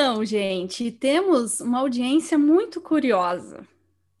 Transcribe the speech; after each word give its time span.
Então, 0.00 0.24
gente, 0.24 0.92
temos 0.92 1.60
uma 1.60 1.80
audiência 1.80 2.38
muito 2.38 2.80
curiosa, 2.80 3.66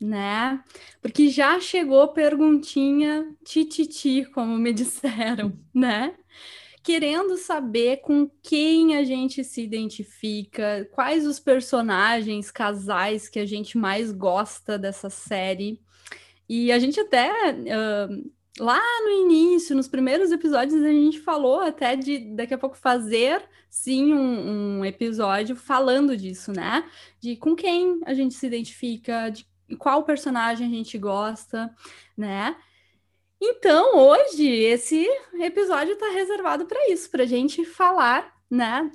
né? 0.00 0.60
Porque 1.00 1.28
já 1.28 1.60
chegou 1.60 2.08
perguntinha 2.08 3.32
tititi, 3.44 4.24
como 4.34 4.58
me 4.58 4.72
disseram, 4.74 5.56
né? 5.72 6.16
Querendo 6.82 7.36
saber 7.36 7.98
com 7.98 8.28
quem 8.42 8.96
a 8.96 9.04
gente 9.04 9.44
se 9.44 9.62
identifica, 9.62 10.84
quais 10.90 11.24
os 11.24 11.38
personagens, 11.38 12.50
casais 12.50 13.28
que 13.28 13.38
a 13.38 13.46
gente 13.46 13.78
mais 13.78 14.10
gosta 14.10 14.76
dessa 14.76 15.08
série. 15.08 15.80
E 16.48 16.72
a 16.72 16.78
gente 16.80 16.98
até 16.98 17.30
uh, 17.52 18.32
lá 18.58 18.80
no 19.02 19.10
início, 19.10 19.76
nos 19.76 19.88
primeiros 19.88 20.32
episódios, 20.32 20.82
a 20.82 20.88
gente 20.88 21.20
falou 21.20 21.60
até 21.60 21.96
de 21.96 22.18
daqui 22.34 22.54
a 22.54 22.58
pouco 22.58 22.76
fazer 22.76 23.42
sim 23.70 24.12
um, 24.12 24.78
um, 24.78 24.84
episódio 24.84 25.54
falando 25.54 26.16
disso, 26.16 26.52
né? 26.52 26.88
De 27.20 27.36
com 27.36 27.54
quem 27.54 28.00
a 28.04 28.14
gente 28.14 28.34
se 28.34 28.46
identifica, 28.46 29.30
de 29.30 29.46
qual 29.78 30.02
personagem 30.02 30.66
a 30.66 30.70
gente 30.70 30.96
gosta, 30.98 31.74
né? 32.16 32.56
Então, 33.40 33.96
hoje, 33.96 34.48
esse 34.48 35.06
episódio 35.34 35.92
está 35.94 36.10
reservado 36.10 36.66
para 36.66 36.90
isso, 36.90 37.08
para 37.10 37.22
a 37.22 37.26
gente 37.26 37.64
falar, 37.64 38.34
né? 38.50 38.90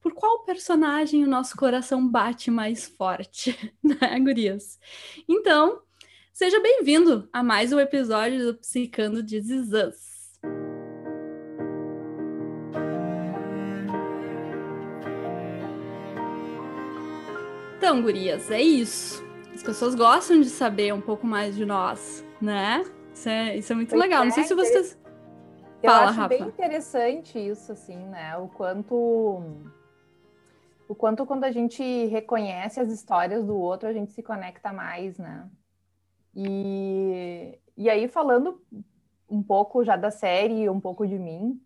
Por 0.00 0.14
qual 0.14 0.44
personagem 0.44 1.24
o 1.24 1.28
nosso 1.28 1.56
coração 1.56 2.08
bate 2.08 2.50
mais 2.50 2.86
forte, 2.86 3.54
né, 3.82 4.18
gurias? 4.20 4.78
Então, 5.28 5.82
Seja 6.38 6.62
bem-vindo 6.62 7.28
a 7.32 7.42
mais 7.42 7.72
um 7.72 7.80
episódio 7.80 8.46
do 8.46 8.54
Psicando 8.54 9.24
de 9.24 9.40
Zizãs. 9.40 10.38
Então, 17.76 18.00
gurias, 18.00 18.52
é 18.52 18.62
isso. 18.62 19.20
As 19.52 19.64
pessoas 19.64 19.96
gostam 19.96 20.40
de 20.40 20.48
saber 20.48 20.94
um 20.94 21.00
pouco 21.00 21.26
mais 21.26 21.56
de 21.56 21.66
nós, 21.66 22.24
né? 22.40 22.84
Isso 23.12 23.28
é, 23.28 23.56
isso 23.56 23.72
é 23.72 23.74
muito 23.74 23.88
pois 23.88 24.00
legal. 24.00 24.22
É, 24.22 24.26
Não 24.26 24.32
sei 24.32 24.44
se 24.44 24.54
vocês. 24.54 24.96
Eu 25.82 25.90
Fala, 25.90 26.04
acho 26.10 26.20
Rafa. 26.20 26.28
bem 26.28 26.42
interessante 26.42 27.36
isso, 27.36 27.72
assim, 27.72 27.98
né? 28.06 28.36
O 28.36 28.46
quanto. 28.46 28.94
O 30.88 30.94
quanto 30.94 31.26
quando 31.26 31.42
a 31.42 31.50
gente 31.50 31.82
reconhece 32.06 32.78
as 32.78 32.92
histórias 32.92 33.44
do 33.44 33.58
outro, 33.58 33.88
a 33.88 33.92
gente 33.92 34.12
se 34.12 34.22
conecta 34.22 34.72
mais, 34.72 35.18
né? 35.18 35.50
E, 36.40 37.58
e 37.76 37.90
aí, 37.90 38.06
falando 38.06 38.62
um 39.28 39.42
pouco 39.42 39.84
já 39.84 39.96
da 39.96 40.08
série, 40.08 40.70
um 40.70 40.78
pouco 40.78 41.04
de 41.04 41.18
mim, 41.18 41.60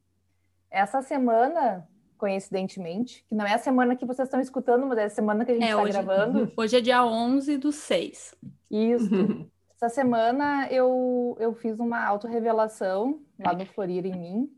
essa 0.70 1.02
semana, 1.02 1.86
coincidentemente, 2.16 3.22
que 3.28 3.34
não 3.34 3.46
é 3.46 3.52
a 3.52 3.58
semana 3.58 3.94
que 3.94 4.06
vocês 4.06 4.26
estão 4.26 4.40
escutando, 4.40 4.86
mas 4.86 4.96
é 4.96 5.04
a 5.04 5.10
semana 5.10 5.44
que 5.44 5.52
a 5.52 5.54
gente 5.54 5.68
está 5.68 5.82
é, 5.82 5.88
gravando. 5.88 6.52
Hoje 6.56 6.78
é 6.78 6.80
dia 6.80 7.04
11 7.04 7.58
do 7.58 7.70
6. 7.70 8.34
Isso. 8.70 9.10
Essa 9.76 9.90
semana 9.90 10.66
eu, 10.70 11.36
eu 11.38 11.52
fiz 11.54 11.78
uma 11.78 12.02
autorrevelação 12.06 13.20
lá 13.38 13.52
no 13.52 13.66
Florir 13.66 14.06
em 14.06 14.16
mim, 14.16 14.50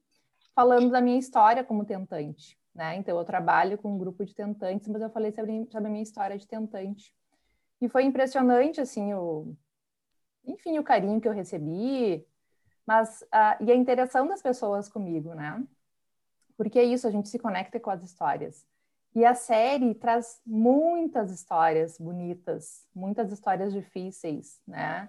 falando 0.55 0.91
da 0.91 1.01
minha 1.01 1.19
história 1.19 1.65
como 1.65 1.85
tentante. 1.85 2.57
Né? 2.73 2.97
Então, 2.99 3.19
eu 3.19 3.25
trabalho 3.25 3.79
com 3.79 3.95
um 3.95 3.99
grupo 3.99 4.25
de 4.25 4.35
tentantes, 4.35 4.87
mas 4.87 5.03
eu 5.03 5.11
falei 5.11 5.33
sobre, 5.33 5.67
sobre 5.73 5.89
a 5.89 5.91
minha 5.91 6.03
história 6.03 6.39
de 6.39 6.47
tentante. 6.47 7.13
E 7.81 7.89
foi 7.89 8.05
impressionante, 8.05 8.81
assim, 8.81 9.15
o, 9.15 9.57
enfim, 10.47 10.79
o 10.79 10.85
carinho 10.85 11.21
que 11.21 11.29
eu 11.29 11.33
recebi, 11.33 12.27
mas 12.87 13.23
uh, 13.23 13.63
e 13.63 13.71
a 13.71 13.75
interação 13.75 14.27
das 14.27 14.43
pessoas 14.43 14.89
comigo, 14.89 15.35
né? 15.35 15.63
Porque 16.57 16.79
é 16.79 16.85
isso, 16.85 17.07
a 17.07 17.11
gente 17.11 17.29
se 17.29 17.39
conecta 17.39 17.81
com 17.81 17.91
as 17.91 18.03
histórias. 18.03 18.67
E 19.15 19.25
a 19.25 19.35
série 19.35 19.95
traz 19.95 20.41
muitas 20.45 21.31
histórias 21.31 21.99
bonitas, 21.99 22.87
muitas 22.95 23.31
histórias 23.31 23.73
difíceis, 23.73 24.61
né? 24.67 25.09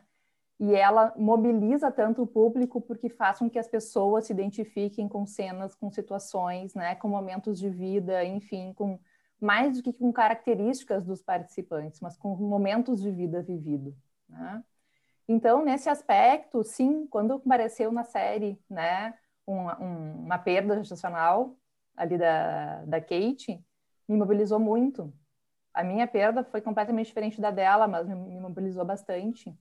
E 0.60 0.74
ela 0.74 1.14
mobiliza 1.18 1.92
tanto 1.92 2.22
o 2.22 2.28
público 2.28 2.80
porque 2.80 3.10
faz 3.10 3.40
com 3.40 3.50
que 3.50 3.60
as 3.60 3.68
pessoas 3.68 4.26
se 4.26 4.34
identifiquem 4.34 5.08
com 5.08 5.26
cenas, 5.26 5.76
com 5.76 5.92
situações, 5.92 6.74
né? 6.76 6.96
Com 6.96 7.10
momentos 7.10 7.60
de 7.60 7.70
vida, 7.70 8.24
enfim, 8.24 8.74
com 8.74 9.00
mais 9.42 9.76
do 9.76 9.84
que 9.84 9.92
com 9.92 10.14
características 10.14 11.04
dos 11.04 11.22
participantes, 11.22 12.00
mas 12.00 12.16
com 12.16 12.36
momentos 12.36 13.02
de 13.02 13.12
vida 13.12 13.42
vivido, 13.42 13.96
né? 14.30 14.64
Então, 15.28 15.64
nesse 15.66 15.90
aspecto, 15.90 16.64
sim, 16.64 17.08
quando 17.08 17.34
apareceu 17.34 17.92
na 17.92 18.04
série, 18.04 18.60
né, 18.70 19.14
um, 19.48 19.60
um, 19.84 20.24
uma 20.26 20.38
perda 20.38 20.78
gestacional 20.78 21.58
ali 21.96 22.18
da, 22.18 22.84
da 22.86 23.02
Kate, 23.02 23.64
me 24.08 24.18
mobilizou 24.18 24.60
muito. 24.60 25.12
A 25.74 25.84
minha 25.84 26.08
perda 26.08 26.44
foi 26.44 26.62
completamente 26.62 27.08
diferente 27.08 27.42
da 27.42 27.52
dela, 27.52 27.88
mas 27.88 28.08
me, 28.08 28.16
me 28.16 28.40
mobilizou 28.40 28.86
bastante. 28.86 29.58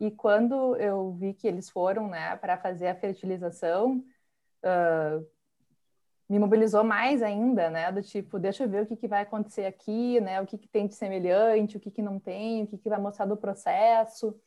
E 0.00 0.10
quando 0.10 0.76
eu 0.76 1.12
vi 1.14 1.34
que 1.34 1.46
eles 1.46 1.70
foram, 1.70 2.08
né, 2.08 2.36
para 2.36 2.58
fazer 2.58 2.88
a 2.88 2.94
fertilização, 2.94 4.04
uh, 4.64 5.26
me 6.28 6.38
mobilizou 6.38 6.82
mais 6.82 7.22
ainda, 7.22 7.70
né, 7.70 7.92
do 7.92 8.02
tipo, 8.02 8.38
deixa 8.38 8.64
eu 8.64 8.68
ver 8.68 8.82
o 8.82 8.86
que, 8.86 8.96
que 8.96 9.08
vai 9.08 9.22
acontecer 9.22 9.66
aqui, 9.66 10.20
né, 10.20 10.40
o 10.40 10.46
que, 10.46 10.58
que 10.58 10.68
tem 10.68 10.88
de 10.88 10.94
semelhante, 10.94 11.76
o 11.76 11.80
que, 11.80 11.90
que 11.90 12.02
não 12.02 12.18
tem, 12.18 12.64
o 12.64 12.66
que, 12.66 12.76
que 12.76 12.88
vai 12.88 13.00
mostrar 13.00 13.26
do 13.26 13.36
processo 13.36 14.38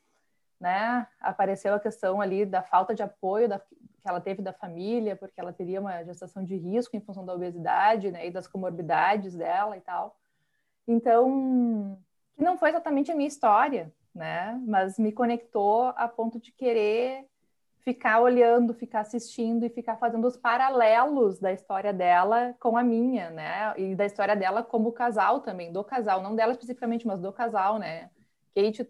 né? 0.59 1.08
Apareceu 1.20 1.74
a 1.74 1.80
questão 1.80 2.20
ali 2.20 2.46
da 2.46 2.62
falta 2.62 2.94
de 2.94 3.02
apoio 3.02 3.47
da, 3.47 3.59
que 3.59 4.08
ela 4.08 4.22
teve 4.22 4.42
da 4.42 4.53
família, 4.53 5.16
porque 5.16 5.40
ela 5.40 5.53
teria 5.53 5.80
uma 5.80 6.03
gestação 6.03 6.44
de 6.44 6.56
risco 6.56 6.96
em 6.96 7.02
função 7.02 7.25
da 7.25 7.34
obesidade, 7.34 8.12
né? 8.12 8.28
E 8.28 8.31
das 8.31 8.47
comorbidades 8.47 9.36
dela 9.36 9.78
e 9.78 9.81
tal. 9.81 10.18
Então, 10.88 11.97
que 12.36 12.44
não 12.44 12.58
foi 12.58 12.70
exatamente 12.70 13.12
a 13.12 13.16
minha 13.16 13.28
história, 13.28 13.94
né? 14.14 14.59
Mas 14.66 14.97
me 14.97 15.12
conectou 15.12 15.94
a 15.96 16.08
ponto 16.08 16.40
de 16.40 16.52
querer 16.52 17.26
ficar 17.81 18.20
olhando, 18.20 18.74
ficar 18.74 19.02
assistindo 19.02 19.66
e 19.66 19.70
ficar 19.70 19.97
fazendo 19.97 20.28
os 20.28 20.38
paralelos 20.38 21.40
da 21.40 21.52
história 21.52 21.94
dela 21.94 22.56
com 22.59 22.78
a 22.78 22.84
minha, 22.84 23.30
né? 23.30 23.74
E 23.78 23.96
da 23.96 24.06
história 24.06 24.36
dela 24.36 24.62
como 24.64 24.91
casal 24.91 25.41
também, 25.41 25.72
do 25.72 25.84
casal, 25.84 26.22
não 26.22 26.36
dela 26.36 26.52
especificamente, 26.52 27.08
mas 27.08 27.20
do 27.20 27.31
casal, 27.31 27.80
né? 27.80 28.09
Kate 28.56 28.81
e 28.81 28.86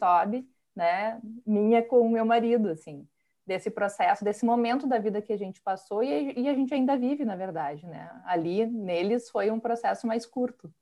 né, 0.79 1.19
minha 1.45 1.84
com 1.84 2.00
o 2.00 2.09
meu 2.09 2.25
marido, 2.25 2.69
assim, 2.69 3.06
desse 3.45 3.69
processo, 3.69 4.23
desse 4.23 4.45
momento 4.45 4.88
da 4.88 4.97
vida 4.97 5.22
que 5.22 5.34
a 5.34 5.38
gente 5.38 5.62
passou 5.62 6.01
e, 6.01 6.40
e, 6.40 6.47
a 6.47 6.53
gente 6.53 6.73
ainda 6.73 6.95
vive, 6.95 7.25
na 7.25 7.35
verdade, 7.35 7.85
né? 7.85 8.09
Ali, 8.23 8.66
neles, 8.66 9.29
foi 9.29 9.51
um 9.51 9.59
processo 9.59 10.07
mais 10.07 10.25
curto, 10.25 10.73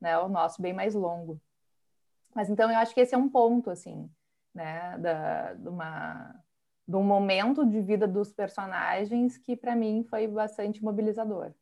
né? 0.00 0.18
O 0.18 0.28
nosso 0.28 0.60
bem 0.60 0.72
mais 0.72 0.94
longo. 0.94 1.40
Mas 2.34 2.50
então 2.50 2.68
eu 2.68 2.76
acho 2.76 2.92
que 2.92 3.00
esse 3.00 3.14
é 3.14 3.18
um 3.18 3.28
ponto, 3.28 3.70
assim, 3.70 4.10
né, 4.52 4.98
da, 4.98 5.54
de 5.54 5.68
uma 5.68 6.34
de 6.88 6.96
um 6.96 7.02
momento 7.02 7.66
de 7.66 7.80
vida 7.80 8.06
dos 8.06 8.32
personagens 8.32 9.36
que 9.38 9.56
para 9.56 9.74
mim 9.74 10.04
foi 10.04 10.26
bastante 10.28 10.82
mobilizador. 10.82 11.52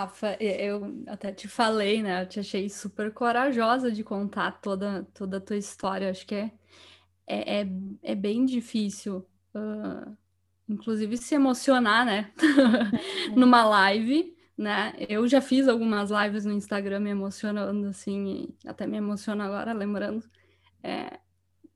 Rafa, 0.00 0.36
eu 0.40 1.02
até 1.06 1.32
te 1.32 1.46
falei, 1.46 2.02
né? 2.02 2.22
Eu 2.22 2.28
te 2.28 2.40
achei 2.40 2.68
super 2.68 3.12
corajosa 3.12 3.90
de 3.92 4.02
contar 4.02 4.52
toda, 4.60 5.06
toda 5.14 5.36
a 5.36 5.40
tua 5.40 5.56
história. 5.56 6.10
Acho 6.10 6.26
que 6.26 6.34
é, 6.34 6.52
é, 7.26 7.60
é, 7.62 7.68
é 8.02 8.14
bem 8.14 8.44
difícil, 8.46 9.26
uh, 9.54 10.16
inclusive, 10.68 11.16
se 11.16 11.34
emocionar, 11.34 12.06
né? 12.06 12.32
Numa 13.36 13.64
live, 13.64 14.34
né? 14.56 14.94
Eu 15.08 15.28
já 15.28 15.40
fiz 15.40 15.68
algumas 15.68 16.10
lives 16.10 16.44
no 16.44 16.52
Instagram 16.52 17.00
me 17.00 17.10
emocionando, 17.10 17.88
assim, 17.88 18.48
até 18.66 18.86
me 18.86 18.96
emociona 18.96 19.44
agora 19.44 19.72
lembrando. 19.72 20.24
É, 20.82 21.20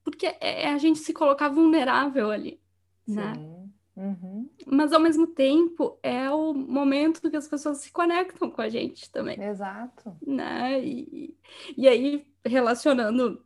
porque 0.03 0.27
é, 0.27 0.65
é 0.65 0.73
a 0.73 0.79
gente 0.79 0.99
se 0.99 1.13
colocar 1.13 1.49
vulnerável 1.49 2.31
ali, 2.31 2.61
né? 3.07 3.35
Sim. 3.35 3.41
né? 3.41 3.64
Uhum. 3.97 4.49
Mas 4.67 4.93
ao 4.93 5.01
mesmo 5.01 5.27
tempo 5.27 5.99
é 6.03 6.29
o 6.31 6.53
momento 6.53 7.31
que 7.31 7.37
as 7.37 7.47
pessoas 7.47 7.79
se 7.79 7.93
conectam 7.93 8.51
com 8.51 8.61
a 8.61 8.69
gente 8.69 9.11
também. 9.11 9.41
Exato. 9.41 10.17
Né? 10.27 10.85
E, 10.85 11.37
e 11.77 11.89
aí, 11.89 12.27
relacionando, 12.45 13.41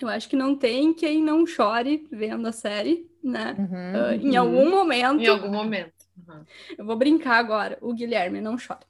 eu 0.00 0.08
acho 0.08 0.28
que 0.28 0.36
não 0.36 0.56
tem 0.56 0.92
quem 0.92 1.22
não 1.22 1.46
chore 1.46 2.08
vendo 2.10 2.46
a 2.46 2.52
série, 2.52 3.08
né? 3.22 3.54
Uhum, 3.58 3.66
uh, 3.66 4.14
em 4.14 4.30
uhum. 4.30 4.40
algum 4.40 4.70
momento. 4.70 5.20
Em 5.20 5.28
algum 5.28 5.50
momento. 5.50 5.92
Uhum. 6.26 6.44
Eu 6.76 6.84
vou 6.84 6.96
brincar 6.96 7.36
agora. 7.36 7.78
O 7.80 7.94
Guilherme 7.94 8.40
não 8.40 8.56
chora. 8.56 8.80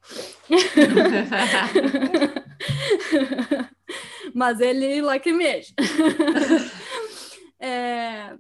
Mas 4.35 4.61
ele 4.61 5.03
lacrimeja. 5.03 5.75
é 7.61 8.35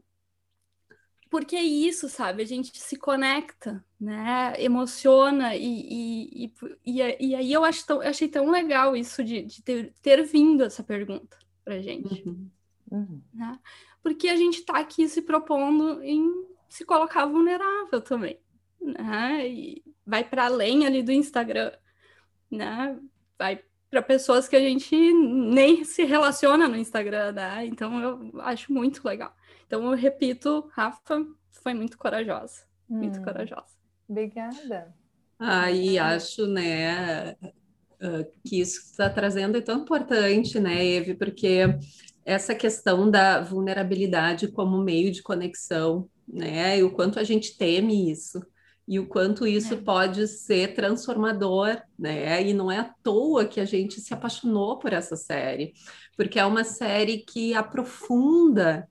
porque 1.32 1.56
é 1.56 1.62
isso, 1.62 2.10
sabe? 2.10 2.42
A 2.42 2.46
gente 2.46 2.78
se 2.78 2.94
conecta, 2.94 3.82
né? 3.98 4.52
Emociona 4.58 5.56
e, 5.56 6.44
e, 6.44 6.54
e, 6.84 7.00
e, 7.18 7.34
aí 7.34 7.50
eu, 7.50 7.64
acho 7.64 7.86
tão, 7.86 8.02
achei 8.02 8.28
tão 8.28 8.50
legal 8.50 8.94
isso 8.94 9.24
de, 9.24 9.40
de 9.40 9.62
ter, 9.62 9.94
ter 10.02 10.22
vindo 10.24 10.62
essa 10.62 10.82
pergunta 10.82 11.38
pra 11.64 11.80
gente. 11.80 12.22
Uhum. 12.28 12.50
Uhum. 12.90 13.22
Né? 13.32 13.58
Porque 14.02 14.28
a 14.28 14.36
gente 14.36 14.60
tá 14.60 14.78
aqui 14.78 15.08
se 15.08 15.22
propondo 15.22 16.02
em 16.02 16.30
se 16.68 16.84
colocar 16.84 17.24
vulnerável 17.24 18.02
também, 18.02 18.38
né? 18.78 19.48
E, 19.48 19.82
vai 20.04 20.22
para 20.22 20.44
além 20.44 20.84
ali 20.84 21.02
do 21.02 21.12
Instagram, 21.12 21.72
né? 22.50 23.00
Vai 23.38 23.64
para 23.92 24.00
pessoas 24.00 24.48
que 24.48 24.56
a 24.56 24.60
gente 24.60 24.96
nem 25.12 25.84
se 25.84 26.02
relaciona 26.04 26.66
no 26.66 26.76
Instagram, 26.76 27.32
né? 27.32 27.66
Então 27.66 28.00
eu 28.00 28.40
acho 28.40 28.72
muito 28.72 29.06
legal. 29.06 29.36
Então 29.66 29.84
eu 29.84 29.94
repito, 29.94 30.66
Rafa 30.72 31.22
foi 31.50 31.74
muito 31.74 31.98
corajosa, 31.98 32.62
hum. 32.88 33.00
muito 33.00 33.22
corajosa. 33.22 33.76
Obrigada. 34.08 34.94
Aí 35.38 35.98
ah, 35.98 36.14
acho, 36.14 36.46
né, 36.46 37.36
ah, 38.00 38.24
que 38.42 38.62
isso 38.62 38.80
que 38.80 38.86
está 38.92 39.10
trazendo 39.10 39.58
é 39.58 39.60
tão 39.60 39.82
importante, 39.82 40.58
né, 40.58 40.82
Eve, 40.82 41.14
porque 41.14 41.58
essa 42.24 42.54
questão 42.54 43.10
da 43.10 43.42
vulnerabilidade 43.42 44.48
como 44.48 44.82
meio 44.82 45.12
de 45.12 45.22
conexão, 45.22 46.08
né, 46.26 46.78
e 46.78 46.82
o 46.82 46.92
quanto 46.92 47.18
a 47.18 47.24
gente 47.24 47.58
teme 47.58 48.10
isso, 48.10 48.40
e 48.86 48.98
o 48.98 49.06
quanto 49.06 49.46
isso 49.46 49.74
é. 49.74 49.76
pode 49.76 50.26
ser 50.26 50.74
transformador, 50.74 51.80
né? 51.98 52.42
E 52.42 52.52
não 52.52 52.70
é 52.70 52.78
à 52.78 52.94
toa 53.02 53.44
que 53.44 53.60
a 53.60 53.64
gente 53.64 54.00
se 54.00 54.12
apaixonou 54.12 54.78
por 54.78 54.92
essa 54.92 55.16
série, 55.16 55.72
porque 56.16 56.38
é 56.38 56.44
uma 56.44 56.64
série 56.64 57.18
que 57.18 57.54
aprofunda 57.54 58.88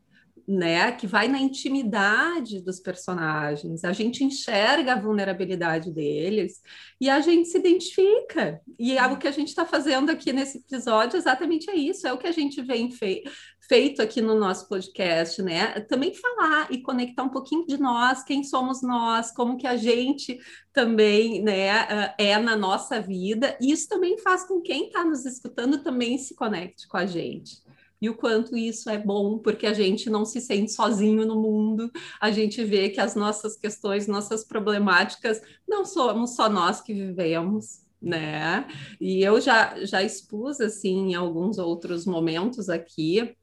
né, 0.52 0.92
que 0.92 1.08
vai 1.08 1.30
na 1.30 1.40
intimidade 1.40 2.62
dos 2.62 2.80
personagens. 2.80 3.86
A 3.86 3.94
gente 3.94 4.24
enxerga 4.24 4.94
a 4.94 5.00
vulnerabilidade 5.00 5.92
deles 5.92 6.62
e 7.00 7.10
a 7.10 7.22
gente 7.22 7.48
se 7.48 7.58
identifica. 7.58 8.60
E 8.78 8.98
é 8.98 9.08
o 9.08 9.18
que 9.18 9.28
a 9.28 9.32
gente 9.32 9.48
está 9.48 9.66
fazendo 9.66 10.10
aqui 10.10 10.34
nesse 10.34 10.58
episódio 10.58 11.18
exatamente 11.18 11.70
é 11.70 11.76
isso, 11.76 12.06
é 12.06 12.12
o 12.12 12.18
que 12.18 12.28
a 12.28 12.32
gente 12.32 12.62
vem 12.62 12.92
fe 12.92 13.24
feito 13.62 14.02
aqui 14.02 14.22
no 14.22 14.38
nosso 14.38 14.68
podcast, 14.68 15.42
né? 15.42 15.80
Também 15.82 16.14
falar 16.14 16.70
e 16.70 16.82
conectar 16.82 17.24
um 17.24 17.30
pouquinho 17.30 17.66
de 17.66 17.78
nós, 17.78 18.22
quem 18.22 18.44
somos 18.44 18.82
nós, 18.82 19.32
como 19.32 19.58
que 19.58 19.66
a 19.66 19.78
gente 19.78 20.38
também, 20.74 21.42
né, 21.42 22.14
é 22.18 22.38
na 22.38 22.58
nossa 22.58 23.00
vida. 23.00 23.58
E 23.62 23.72
isso 23.72 23.88
também 23.88 24.18
faz 24.18 24.44
com 24.44 24.60
que 24.60 24.74
quem 24.74 24.88
está 24.88 25.06
nos 25.06 25.26
escutando 25.26 25.82
também 25.82 26.18
se 26.18 26.36
conecte 26.36 26.86
com 26.88 26.98
a 26.98 27.06
gente 27.06 27.62
e 28.02 28.10
o 28.10 28.16
quanto 28.16 28.58
isso 28.58 28.90
é 28.90 28.98
bom, 28.98 29.38
porque 29.38 29.68
a 29.68 29.74
gente 29.74 30.10
não 30.10 30.26
se 30.26 30.42
sente 30.42 30.72
sozinho 30.72 31.26
no 31.26 31.40
mundo, 31.40 31.92
a 32.20 32.32
gente 32.32 32.64
vê 32.64 32.90
que 32.90 33.00
as 33.00 33.14
nossas 33.16 33.56
questões, 33.56 34.08
nossas 34.08 34.44
problemáticas, 34.44 35.40
não 35.68 35.86
somos 35.86 36.36
só 36.36 36.50
nós 36.50 36.82
que 36.82 36.94
vivemos, 36.94 37.82
né? 38.02 38.68
E 39.00 39.22
eu 39.22 39.40
já, 39.40 39.86
já 39.86 40.02
expus, 40.02 40.60
assim, 40.60 41.12
em 41.12 41.16
alguns 41.16 41.60
outros 41.60 42.06
momentos 42.06 42.70
aqui, 42.70 43.36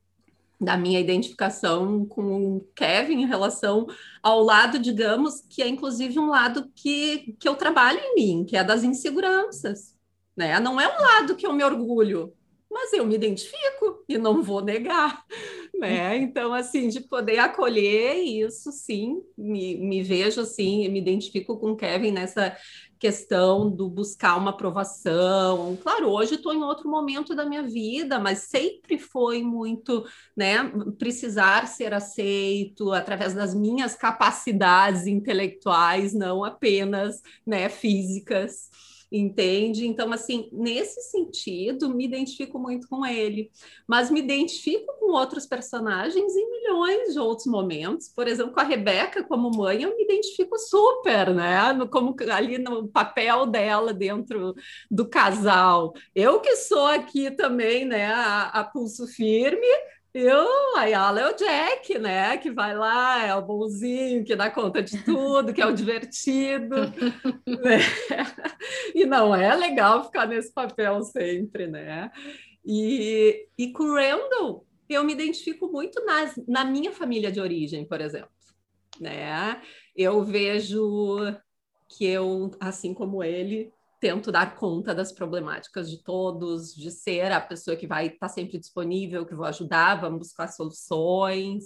da 0.61 0.76
minha 0.76 0.99
identificação 0.99 2.04
com 2.04 2.56
o 2.56 2.69
Kevin 2.75 3.22
em 3.22 3.26
relação 3.26 3.87
ao 4.20 4.43
lado, 4.43 4.78
digamos, 4.78 5.40
que 5.49 5.62
é 5.62 5.69
inclusive 5.69 6.19
um 6.19 6.28
lado 6.31 6.69
que, 6.75 7.37
que 7.38 7.49
eu 7.49 7.54
trabalho 7.54 8.00
em 8.00 8.14
mim, 8.16 8.44
que 8.44 8.56
é 8.56 8.64
das 8.64 8.82
inseguranças, 8.82 9.94
né? 10.37 10.58
Não 10.58 10.81
é 10.81 10.88
um 10.88 11.00
lado 11.00 11.37
que 11.37 11.46
eu 11.46 11.52
me 11.52 11.62
orgulho, 11.62 12.34
mas 12.70 12.93
eu 12.93 13.06
me 13.06 13.15
identifico 13.15 14.05
e 14.09 14.19
não 14.19 14.43
vou 14.43 14.62
negar, 14.62 15.25
né? 15.79 16.17
Então, 16.17 16.53
assim, 16.53 16.88
de 16.88 17.00
poder 17.00 17.38
acolher 17.38 18.15
isso, 18.17 18.70
sim, 18.70 19.23
me, 19.37 19.76
me 19.76 20.03
vejo 20.03 20.41
assim, 20.41 20.88
me 20.88 20.99
identifico 20.99 21.59
com 21.59 21.73
o 21.73 21.76
Kevin 21.76 22.12
nessa 22.12 22.56
questão 22.99 23.70
do 23.70 23.88
buscar 23.88 24.37
uma 24.37 24.50
aprovação. 24.50 25.79
Claro, 25.81 26.11
hoje 26.11 26.35
estou 26.35 26.53
em 26.53 26.62
outro 26.62 26.91
momento 26.91 27.35
da 27.35 27.47
minha 27.47 27.62
vida, 27.62 28.19
mas 28.19 28.41
sempre 28.41 28.99
foi 28.99 29.43
muito, 29.43 30.05
né, 30.37 30.59
precisar 30.99 31.69
ser 31.69 31.94
aceito 31.94 32.93
através 32.93 33.35
das 33.35 33.55
minhas 33.55 33.94
capacidades 33.94 35.06
intelectuais, 35.06 36.12
não 36.12 36.44
apenas, 36.44 37.23
né, 37.47 37.69
físicas 37.69 38.69
entende? 39.10 39.87
Então, 39.87 40.12
assim, 40.12 40.49
nesse 40.52 41.00
sentido, 41.02 41.94
me 41.94 42.05
identifico 42.05 42.58
muito 42.58 42.88
com 42.88 43.05
ele, 43.05 43.50
mas 43.87 44.10
me 44.10 44.20
identifico 44.20 44.93
com 44.99 45.12
outros 45.12 45.46
personagens 45.46 46.37
em 46.37 46.50
milhões 46.50 47.14
de 47.14 47.19
outros 47.19 47.46
momentos. 47.46 48.08
Por 48.08 48.28
exemplo, 48.28 48.52
com 48.52 48.60
a 48.60 48.64
Rebeca 48.64 49.25
como 49.25 49.50
mãe, 49.50 49.82
eu 49.82 49.96
me 49.96 50.05
identifico 50.05 50.58
super, 50.58 51.34
né? 51.34 51.58
Como 51.90 52.14
ali 52.31 52.58
no 52.58 52.88
papel 52.88 53.46
dela 53.46 53.93
dentro 53.93 54.55
do 54.90 55.08
casal. 55.08 55.94
Eu 56.14 56.40
que 56.40 56.56
sou 56.56 56.87
aqui 56.87 57.31
também, 57.31 57.84
né, 57.84 58.06
a, 58.06 58.49
a 58.49 58.64
pulso 58.64 59.06
firme, 59.06 59.66
eu, 60.14 60.76
a 60.76 60.84
Yala 60.84 61.20
é 61.20 61.31
o 61.31 61.37
Jack, 61.37 61.99
né? 61.99 62.37
Que 62.38 62.50
vai 62.50 62.75
lá, 62.75 63.25
é 63.25 63.34
o 63.34 63.43
bonzinho, 63.43 64.25
que 64.25 64.34
dá 64.34 64.50
conta 64.50 64.82
de 64.82 65.02
tudo, 65.05 65.52
que 65.52 65.60
é 65.60 65.66
o 65.66 65.75
divertido. 65.75 66.76
né? 67.46 67.78
E 68.94 69.05
não 69.05 69.34
é 69.34 69.55
legal 69.55 70.05
ficar 70.05 70.26
nesse 70.26 70.52
papel 70.52 71.02
sempre, 71.02 71.66
né? 71.66 72.10
E, 72.64 73.46
e 73.56 73.72
com 73.72 73.84
o 73.84 73.94
Randall, 73.94 74.66
eu 74.88 75.05
me 75.05 75.12
identifico 75.12 75.69
muito 75.69 76.05
nas, 76.05 76.34
na 76.46 76.64
minha 76.64 76.90
família 76.90 77.31
de 77.31 77.40
origem, 77.40 77.84
por 77.84 78.00
exemplo. 78.00 78.31
Né? 79.00 79.61
Eu 79.94 80.25
vejo 80.25 81.19
que 81.88 82.04
eu, 82.06 82.50
assim 82.58 82.93
como 82.93 83.22
ele, 83.22 83.72
tento 84.00 84.31
dar 84.31 84.56
conta 84.56 84.95
das 84.95 85.12
problemáticas 85.12 85.91
de 85.91 86.03
todos, 86.03 86.75
de 86.75 86.91
ser 86.91 87.33
a 87.33 87.41
pessoa 87.41 87.77
que 87.77 87.87
vai 87.87 88.06
estar 88.06 88.19
tá 88.21 88.29
sempre 88.29 88.59
disponível, 88.59 89.27
que 89.27 89.35
vou 89.35 89.47
ajudar, 89.47 90.00
vamos 90.00 90.21
buscar 90.21 90.49
soluções. 90.49 91.65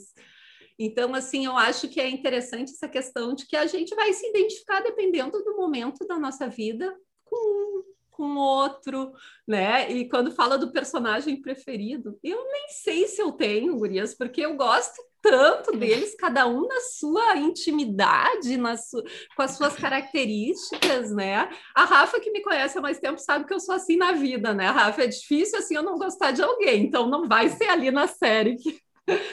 Então, 0.78 1.14
assim, 1.14 1.44
eu 1.46 1.56
acho 1.56 1.88
que 1.88 2.00
é 2.00 2.08
interessante 2.08 2.72
essa 2.72 2.88
questão 2.88 3.34
de 3.34 3.46
que 3.46 3.56
a 3.56 3.66
gente 3.66 3.94
vai 3.94 4.12
se 4.12 4.26
identificar 4.28 4.80
dependendo 4.80 5.42
do 5.44 5.56
momento 5.56 6.06
da 6.06 6.18
nossa 6.18 6.48
vida 6.48 6.94
com 7.24 7.82
com 8.12 8.36
outro, 8.36 9.12
né? 9.48 9.90
E 9.90 10.08
quando 10.08 10.30
fala 10.30 10.56
do 10.56 10.70
personagem 10.70 11.40
preferido, 11.40 12.18
eu 12.22 12.44
nem 12.52 12.68
sei 12.68 13.08
se 13.08 13.20
eu 13.20 13.32
tenho, 13.32 13.76
Gurias, 13.76 14.14
porque 14.14 14.42
eu 14.42 14.54
gosto 14.54 15.02
tanto 15.22 15.76
deles, 15.76 16.16
cada 16.16 16.46
um 16.46 16.66
na 16.66 16.80
sua 16.80 17.36
intimidade, 17.36 18.56
na 18.56 18.76
su... 18.76 19.02
com 19.36 19.42
as 19.42 19.52
suas 19.52 19.74
características, 19.74 21.12
né? 21.14 21.48
A 21.74 21.84
Rafa, 21.84 22.20
que 22.20 22.30
me 22.30 22.42
conhece 22.42 22.76
há 22.76 22.80
mais 22.80 22.98
tempo, 22.98 23.18
sabe 23.18 23.46
que 23.46 23.54
eu 23.54 23.60
sou 23.60 23.74
assim 23.74 23.96
na 23.96 24.12
vida, 24.12 24.52
né? 24.52 24.66
A 24.66 24.72
Rafa, 24.72 25.04
é 25.04 25.06
difícil 25.06 25.58
assim 25.58 25.76
eu 25.76 25.82
não 25.82 25.96
gostar 25.96 26.32
de 26.32 26.42
alguém, 26.42 26.84
então 26.84 27.08
não 27.08 27.26
vai 27.28 27.48
ser 27.48 27.68
ali 27.68 27.90
na 27.90 28.06
série 28.06 28.56
que, 28.56 28.78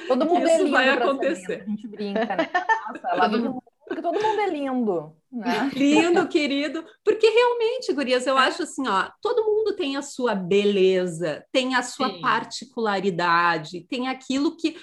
Todo 0.08 0.26
mundo 0.26 0.48
isso 0.48 0.52
é 0.52 0.58
lindo 0.58 0.72
vai 0.72 0.90
acontecer. 0.90 1.62
A 1.62 1.70
gente 1.70 1.88
brinca, 1.88 2.36
né? 2.36 2.50
Nossa, 2.90 3.08
ela 3.08 3.28
vive 3.28 3.50
porque 3.90 4.04
todo 4.04 4.22
mundo 4.22 4.40
é 4.40 4.50
lindo, 4.52 5.16
né? 5.32 5.72
Lindo, 5.74 6.28
querido. 6.28 6.86
Porque 7.04 7.28
realmente, 7.28 7.92
Gurias, 7.92 8.28
eu 8.28 8.38
acho 8.38 8.62
assim, 8.62 8.88
ó, 8.88 9.10
todo 9.20 9.44
mundo 9.44 9.76
tem 9.76 9.98
a 9.98 10.04
sua 10.04 10.36
beleza, 10.36 11.44
tem 11.52 11.74
a 11.74 11.82
sua 11.82 12.10
Sim. 12.10 12.22
particularidade, 12.22 13.82
tem 13.90 14.08
aquilo 14.08 14.56
que 14.56 14.78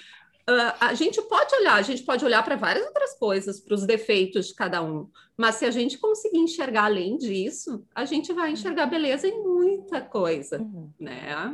Uh, 0.49 0.71
a 0.79 0.93
gente 0.93 1.21
pode 1.23 1.53
olhar, 1.55 1.75
a 1.75 1.81
gente 1.81 2.03
pode 2.03 2.23
olhar 2.23 2.41
para 2.41 2.55
várias 2.55 2.85
outras 2.85 3.13
coisas, 3.19 3.59
para 3.59 3.75
os 3.75 3.85
defeitos 3.85 4.47
de 4.47 4.55
cada 4.55 4.81
um, 4.81 5.09
mas 5.35 5.55
se 5.55 5.65
a 5.65 5.71
gente 5.71 5.97
conseguir 5.97 6.37
enxergar 6.37 6.85
além 6.85 7.17
disso, 7.17 7.85
a 7.93 8.05
gente 8.05 8.31
vai 8.31 8.51
enxergar 8.51 8.85
beleza 8.85 9.27
em 9.27 9.43
muita 9.43 9.99
coisa, 9.99 10.61
uhum. 10.61 10.89
né? 10.97 11.53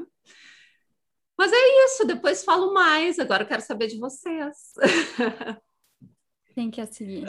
Mas 1.35 1.51
é 1.51 1.85
isso, 1.85 2.05
depois 2.05 2.43
falo 2.43 2.71
mais, 2.71 3.17
agora 3.17 3.43
eu 3.43 3.47
quero 3.47 3.63
saber 3.63 3.87
de 3.87 3.97
vocês. 3.97 4.73
Quem 6.53 6.69
quer 6.69 6.85
seguir? 6.85 7.25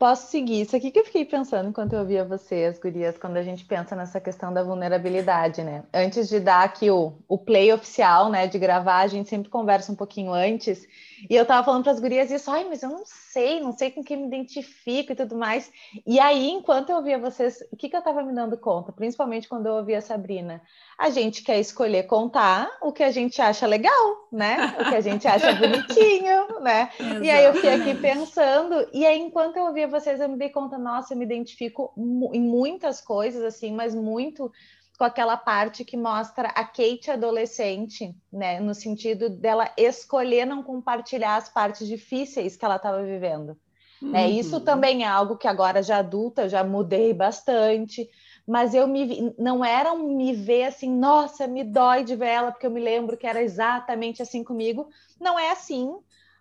Posso 0.00 0.30
seguir. 0.30 0.62
Isso 0.62 0.74
aqui 0.74 0.90
que 0.90 0.98
eu 0.98 1.04
fiquei 1.04 1.26
pensando 1.26 1.68
enquanto 1.68 1.92
eu 1.92 1.98
ouvia 1.98 2.24
vocês, 2.24 2.78
gurias, 2.78 3.18
quando 3.18 3.36
a 3.36 3.42
gente 3.42 3.66
pensa 3.66 3.94
nessa 3.94 4.18
questão 4.18 4.50
da 4.50 4.62
vulnerabilidade, 4.62 5.62
né? 5.62 5.84
Antes 5.92 6.26
de 6.26 6.40
dar 6.40 6.64
aqui 6.64 6.90
o, 6.90 7.12
o 7.28 7.36
play 7.36 7.70
oficial, 7.70 8.30
né, 8.30 8.46
de 8.46 8.58
gravar, 8.58 9.00
a 9.00 9.06
gente 9.06 9.28
sempre 9.28 9.50
conversa 9.50 9.92
um 9.92 9.94
pouquinho 9.94 10.32
antes. 10.32 10.88
E 11.28 11.36
eu 11.36 11.44
tava 11.44 11.62
falando 11.66 11.82
para 11.82 11.92
as 11.92 12.00
gurias 12.00 12.30
isso, 12.30 12.50
ai, 12.50 12.64
mas 12.64 12.82
eu 12.82 12.88
não 12.88 13.02
sei, 13.04 13.29
não 13.60 13.72
sei 13.72 13.90
com 13.90 14.02
quem 14.02 14.16
me 14.16 14.26
identifico 14.26 15.12
e 15.12 15.14
tudo 15.14 15.36
mais. 15.36 15.70
E 16.06 16.18
aí, 16.18 16.50
enquanto 16.50 16.90
eu 16.90 16.96
ouvia 16.96 17.18
vocês, 17.18 17.60
o 17.72 17.76
que, 17.76 17.88
que 17.88 17.96
eu 17.96 18.02
tava 18.02 18.22
me 18.22 18.34
dando 18.34 18.58
conta? 18.58 18.92
Principalmente 18.92 19.48
quando 19.48 19.66
eu 19.66 19.74
ouvia 19.74 19.98
a 19.98 20.02
Sabrina. 20.02 20.60
A 20.98 21.10
gente 21.10 21.42
quer 21.42 21.60
escolher 21.60 22.04
contar 22.04 22.68
o 22.82 22.92
que 22.92 23.02
a 23.02 23.10
gente 23.10 23.40
acha 23.40 23.66
legal, 23.66 24.28
né? 24.32 24.74
O 24.80 24.88
que 24.88 24.94
a 24.96 25.00
gente 25.00 25.28
acha 25.28 25.52
bonitinho, 25.54 26.60
né? 26.60 26.90
Exatamente. 26.98 27.26
E 27.26 27.30
aí 27.30 27.44
eu 27.44 27.54
fiquei 27.54 27.74
aqui 27.74 27.94
pensando, 27.94 28.88
e 28.92 29.06
aí 29.06 29.20
enquanto 29.20 29.56
eu 29.56 29.64
ouvia 29.64 29.86
vocês, 29.86 30.20
eu 30.20 30.28
me 30.28 30.36
dei 30.36 30.48
conta, 30.48 30.76
nossa, 30.76 31.14
eu 31.14 31.18
me 31.18 31.24
identifico 31.24 31.92
em 32.32 32.40
muitas 32.40 33.00
coisas, 33.00 33.42
assim, 33.42 33.72
mas 33.72 33.94
muito 33.94 34.50
com 35.00 35.04
aquela 35.04 35.34
parte 35.34 35.82
que 35.82 35.96
mostra 35.96 36.48
a 36.48 36.62
Kate 36.62 37.10
adolescente, 37.10 38.14
né, 38.30 38.60
no 38.60 38.74
sentido 38.74 39.30
dela 39.30 39.72
escolher 39.74 40.44
não 40.44 40.62
compartilhar 40.62 41.36
as 41.36 41.48
partes 41.48 41.88
difíceis 41.88 42.54
que 42.54 42.66
ela 42.66 42.76
estava 42.76 43.02
vivendo. 43.02 43.56
Uhum. 44.02 44.10
Né? 44.10 44.28
Isso 44.28 44.60
também 44.60 45.02
é 45.02 45.06
algo 45.06 45.38
que 45.38 45.48
agora 45.48 45.82
já 45.82 45.96
adulta 45.96 46.50
já 46.50 46.62
mudei 46.62 47.14
bastante, 47.14 48.10
mas 48.46 48.74
eu 48.74 48.86
me 48.86 49.34
não 49.38 49.64
era 49.64 49.90
um 49.90 50.18
me 50.18 50.34
ver 50.34 50.64
assim, 50.64 50.94
nossa, 50.94 51.46
me 51.46 51.64
dói 51.64 52.04
de 52.04 52.14
ver 52.14 52.28
ela 52.28 52.52
porque 52.52 52.66
eu 52.66 52.70
me 52.70 52.80
lembro 52.80 53.16
que 53.16 53.26
era 53.26 53.42
exatamente 53.42 54.20
assim 54.20 54.44
comigo. 54.44 54.90
Não 55.18 55.38
é 55.38 55.50
assim, 55.50 55.94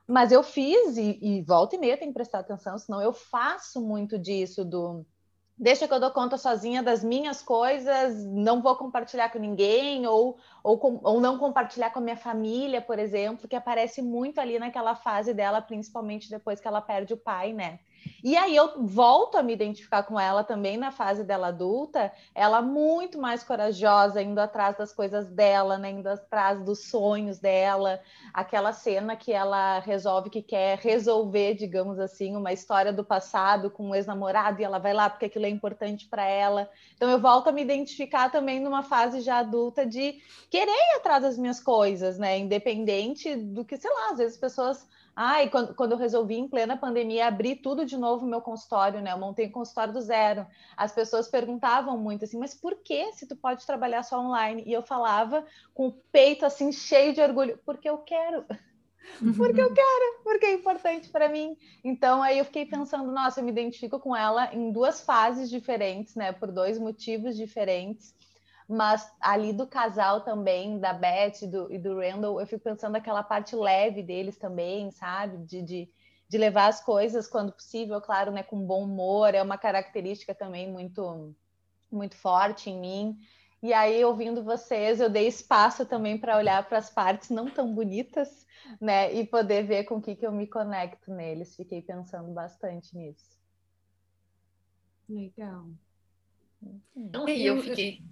mas 0.05 0.33
eu 0.33 0.43
fiz 0.43 0.97
e, 0.97 1.17
e 1.21 1.41
volta 1.43 1.77
e 1.77 1.79
meia 1.79 1.95
tem 1.95 2.09
que 2.09 2.13
prestar 2.13 2.39
atenção, 2.39 2.77
senão 2.77 3.01
eu 3.01 3.13
faço 3.13 3.79
muito 3.79 4.19
disso 4.19 4.65
do 4.65 5.05
deixa 5.59 5.87
que 5.87 5.93
eu 5.93 5.99
dou 5.99 6.11
conta 6.11 6.37
sozinha 6.37 6.81
das 6.81 7.03
minhas 7.03 7.41
coisas, 7.41 8.25
não 8.25 8.61
vou 8.61 8.75
compartilhar 8.77 9.29
com 9.29 9.37
ninguém, 9.39 10.07
ou, 10.07 10.37
ou, 10.63 10.79
com, 10.79 10.99
ou 11.03 11.19
não 11.19 11.37
compartilhar 11.37 11.91
com 11.91 11.99
a 11.99 12.01
minha 12.01 12.17
família, 12.17 12.81
por 12.81 12.97
exemplo, 12.97 13.47
que 13.47 13.55
aparece 13.55 14.01
muito 14.01 14.39
ali 14.39 14.57
naquela 14.57 14.95
fase 14.95 15.33
dela, 15.33 15.61
principalmente 15.61 16.29
depois 16.29 16.61
que 16.61 16.67
ela 16.67 16.81
perde 16.81 17.13
o 17.13 17.17
pai, 17.17 17.51
né? 17.53 17.79
E 18.23 18.35
aí 18.35 18.55
eu 18.55 18.85
volto 18.85 19.37
a 19.37 19.43
me 19.43 19.53
identificar 19.53 20.03
com 20.03 20.19
ela 20.19 20.43
também 20.43 20.77
na 20.77 20.91
fase 20.91 21.23
dela 21.23 21.47
adulta, 21.47 22.11
ela 22.35 22.61
muito 22.61 23.17
mais 23.17 23.43
corajosa, 23.43 24.21
indo 24.21 24.39
atrás 24.39 24.77
das 24.77 24.91
coisas 24.93 25.29
dela, 25.29 25.77
né? 25.77 25.91
indo 25.91 26.07
atrás 26.07 26.61
dos 26.63 26.89
sonhos 26.89 27.39
dela, 27.39 28.01
aquela 28.33 28.73
cena 28.73 29.15
que 29.15 29.31
ela 29.31 29.79
resolve 29.79 30.29
que 30.29 30.41
quer 30.41 30.77
resolver, 30.79 31.55
digamos 31.55 31.99
assim, 31.99 32.35
uma 32.35 32.51
história 32.51 32.91
do 32.91 33.03
passado 33.03 33.69
com 33.69 33.89
um 33.89 33.95
ex-namorado 33.95 34.61
e 34.61 34.63
ela 34.63 34.79
vai 34.79 34.93
lá 34.93 35.09
porque 35.09 35.25
aquilo 35.25 35.45
é 35.45 35.49
importante 35.49 36.07
para 36.07 36.25
ela. 36.25 36.69
Então 36.95 37.09
eu 37.09 37.19
volto 37.19 37.47
a 37.47 37.51
me 37.51 37.61
identificar 37.61 38.29
também 38.29 38.59
numa 38.59 38.83
fase 38.83 39.21
já 39.21 39.37
adulta 39.39 39.85
de 39.85 40.21
querer 40.49 40.71
ir 40.71 40.97
atrás 40.97 41.23
das 41.23 41.37
minhas 41.37 41.61
coisas, 41.61 42.17
né? 42.17 42.37
Independente 42.37 43.35
do 43.35 43.63
que, 43.63 43.77
sei 43.77 43.91
lá, 43.91 44.11
às 44.11 44.17
vezes 44.17 44.33
as 44.33 44.39
pessoas 44.39 44.87
ah, 45.21 45.43
e 45.43 45.49
quando, 45.49 45.75
quando 45.75 45.91
eu 45.91 45.97
resolvi, 45.97 46.35
em 46.35 46.47
plena 46.47 46.77
pandemia, 46.77 47.27
abrir 47.27 47.57
tudo 47.57 47.85
de 47.85 47.97
novo 47.97 48.23
no 48.23 48.31
meu 48.31 48.39
consultório, 48.39 49.01
né? 49.01 49.11
Eu 49.11 49.17
montei 49.17 49.47
um 49.47 49.51
consultório 49.51 49.91
do 49.91 49.99
zero. 49.99 50.47
As 50.77 50.93
pessoas 50.93 51.27
perguntavam 51.27 51.97
muito 51.97 52.23
assim, 52.23 52.39
mas 52.39 52.55
por 52.55 52.77
que 52.77 53.11
se 53.11 53.27
tu 53.27 53.35
pode 53.35 53.65
trabalhar 53.65 54.03
só 54.03 54.17
online? 54.17 54.63
E 54.65 54.71
eu 54.71 54.81
falava 54.81 55.45
com 55.73 55.87
o 55.87 55.91
peito 56.09 56.45
assim 56.45 56.71
cheio 56.71 57.13
de 57.13 57.19
orgulho, 57.19 57.59
porque 57.65 57.89
eu 57.89 57.97
quero. 57.97 58.45
Porque 59.35 59.59
eu 59.59 59.73
quero, 59.73 60.23
porque 60.23 60.45
é 60.45 60.53
importante 60.53 61.09
para 61.09 61.27
mim. 61.27 61.57
Então 61.83 62.21
aí 62.21 62.37
eu 62.37 62.45
fiquei 62.45 62.65
pensando, 62.65 63.11
nossa, 63.11 63.39
eu 63.39 63.43
me 63.43 63.49
identifico 63.49 63.99
com 63.99 64.15
ela 64.15 64.53
em 64.53 64.71
duas 64.71 65.01
fases 65.01 65.49
diferentes, 65.49 66.13
né? 66.13 66.31
Por 66.31 66.51
dois 66.51 66.77
motivos 66.77 67.35
diferentes 67.35 68.13
mas 68.69 69.11
ali 69.19 69.51
do 69.51 69.65
casal 69.65 70.21
também, 70.21 70.77
da 70.77 70.93
Beth 70.93 71.41
e 71.41 71.47
do, 71.47 71.73
e 71.73 71.79
do 71.79 71.99
Randall, 71.99 72.39
eu 72.39 72.45
fico 72.45 72.63
pensando 72.63 72.95
aquela 72.95 73.23
parte 73.23 73.55
leve 73.55 74.03
deles 74.03 74.37
também, 74.37 74.91
sabe? 74.91 75.37
De, 75.39 75.63
de, 75.63 75.89
de, 76.29 76.37
levar 76.37 76.67
as 76.67 76.79
coisas 76.79 77.27
quando 77.27 77.51
possível, 77.51 77.99
claro, 77.99 78.31
né? 78.31 78.43
Com 78.43 78.63
bom 78.63 78.83
humor, 78.83 79.33
é 79.33 79.41
uma 79.41 79.57
característica 79.57 80.35
também 80.35 80.71
muito, 80.71 81.35
muito 81.91 82.15
forte 82.15 82.69
em 82.69 82.79
mim. 82.79 83.19
E 83.63 83.73
aí, 83.73 84.05
ouvindo 84.05 84.43
vocês, 84.43 84.99
eu 84.99 85.09
dei 85.09 85.27
espaço 85.27 85.83
também 85.83 86.15
para 86.19 86.37
olhar 86.37 86.63
para 86.69 86.77
as 86.77 86.91
partes 86.91 87.31
não 87.31 87.49
tão 87.49 87.73
bonitas, 87.73 88.45
né? 88.79 89.11
E 89.15 89.25
poder 89.25 89.63
ver 89.63 89.85
com 89.85 89.95
o 89.95 90.01
que, 90.01 90.15
que 90.15 90.27
eu 90.27 90.31
me 90.31 90.45
conecto 90.45 91.11
neles. 91.11 91.55
Fiquei 91.55 91.81
pensando 91.81 92.31
bastante 92.31 92.95
nisso. 92.95 93.35
Legal. 95.09 95.65
Não, 96.95 97.27
e 97.27 97.47
eu 97.47 97.59
fiquei 97.63 98.03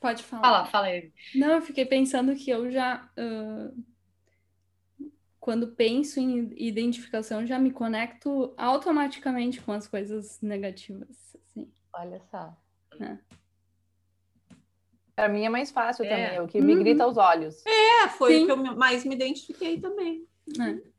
Pode 0.00 0.22
falar. 0.22 0.42
Fala, 0.42 0.64
fala 0.66 0.86
aí. 0.86 1.12
Não, 1.34 1.54
eu 1.54 1.62
fiquei 1.62 1.84
pensando 1.84 2.34
que 2.34 2.50
eu 2.50 2.70
já. 2.70 3.08
Uh, 3.18 3.84
quando 5.40 5.68
penso 5.68 6.18
em 6.18 6.52
identificação, 6.56 7.46
já 7.46 7.58
me 7.58 7.70
conecto 7.70 8.52
automaticamente 8.56 9.60
com 9.60 9.72
as 9.72 9.86
coisas 9.86 10.40
negativas. 10.42 11.36
Assim. 11.36 11.70
Olha 11.92 12.20
só. 12.30 12.56
É. 13.00 13.16
Para 15.14 15.28
mim 15.28 15.44
é 15.44 15.48
mais 15.48 15.70
fácil 15.70 16.04
é. 16.04 16.08
também, 16.08 16.36
é 16.36 16.42
o 16.42 16.46
que 16.46 16.60
me 16.60 16.74
uhum. 16.74 16.80
grita 16.80 17.04
aos 17.04 17.16
olhos. 17.16 17.64
É, 17.64 18.08
foi 18.08 18.34
Sim. 18.34 18.42
o 18.42 18.46
que 18.46 18.52
eu 18.52 18.76
mais 18.76 19.04
me 19.04 19.14
identifiquei 19.14 19.80
também. 19.80 20.26
É. 20.60 20.95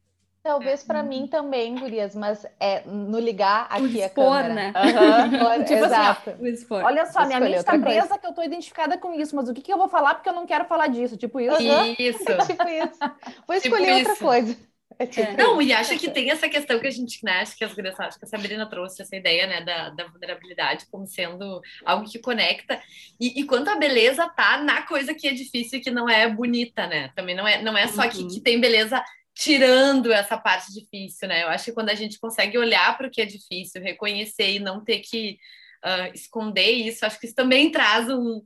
Talvez 0.47 0.81
para 0.81 1.03
mim 1.03 1.23
uhum. 1.23 1.27
também, 1.27 1.75
Gurias, 1.75 2.15
mas 2.15 2.45
é 2.57 2.81
no 2.85 3.19
ligar 3.19 3.67
aqui 3.69 3.99
expor, 3.99 4.37
a 4.37 4.43
câmera. 4.43 4.53
Né? 4.53 4.73
Uhum, 4.77 5.63
tipo 5.67 5.85
exato. 5.85 6.29
Assim, 6.29 6.65
Olha 6.71 7.05
só, 7.05 7.25
minha 7.25 7.41
mente 7.41 7.57
está 7.57 7.77
presa 7.77 8.07
coisa. 8.07 8.17
que 8.17 8.25
eu 8.25 8.29
estou 8.29 8.45
identificada 8.45 8.97
com 8.97 9.13
isso, 9.13 9.35
mas 9.35 9.49
o 9.49 9.53
que, 9.53 9.61
que 9.61 9.73
eu 9.73 9.77
vou 9.77 9.89
falar 9.89 10.15
porque 10.15 10.29
eu 10.29 10.33
não 10.33 10.47
quero 10.47 10.63
falar 10.63 10.87
disso? 10.87 11.17
Tipo 11.17 11.41
isso. 11.41 11.57
Isso. 11.99 12.23
tipo 12.47 12.63
isso. 12.65 12.99
Vou 13.45 13.59
tipo 13.59 13.75
escolher 13.75 13.97
tipo 13.97 14.09
outra 14.09 14.15
coisa. 14.15 14.57
É 14.97 15.05
tipo 15.05 15.29
é. 15.29 15.35
Não, 15.35 15.61
e 15.61 15.73
acho 15.73 15.99
que 15.99 16.09
tem 16.09 16.31
essa 16.31 16.47
questão 16.47 16.79
que 16.79 16.87
a 16.87 16.91
gente, 16.91 17.19
né, 17.25 17.41
acho 17.41 17.57
que 17.57 17.65
as 17.65 17.73
gurias, 17.73 17.99
acho 17.99 18.17
que 18.17 18.23
a 18.23 18.29
Sabrina 18.29 18.69
trouxe 18.69 19.01
essa 19.01 19.17
ideia, 19.17 19.47
né, 19.47 19.61
da, 19.65 19.89
da 19.89 20.07
vulnerabilidade 20.07 20.85
como 20.89 21.05
sendo 21.05 21.61
algo 21.83 22.09
que 22.09 22.19
conecta, 22.19 22.81
e, 23.19 23.41
e 23.41 23.43
quanto 23.43 23.69
a 23.69 23.75
beleza 23.75 24.27
tá 24.29 24.63
na 24.63 24.83
coisa 24.83 25.13
que 25.13 25.27
é 25.27 25.33
difícil 25.33 25.79
e 25.79 25.81
que 25.81 25.91
não 25.91 26.09
é 26.09 26.27
bonita, 26.29 26.87
né, 26.87 27.11
também 27.15 27.35
não 27.35 27.45
é, 27.45 27.61
não 27.61 27.77
é 27.77 27.85
só 27.87 28.03
uhum. 28.03 28.09
que, 28.09 28.27
que 28.27 28.39
tem 28.39 28.61
beleza 28.61 29.03
tirando 29.37 30.11
essa 30.11 30.35
parte 30.35 30.73
difícil, 30.73 31.27
né? 31.27 31.43
Eu 31.43 31.49
acho 31.49 31.65
que 31.65 31.71
quando 31.71 31.89
a 31.89 31.95
gente 31.95 32.19
consegue 32.19 32.57
olhar 32.57 32.97
para 32.97 33.07
o 33.07 33.11
que 33.11 33.21
é 33.21 33.25
difícil, 33.25 33.81
reconhecer 33.81 34.55
e 34.55 34.59
não 34.59 34.83
ter 34.83 34.99
que 34.99 35.37
uh, 35.85 36.11
esconder 36.11 36.71
isso, 36.71 37.05
acho 37.05 37.19
que 37.19 37.27
isso 37.27 37.35
também 37.35 37.69
traz 37.71 38.09
um, 38.09 38.41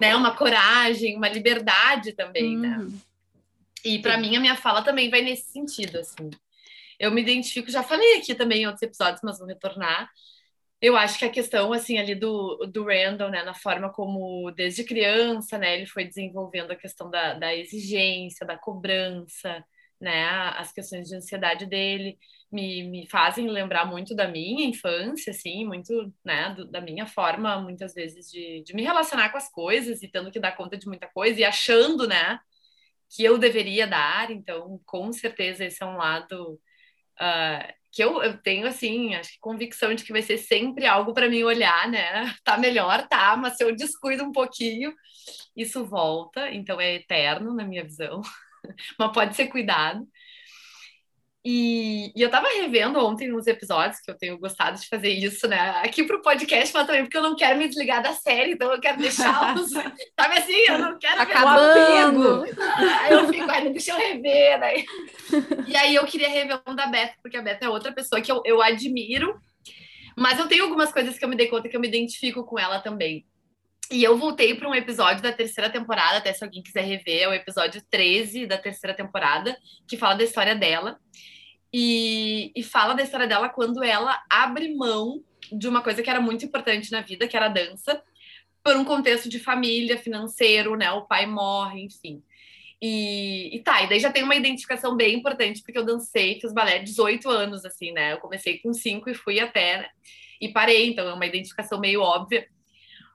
né, 0.00 0.14
uma 0.14 0.36
coragem, 0.36 1.16
uma 1.16 1.28
liberdade 1.28 2.12
também, 2.12 2.56
né? 2.56 2.78
uhum. 2.78 2.84
né? 2.84 2.98
E 3.84 3.98
para 4.00 4.16
mim 4.16 4.36
a 4.36 4.40
minha 4.40 4.56
fala 4.56 4.82
também 4.82 5.10
vai 5.10 5.22
nesse 5.22 5.50
sentido, 5.50 5.98
assim. 5.98 6.30
Eu 6.98 7.10
me 7.10 7.20
identifico, 7.20 7.70
já 7.70 7.82
falei 7.82 8.18
aqui 8.18 8.34
também 8.34 8.62
em 8.62 8.66
outros 8.66 8.82
episódios, 8.82 9.20
mas 9.22 9.38
vou 9.38 9.46
retornar. 9.46 10.08
Eu 10.80 10.96
acho 10.96 11.18
que 11.18 11.24
a 11.24 11.30
questão 11.30 11.72
assim 11.72 11.98
ali 11.98 12.14
do, 12.14 12.64
do 12.66 12.84
Randall, 12.84 13.30
né, 13.30 13.42
na 13.42 13.54
forma 13.54 13.90
como 13.90 14.50
desde 14.52 14.84
criança, 14.84 15.58
né, 15.58 15.76
ele 15.76 15.86
foi 15.86 16.04
desenvolvendo 16.04 16.70
a 16.70 16.76
questão 16.76 17.10
da, 17.10 17.34
da 17.34 17.54
exigência, 17.54 18.46
da 18.46 18.56
cobrança, 18.56 19.64
né? 20.00 20.26
As 20.56 20.72
questões 20.72 21.08
de 21.08 21.16
ansiedade 21.16 21.66
dele 21.66 22.18
me, 22.50 22.82
me 22.84 23.08
fazem 23.08 23.48
lembrar 23.48 23.84
muito 23.84 24.14
da 24.14 24.26
minha 24.26 24.66
infância, 24.66 25.30
assim, 25.30 25.66
muito, 25.66 26.12
né, 26.24 26.54
do, 26.54 26.66
da 26.66 26.80
minha 26.80 27.06
forma, 27.06 27.60
muitas 27.60 27.94
vezes, 27.94 28.30
de, 28.30 28.62
de 28.62 28.74
me 28.74 28.82
relacionar 28.82 29.30
com 29.30 29.36
as 29.36 29.50
coisas 29.50 30.02
e 30.02 30.08
tendo 30.08 30.30
que 30.30 30.40
dar 30.40 30.56
conta 30.56 30.76
de 30.76 30.86
muita 30.86 31.06
coisa 31.08 31.40
e 31.40 31.44
achando, 31.44 32.06
né, 32.06 32.38
que 33.10 33.24
eu 33.24 33.38
deveria 33.38 33.86
dar. 33.86 34.30
Então, 34.30 34.80
com 34.86 35.12
certeza, 35.12 35.64
esse 35.64 35.82
é 35.82 35.86
um 35.86 35.96
lado 35.96 36.54
uh, 37.20 37.72
que 37.92 38.02
eu, 38.02 38.22
eu 38.22 38.38
tenho, 38.42 38.66
assim, 38.66 39.14
acho 39.14 39.32
que 39.32 39.40
convicção 39.40 39.94
de 39.94 40.04
que 40.04 40.12
vai 40.12 40.22
ser 40.22 40.38
sempre 40.38 40.86
algo 40.86 41.12
para 41.14 41.28
mim 41.28 41.42
olhar, 41.42 41.88
né? 41.88 42.34
Tá 42.44 42.56
melhor, 42.58 43.06
tá, 43.08 43.36
mas 43.36 43.56
se 43.56 43.64
eu 43.64 43.74
descuido 43.74 44.24
um 44.24 44.32
pouquinho, 44.32 44.94
isso 45.56 45.84
volta, 45.84 46.50
então 46.50 46.80
é 46.80 46.94
eterno 46.94 47.54
na 47.54 47.64
minha 47.64 47.84
visão. 47.84 48.22
mas 48.98 49.12
pode 49.12 49.36
ser 49.36 49.48
cuidado. 49.48 50.06
E, 51.44 52.12
e, 52.14 52.20
eu 52.20 52.28
tava 52.28 52.48
revendo 52.48 52.98
ontem 52.98 53.28
nos 53.28 53.46
episódios, 53.46 54.00
que 54.00 54.10
eu 54.10 54.18
tenho 54.18 54.38
gostado 54.38 54.78
de 54.78 54.86
fazer 54.88 55.08
isso, 55.08 55.46
né? 55.48 55.70
Aqui 55.82 56.04
pro 56.04 56.20
podcast, 56.20 56.74
mas 56.74 56.86
também 56.86 57.04
porque 57.04 57.16
eu 57.16 57.22
não 57.22 57.36
quero 57.36 57.56
me 57.56 57.68
desligar 57.68 58.02
da 58.02 58.12
série, 58.12 58.52
então 58.52 58.70
eu 58.72 58.80
quero 58.80 58.98
deixá-los. 58.98 59.70
sabe 60.18 60.36
assim? 60.36 60.64
Eu 60.68 60.78
não 60.78 60.98
quero 60.98 61.22
Acabando. 61.22 62.42
ver 62.42 62.54
Aí 63.00 63.12
eu 63.12 63.28
fico, 63.28 63.50
ai, 63.50 63.70
deixa 63.70 63.92
eu 63.92 63.96
rever. 63.96 64.58
Né? 64.58 64.74
E 65.66 65.76
aí 65.76 65.94
eu 65.94 66.04
queria 66.04 66.28
rever 66.28 66.60
um 66.66 66.74
da 66.74 66.86
Beth, 66.86 67.14
porque 67.22 67.36
a 67.36 67.42
Beth 67.42 67.58
é 67.62 67.68
outra 67.68 67.92
pessoa 67.92 68.20
que 68.20 68.30
eu, 68.30 68.42
eu 68.44 68.60
admiro, 68.60 69.40
mas 70.16 70.38
eu 70.38 70.48
tenho 70.48 70.64
algumas 70.64 70.92
coisas 70.92 71.16
que 71.16 71.24
eu 71.24 71.28
me 71.28 71.36
dei 71.36 71.46
conta 71.46 71.68
que 71.68 71.76
eu 71.76 71.80
me 71.80 71.88
identifico 71.88 72.44
com 72.44 72.58
ela 72.58 72.80
também. 72.80 73.24
E 73.90 74.04
eu 74.04 74.18
voltei 74.18 74.54
para 74.54 74.68
um 74.68 74.74
episódio 74.74 75.22
da 75.22 75.32
terceira 75.32 75.70
temporada, 75.70 76.18
até 76.18 76.32
se 76.32 76.44
alguém 76.44 76.62
quiser 76.62 76.84
rever, 76.84 77.22
é 77.22 77.28
o 77.28 77.32
episódio 77.32 77.82
13 77.90 78.46
da 78.46 78.58
terceira 78.58 78.94
temporada, 78.94 79.56
que 79.88 79.96
fala 79.96 80.14
da 80.14 80.24
história 80.24 80.54
dela. 80.54 80.98
E, 81.72 82.52
e 82.54 82.62
fala 82.62 82.94
da 82.94 83.02
história 83.02 83.26
dela 83.26 83.48
quando 83.48 83.82
ela 83.82 84.22
abre 84.28 84.74
mão 84.74 85.22
de 85.50 85.68
uma 85.68 85.82
coisa 85.82 86.02
que 86.02 86.10
era 86.10 86.20
muito 86.20 86.44
importante 86.44 86.90
na 86.90 87.00
vida, 87.00 87.26
que 87.26 87.36
era 87.36 87.46
a 87.46 87.50
dança, 87.50 88.02
por 88.62 88.76
um 88.76 88.84
contexto 88.84 89.28
de 89.28 89.38
família, 89.38 89.96
financeiro, 89.96 90.76
né? 90.76 90.90
O 90.92 91.06
pai 91.06 91.26
morre, 91.26 91.82
enfim. 91.84 92.22
E, 92.80 93.56
e 93.56 93.60
tá, 93.60 93.82
e 93.82 93.88
daí 93.88 94.00
já 94.00 94.12
tem 94.12 94.22
uma 94.22 94.36
identificação 94.36 94.96
bem 94.96 95.16
importante, 95.16 95.62
porque 95.62 95.78
eu 95.78 95.84
dancei, 95.84 96.38
fiz 96.40 96.52
balé 96.52 96.78
18 96.78 97.28
anos, 97.28 97.64
assim, 97.64 97.92
né? 97.92 98.12
Eu 98.12 98.18
comecei 98.18 98.58
com 98.58 98.72
5 98.72 99.08
e 99.10 99.14
fui 99.14 99.40
até, 99.40 99.78
né? 99.78 99.88
e 100.40 100.48
parei, 100.48 100.90
então 100.90 101.08
é 101.08 101.12
uma 101.12 101.26
identificação 101.26 101.80
meio 101.80 102.00
óbvia. 102.00 102.46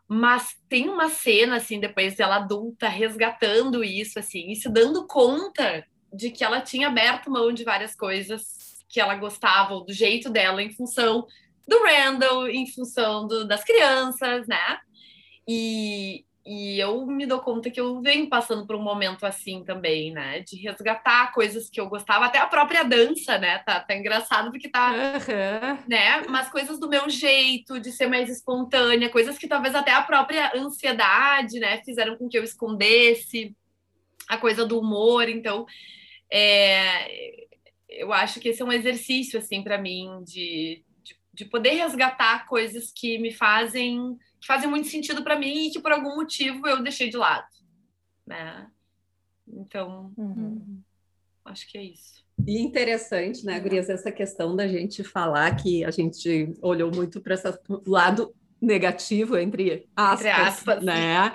Mas 0.08 0.56
tem 0.70 0.90
uma 0.90 1.10
cena, 1.10 1.58
assim, 1.58 1.80
depois 1.80 2.16
dela 2.16 2.36
adulta, 2.36 2.88
resgatando 2.88 3.84
isso, 3.84 4.20
assim, 4.20 4.52
e 4.52 4.56
se 4.56 4.70
dando 4.70 5.08
conta 5.08 5.86
de 6.14 6.30
que 6.30 6.44
ela 6.44 6.62
tinha 6.62 6.88
aberto 6.88 7.32
mão 7.32 7.52
de 7.52 7.64
várias 7.64 7.96
coisas 7.96 8.84
que 8.88 9.00
ela 9.00 9.16
gostava, 9.16 9.80
do 9.80 9.92
jeito 9.92 10.30
dela, 10.30 10.62
em 10.62 10.72
função 10.72 11.26
do 11.68 11.84
Randall, 11.84 12.48
em 12.48 12.68
função 12.68 13.26
do, 13.26 13.48
das 13.48 13.64
crianças, 13.64 14.48
né? 14.48 14.78
E, 15.48 16.26
e 16.46 16.78
eu 16.78 17.06
me 17.06 17.26
dou 17.26 17.40
conta 17.40 17.72
que 17.72 17.80
eu 17.80 18.02
venho 18.02 18.28
passando 18.28 18.68
por 18.68 18.76
um 18.76 18.82
momento 18.82 19.26
assim 19.26 19.64
também, 19.64 20.12
né? 20.12 20.42
De 20.42 20.58
resgatar 20.58 21.32
coisas 21.32 21.70
que 21.70 21.80
eu 21.80 21.88
gostava, 21.88 22.26
até 22.26 22.38
a 22.38 22.48
própria 22.48 22.84
dança, 22.84 23.38
né? 23.38 23.60
Tá, 23.60 23.80
tá 23.80 23.96
engraçado 23.96 24.52
porque 24.52 24.68
tá. 24.68 24.92
Uhum. 24.92 25.78
Né? 25.88 26.22
Mas 26.28 26.50
coisas 26.50 26.78
do 26.78 26.90
meu 26.90 27.10
jeito, 27.10 27.80
de 27.80 27.94
ser 27.94 28.08
mais 28.08 28.30
espontânea, 28.30 29.10
coisas 29.10 29.38
que 29.38 29.48
talvez 29.48 29.74
até 29.74 29.92
a 29.92 30.02
própria 30.02 30.52
ansiedade, 30.54 31.60
né? 31.60 31.82
Fizeram 31.86 32.18
com 32.18 32.28
que 32.28 32.38
eu 32.38 32.44
escondesse 32.44 33.56
a 34.28 34.38
coisa 34.38 34.66
do 34.66 34.78
humor. 34.78 35.30
Então, 35.30 35.66
é, 36.30 37.46
eu 37.88 38.12
acho 38.12 38.42
que 38.42 38.50
esse 38.50 38.62
é 38.62 38.66
um 38.66 38.72
exercício, 38.72 39.40
assim, 39.40 39.64
para 39.64 39.78
mim, 39.78 40.22
de, 40.26 40.84
de 41.34 41.46
poder 41.46 41.76
resgatar 41.76 42.46
coisas 42.48 42.92
que 42.94 43.18
me 43.18 43.32
fazem 43.32 44.18
que 44.44 44.48
fazem 44.48 44.70
muito 44.70 44.90
sentido 44.90 45.24
para 45.24 45.40
mim 45.40 45.68
e 45.68 45.72
que 45.72 45.80
por 45.80 45.94
algum 45.94 46.18
motivo 46.18 46.68
eu 46.68 46.84
deixei 46.84 47.10
de 47.10 47.16
lado, 47.16 47.48
né? 48.28 48.68
Então, 49.48 50.12
uhum. 50.18 50.82
acho 51.46 51.66
que 51.72 51.78
é 51.78 51.84
isso. 51.84 52.26
E 52.46 52.60
interessante, 52.60 53.46
né, 53.46 53.58
Gurias, 53.58 53.90
essa 53.90 54.12
questão 54.12 54.54
da 54.54 54.68
gente 54.68 55.02
falar 55.02 55.56
que 55.56 55.86
a 55.86 55.92
gente 55.92 56.54
olhou 56.62 56.92
muito 56.94 57.22
para 57.22 57.36
esse 57.36 57.48
lado 57.88 58.36
negativo, 58.62 59.38
entre 59.38 59.88
aspas, 59.96 60.26
entre 60.26 60.42
aspas, 60.42 60.84
né? 60.84 61.32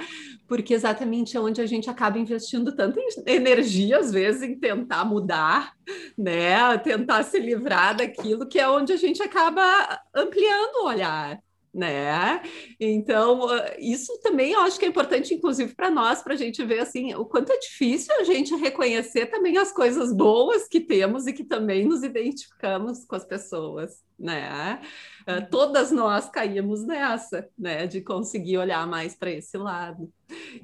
Porque 0.47 0.75
exatamente 0.75 1.35
é 1.35 1.41
onde 1.41 1.63
a 1.63 1.67
gente 1.67 1.89
acaba 1.89 2.19
investindo 2.19 2.77
tanta 2.77 3.01
energia, 3.27 4.01
às 4.01 4.13
vezes, 4.13 4.43
em 4.43 4.59
tentar 4.59 5.07
mudar, 5.07 5.73
né? 6.17 6.77
Tentar 6.79 7.23
se 7.23 7.39
livrar 7.39 7.97
daquilo, 7.97 8.47
que 8.47 8.59
é 8.59 8.69
onde 8.69 8.93
a 8.93 8.97
gente 8.97 9.23
acaba 9.23 9.99
ampliando 10.15 10.83
o 10.83 10.89
olhar 10.89 11.43
né? 11.73 12.43
Então, 12.81 13.47
isso 13.79 14.19
também 14.23 14.53
eu 14.53 14.61
acho 14.61 14.79
que 14.79 14.85
é 14.85 14.89
importante, 14.89 15.35
inclusive, 15.35 15.75
para 15.75 15.91
nós, 15.91 16.23
para 16.23 16.35
a 16.35 16.37
gente 16.37 16.65
ver 16.65 16.81
assim 16.81 17.15
o 17.15 17.25
quanto 17.25 17.53
é 17.53 17.59
difícil 17.59 18.15
a 18.17 18.25
gente 18.25 18.55
reconhecer 18.57 19.27
também 19.27 19.57
as 19.59 19.73
coisas 19.73 20.13
boas 20.13 20.67
que 20.67 20.81
temos 20.81 21.27
e 21.27 21.33
que 21.33 21.45
também 21.45 21.87
nos 21.87 22.03
identificamos 22.03 23.05
com 23.05 23.17
as 23.17 23.25
pessoas, 23.25 24.03
né? 24.19 24.81
Uh, 25.23 25.49
todas 25.51 25.93
nós 25.93 26.29
caímos 26.29 26.85
nessa, 26.85 27.49
né? 27.59 27.87
De 27.87 28.01
conseguir 28.01 28.59
olhar 28.59 28.87
mais 28.87 29.15
para 29.15 29.31
esse 29.31 29.57
lado. 29.57 30.11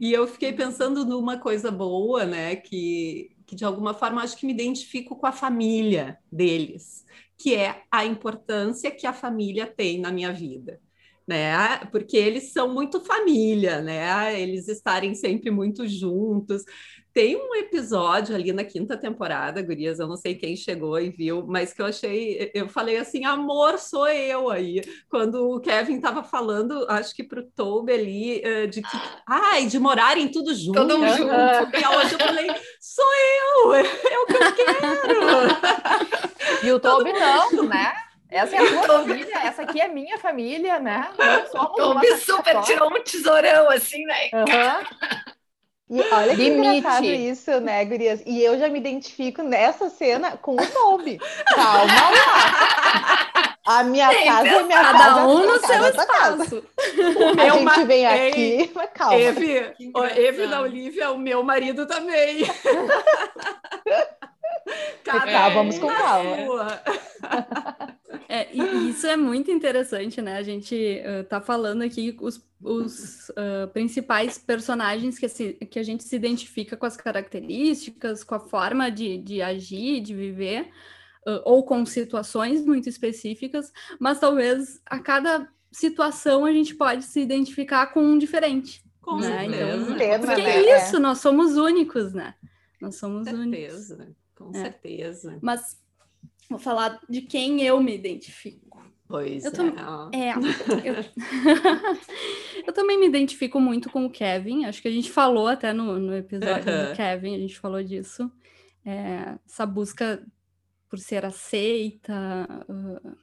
E 0.01 0.13
eu 0.13 0.27
fiquei 0.27 0.53
pensando 0.53 1.05
numa 1.05 1.39
coisa 1.39 1.71
boa, 1.71 2.25
né? 2.25 2.57
Que, 2.57 3.31
que 3.47 3.55
de 3.55 3.65
alguma 3.65 3.95
forma 3.95 4.23
acho 4.23 4.37
que 4.37 4.47
me 4.47 4.53
identifico 4.53 5.17
com 5.17 5.27
a 5.27 5.33
família 5.33 6.19
deles, 6.33 7.05
que 7.37 7.55
é 7.55 7.83
a 7.91 8.05
importância 8.05 8.91
que 8.91 9.07
a 9.07 9.13
família 9.13 9.67
tem 9.67 10.01
na 10.01 10.11
minha 10.11 10.33
vida 10.33 10.81
né? 11.27 11.79
Porque 11.91 12.17
eles 12.17 12.53
são 12.53 12.73
muito 12.73 13.01
família, 13.01 13.81
né? 13.81 14.41
Eles 14.41 14.69
estarem 14.69 15.15
sempre 15.15 15.51
muito 15.51 15.87
juntos. 15.87 16.65
Tem 17.15 17.37
um 17.37 17.55
episódio 17.55 18.35
ali 18.35 18.53
na 18.53 18.65
quinta 18.65 18.97
temporada, 18.97 19.63
Gurias, 19.63 20.01
eu 20.01 20.09
não 20.09 20.17
sei 20.17 20.35
quem 20.35 20.57
chegou 20.57 20.99
e 20.99 21.11
viu, 21.11 21.47
mas 21.47 21.73
que 21.73 21.81
eu 21.81 21.87
achei, 21.87 22.51
eu 22.53 22.69
falei 22.69 22.97
assim, 22.97 23.25
amor, 23.25 23.79
sou 23.79 24.09
eu 24.09 24.51
aí. 24.51 24.83
Quando 25.09 25.49
o 25.49 25.61
Kevin 25.61 25.95
estava 25.95 26.25
falando, 26.25 26.85
acho 26.91 27.15
que 27.15 27.23
para 27.23 27.39
o 27.39 27.45
Toby 27.45 27.93
ali, 27.93 28.41
eh, 28.43 28.67
de 28.67 28.83
que, 28.83 29.01
ai, 29.29 29.67
de 29.67 29.79
morarem 29.79 30.27
tudo 30.27 30.53
junto. 30.53 30.77
Todo 30.77 30.99
mundo 30.99 31.17
junto. 31.17 31.31
E 31.31 31.97
hoje 31.97 32.15
eu 32.15 32.19
falei, 32.19 32.51
sou 32.81 33.07
eu, 33.63 33.75
é 33.79 34.19
o 34.19 34.27
que 34.27 34.35
eu 34.35 34.55
quero. 34.57 35.07
E 36.67 36.73
o 36.73 36.81
Toby 36.81 37.13
não, 37.13 37.63
né? 37.69 37.93
Essa 38.35 38.57
é 38.57 38.59
a 38.59 38.83
tua 38.83 38.99
família, 38.99 39.39
essa 39.45 39.63
aqui 39.63 39.81
é 39.81 39.87
minha 39.87 40.19
família, 40.19 40.81
né? 40.81 41.09
Toby 41.77 42.17
super 42.19 42.61
tirou 42.63 42.89
um 42.91 43.01
tesourão 43.01 43.71
assim, 43.71 44.05
né? 44.05 44.31
Uhum. 44.33 45.15
E 45.91 46.01
olha 46.01 46.35
que 46.35 46.49
Limite. 46.49 46.79
engraçado 46.79 47.05
isso, 47.05 47.61
né, 47.61 47.85
Gurias? 47.85 48.23
E 48.27 48.43
eu 48.43 48.59
já 48.59 48.69
me 48.69 48.81
identifico 48.81 49.41
nessa 49.43 49.89
cena 49.89 50.37
com 50.37 50.57
o 50.57 50.67
Toby. 50.67 51.21
Calma 51.55 51.85
lá. 51.85 53.55
A 53.67 53.85
minha 53.85 54.11
Sim, 54.11 54.25
casa 54.25 54.49
é 54.49 54.63
minha 54.65 54.83
cada 54.83 54.99
casa. 54.99 55.15
Cada 55.15 55.27
um 55.27 55.47
no 55.47 55.59
seu 55.61 55.87
espaço. 55.89 56.67
O 57.17 57.35
meu 57.35 57.55
a 57.55 57.59
gente 57.59 57.85
vem 57.85 58.07
aqui, 58.07 58.73
mas 58.75 58.91
calma. 58.93 59.15
Eve, 59.15 59.75
Eve 60.17 60.47
da 60.49 60.61
Olivia, 60.61 61.13
o 61.13 61.19
meu 61.19 61.43
marido 61.45 61.87
também. 61.87 62.45
Cada 65.05 65.49
vamos 65.51 65.79
com 65.79 65.87
calma. 65.87 66.83
É, 68.35 68.49
e 68.53 68.91
isso 68.91 69.07
é 69.07 69.17
muito 69.17 69.49
interessante, 69.49 70.21
né? 70.21 70.37
A 70.37 70.43
gente 70.43 70.75
uh, 70.75 71.23
tá 71.23 71.41
falando 71.41 71.83
aqui 71.83 72.17
os, 72.21 72.45
os 72.61 73.29
uh, 73.29 73.69
principais 73.73 74.39
personagens 74.39 75.17
que, 75.21 75.29
se, 75.29 75.53
que 75.53 75.79
a 75.79 75.85
gente 75.85 76.03
se 76.03 76.17
identifica 76.17 76.77
com 76.77 76.85
as 76.85 76.97
características, 76.97 78.25
com 78.25 78.35
a 78.35 78.41
forma 78.41 78.91
de, 78.91 79.19
de 79.19 79.41
agir, 79.41 80.01
de 80.01 80.13
viver, 80.13 80.63
uh, 81.25 81.43
ou 81.45 81.63
com 81.63 81.87
situações 81.87 82.65
muito 82.67 82.89
específicas, 82.89 83.73
mas 84.01 84.19
talvez 84.19 84.81
a 84.85 84.99
cada 84.99 85.49
situação 85.71 86.45
a 86.45 86.51
gente 86.51 86.75
pode 86.75 87.05
se 87.05 87.21
identificar 87.21 87.87
com 87.93 88.03
um 88.03 88.19
diferente. 88.19 88.83
Com 89.01 89.19
né? 89.19 89.47
Então, 89.47 90.27
porque 90.27 90.43
né? 90.43 90.57
é 90.57 90.79
isso, 90.79 90.99
nós 90.99 91.19
somos 91.19 91.57
únicos, 91.57 92.13
né? 92.13 92.35
Nós 92.81 92.97
somos 92.97 93.29
com 93.29 93.37
únicos. 93.37 93.59
Certeza, 93.59 94.17
com 94.35 94.51
é. 94.51 94.61
certeza. 94.61 95.39
Mas 95.41 95.84
Vou 96.49 96.59
falar 96.59 97.01
de 97.09 97.23
quem 97.23 97.63
eu 97.63 97.81
me 97.83 97.95
identifico. 97.95 98.83
Pois 99.07 99.45
eu 99.45 99.53
é. 100.13 100.29
é 100.29 100.35
eu... 100.89 100.95
eu... 102.67 102.73
também 102.73 102.99
me 102.99 103.07
identifico 103.07 103.61
muito 103.61 103.91
com 103.91 104.07
o 104.07 104.11
Kevin. 104.11 104.65
Acho 104.65 104.81
que 104.83 104.89
a 104.89 104.91
gente 104.91 105.11
falou 105.11 105.47
até 105.47 105.73
no, 105.73 105.99
no 105.99 106.15
episódio 106.15 106.73
uhum. 106.73 106.91
do 106.91 106.97
Kevin, 106.97 107.35
a 107.35 107.39
gente 107.39 107.59
falou 107.59 107.83
disso. 107.83 108.31
É, 108.85 109.37
essa 109.47 109.65
busca 109.65 110.25
por 110.89 110.99
ser 110.99 111.25
aceita, 111.25 112.15
uh, 112.69 113.17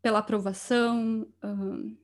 pela 0.00 0.20
aprovação. 0.20 1.26
Uh, 1.44 1.96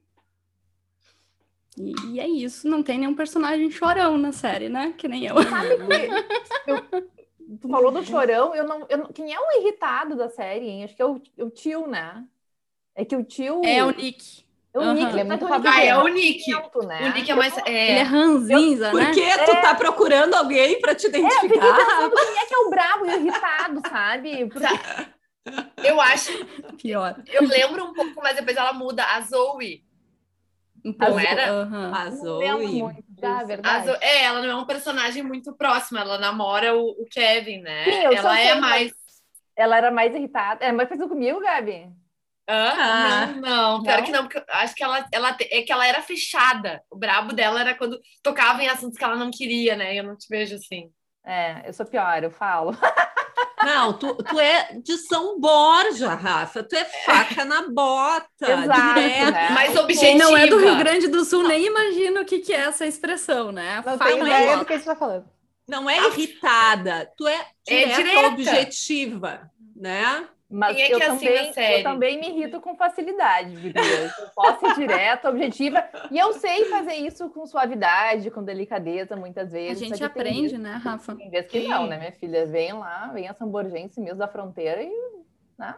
e, 1.78 1.94
e, 2.10 2.20
é 2.20 2.28
isso, 2.28 2.68
não 2.68 2.82
tem 2.82 2.98
nenhum 2.98 3.14
personagem 3.14 3.70
chorão 3.70 4.18
na 4.18 4.30
série, 4.30 4.68
né? 4.68 4.92
Que 4.98 5.08
nem 5.08 5.24
eu. 5.24 5.42
Sabe 5.42 5.68
que 5.76 6.68
eu, 6.70 7.10
Tu 7.60 7.68
falou 7.68 7.90
do 7.90 8.04
chorão, 8.04 8.54
eu 8.54 8.64
não, 8.64 8.86
eu 8.88 9.08
quem 9.08 9.32
é 9.32 9.38
o 9.38 9.60
irritado 9.60 10.16
da 10.16 10.28
série, 10.28 10.68
hein? 10.68 10.84
Acho 10.84 10.96
que 10.96 11.02
é 11.02 11.06
o, 11.06 11.20
o 11.38 11.50
tio, 11.50 11.86
né? 11.86 12.24
É 12.94 13.04
que 13.04 13.16
o 13.16 13.24
tio. 13.24 13.62
É 13.64 13.84
o 13.84 13.90
Nick. 13.90 14.44
É 14.74 14.78
o 14.78 14.92
Nick, 14.94 15.18
é 15.18 15.24
muito 15.24 15.46
ah, 15.46 15.84
é 15.84 15.96
o 15.96 16.08
Nick. 16.08 16.50
né? 16.86 17.10
O 17.10 17.14
Nick 17.14 17.30
é 17.30 17.34
mais. 17.34 17.58
É... 17.58 17.90
Ele 17.90 17.98
é 17.98 18.02
ranzinza, 18.02 18.88
eu, 18.88 18.94
né? 18.94 19.04
Por 19.04 19.14
que 19.14 19.44
tu 19.44 19.50
é... 19.50 19.60
tá 19.60 19.74
procurando 19.74 20.34
alguém 20.34 20.80
para 20.80 20.94
te 20.94 21.08
identificar? 21.08 21.66
É, 21.66 22.04
eu 22.04 22.10
pensando 22.10 22.14
quem 22.14 22.38
é 22.38 22.46
que 22.46 22.54
é 22.54 22.58
o 22.58 22.70
bravo 22.70 23.06
e 23.06 23.08
o 23.08 23.20
irritado, 23.20 23.82
sabe? 23.88 24.46
Porque... 24.46 24.66
Eu 25.84 26.00
acho. 26.00 26.30
Pior. 26.80 27.20
Eu 27.26 27.46
lembro 27.46 27.84
um 27.84 27.92
pouco, 27.92 28.22
mas 28.22 28.36
depois 28.36 28.56
ela 28.56 28.72
muda. 28.72 29.04
A 29.04 29.20
Zoe 29.20 29.84
então, 30.84 31.10
não 31.10 31.20
era? 31.20 31.64
Uhum. 31.64 31.94
A 31.94 32.10
Zoe. 32.10 33.04
Ah, 33.22 33.44
verdade. 33.44 33.90
É, 34.00 34.24
ela 34.24 34.40
não 34.40 34.50
é 34.50 34.56
um 34.56 34.66
personagem 34.66 35.22
muito 35.22 35.54
próximo, 35.54 35.98
ela 35.98 36.18
namora 36.18 36.74
o, 36.76 36.90
o 37.02 37.06
Kevin, 37.11 37.61
né? 37.61 37.85
Sim, 37.85 38.16
ela 38.16 38.40
é 38.40 38.54
mais. 38.54 38.92
Ela 39.56 39.76
era 39.76 39.90
mais 39.90 40.14
irritada. 40.14 40.64
É 40.64 40.72
mais 40.72 40.88
parecido 40.88 41.08
comigo, 41.08 41.40
Gabi? 41.40 41.90
Ah, 42.46 43.26
não, 43.32 43.40
não, 43.40 43.82
pior 43.82 43.98
não? 43.98 44.04
que 44.04 44.12
não, 44.12 44.22
porque 44.28 44.44
acho 44.50 44.74
que 44.74 44.82
ela, 44.82 45.06
ela 45.12 45.37
é 45.40 45.62
que 45.62 45.72
ela 45.72 45.87
era 45.87 46.02
fechada. 46.02 46.82
O 46.90 46.96
brabo 46.96 47.32
dela 47.32 47.61
era 47.61 47.74
quando 47.74 48.00
tocava 48.22 48.62
em 48.62 48.68
assuntos 48.68 48.98
que 48.98 49.04
ela 49.04 49.16
não 49.16 49.30
queria, 49.30 49.76
né? 49.76 49.94
Eu 49.94 50.04
não 50.04 50.16
te 50.16 50.26
vejo 50.28 50.56
assim. 50.56 50.90
É, 51.24 51.68
eu 51.68 51.72
sou 51.72 51.87
pior, 51.87 52.22
eu 52.22 52.30
falo. 52.30 52.72
Não, 53.64 53.92
tu, 53.92 54.14
tu 54.14 54.38
é 54.38 54.79
de 54.83 54.96
São 54.98 55.40
Borja, 55.40 56.14
Rafa. 56.14 56.62
Tu 56.62 56.75
é 56.75 56.85
faca 56.85 57.44
na 57.44 57.68
bota. 57.68 58.29
Exato, 58.40 59.01
né? 59.01 59.51
Mais 59.51 59.77
objetiva. 59.77 60.18
não 60.18 60.37
é 60.37 60.46
do 60.46 60.59
Rio 60.59 60.77
Grande 60.77 61.09
do 61.09 61.25
Sul, 61.25 61.46
nem 61.46 61.66
imagina 61.66 62.20
o 62.20 62.25
que, 62.25 62.40
que 62.40 62.53
é 62.53 62.61
essa 62.61 62.87
expressão, 62.87 63.53
né? 63.53 63.83
Não 63.85 63.98
faca 63.98 64.12
ideia 64.12 64.57
do 64.57 64.64
que 64.64 64.72
a 64.72 64.77
gente 64.77 64.87
tá 64.87 64.96
falando. 64.96 65.25
Não 65.68 65.88
é 65.88 66.09
irritada, 66.09 67.11
tu 67.16 67.27
é 67.27 67.46
direta, 67.66 67.92
é 67.92 67.96
direta. 67.96 68.27
objetiva, 68.27 69.51
né? 69.77 70.27
Mas 70.52 70.76
é 70.76 70.92
eu, 70.92 70.98
é 70.98 71.06
também, 71.06 71.38
assim 71.38 71.60
eu 71.60 71.82
também 71.82 72.20
me 72.20 72.28
irrito 72.28 72.60
com 72.60 72.76
facilidade. 72.76 73.72
Eu 73.74 74.28
posso 74.36 74.66
ir 74.66 74.74
direto, 74.74 75.28
objetiva. 75.28 75.82
E 76.10 76.18
eu 76.18 76.34
sei 76.34 76.66
fazer 76.66 76.94
isso 76.94 77.30
com 77.30 77.46
suavidade, 77.46 78.30
com 78.30 78.44
delicadeza, 78.44 79.16
muitas 79.16 79.50
vezes. 79.50 79.82
A 79.82 79.86
gente 79.86 80.04
aprende, 80.04 80.58
né, 80.58 80.78
Rafa? 80.84 81.16
Tem 81.16 81.30
vezes 81.30 81.50
que 81.50 81.66
não, 81.66 81.86
né, 81.86 81.96
minha 81.96 82.12
filha? 82.12 82.44
Vem 82.44 82.74
lá, 82.74 83.10
vem 83.14 83.28
a 83.28 83.34
Samborgense 83.34 83.98
mesmo 83.98 84.18
da 84.18 84.28
fronteira 84.28 84.82
e 84.82 84.92
né? 85.58 85.74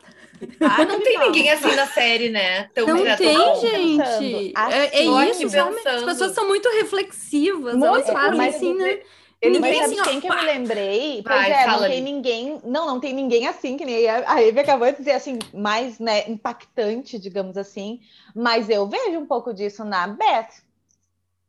Ah, 0.61 0.85
não 0.85 1.01
tem 1.01 1.19
ninguém 1.19 1.51
assim 1.51 1.75
na 1.75 1.87
série, 1.87 2.31
né? 2.31 2.69
Tão 2.75 2.87
não 2.87 3.17
tem, 3.17 3.61
gente. 3.61 4.53
É, 4.57 5.01
é 5.01 5.31
isso, 5.31 5.59
As 5.89 6.03
pessoas 6.05 6.33
são 6.33 6.49
muito 6.49 6.69
reflexivas. 6.71 7.75
Muito, 7.75 7.87
elas 7.87 8.11
fazem 8.11 8.49
assim, 8.49 8.75
né? 8.75 9.01
Ele 9.45 9.59
ninguém 9.59 9.83
assim, 9.83 10.03
quem 10.03 10.21
que 10.21 10.29
eu 10.29 10.35
me 10.35 10.43
lembrei? 10.43 11.23
Pois 11.23 11.37
Vai, 11.37 11.53
é, 11.53 11.67
não 11.67 11.81
tem 11.81 12.03
ninguém, 12.03 12.61
não, 12.65 12.87
não 12.87 13.01
tem 13.01 13.13
ninguém 13.13 13.47
assim, 13.47 13.77
que 13.77 13.85
nem 13.85 14.09
a 14.09 14.43
Eve 14.43 14.61
acabou 14.61 14.91
de 14.91 14.99
dizer 14.99 15.13
assim, 15.13 15.39
mais 15.53 15.99
né, 15.99 16.29
impactante, 16.29 17.19
digamos 17.19 17.57
assim, 17.57 18.01
mas 18.35 18.69
eu 18.69 18.87
vejo 18.87 19.19
um 19.19 19.27
pouco 19.27 19.53
disso 19.53 19.85
na 19.85 20.07
Beth. 20.07 20.65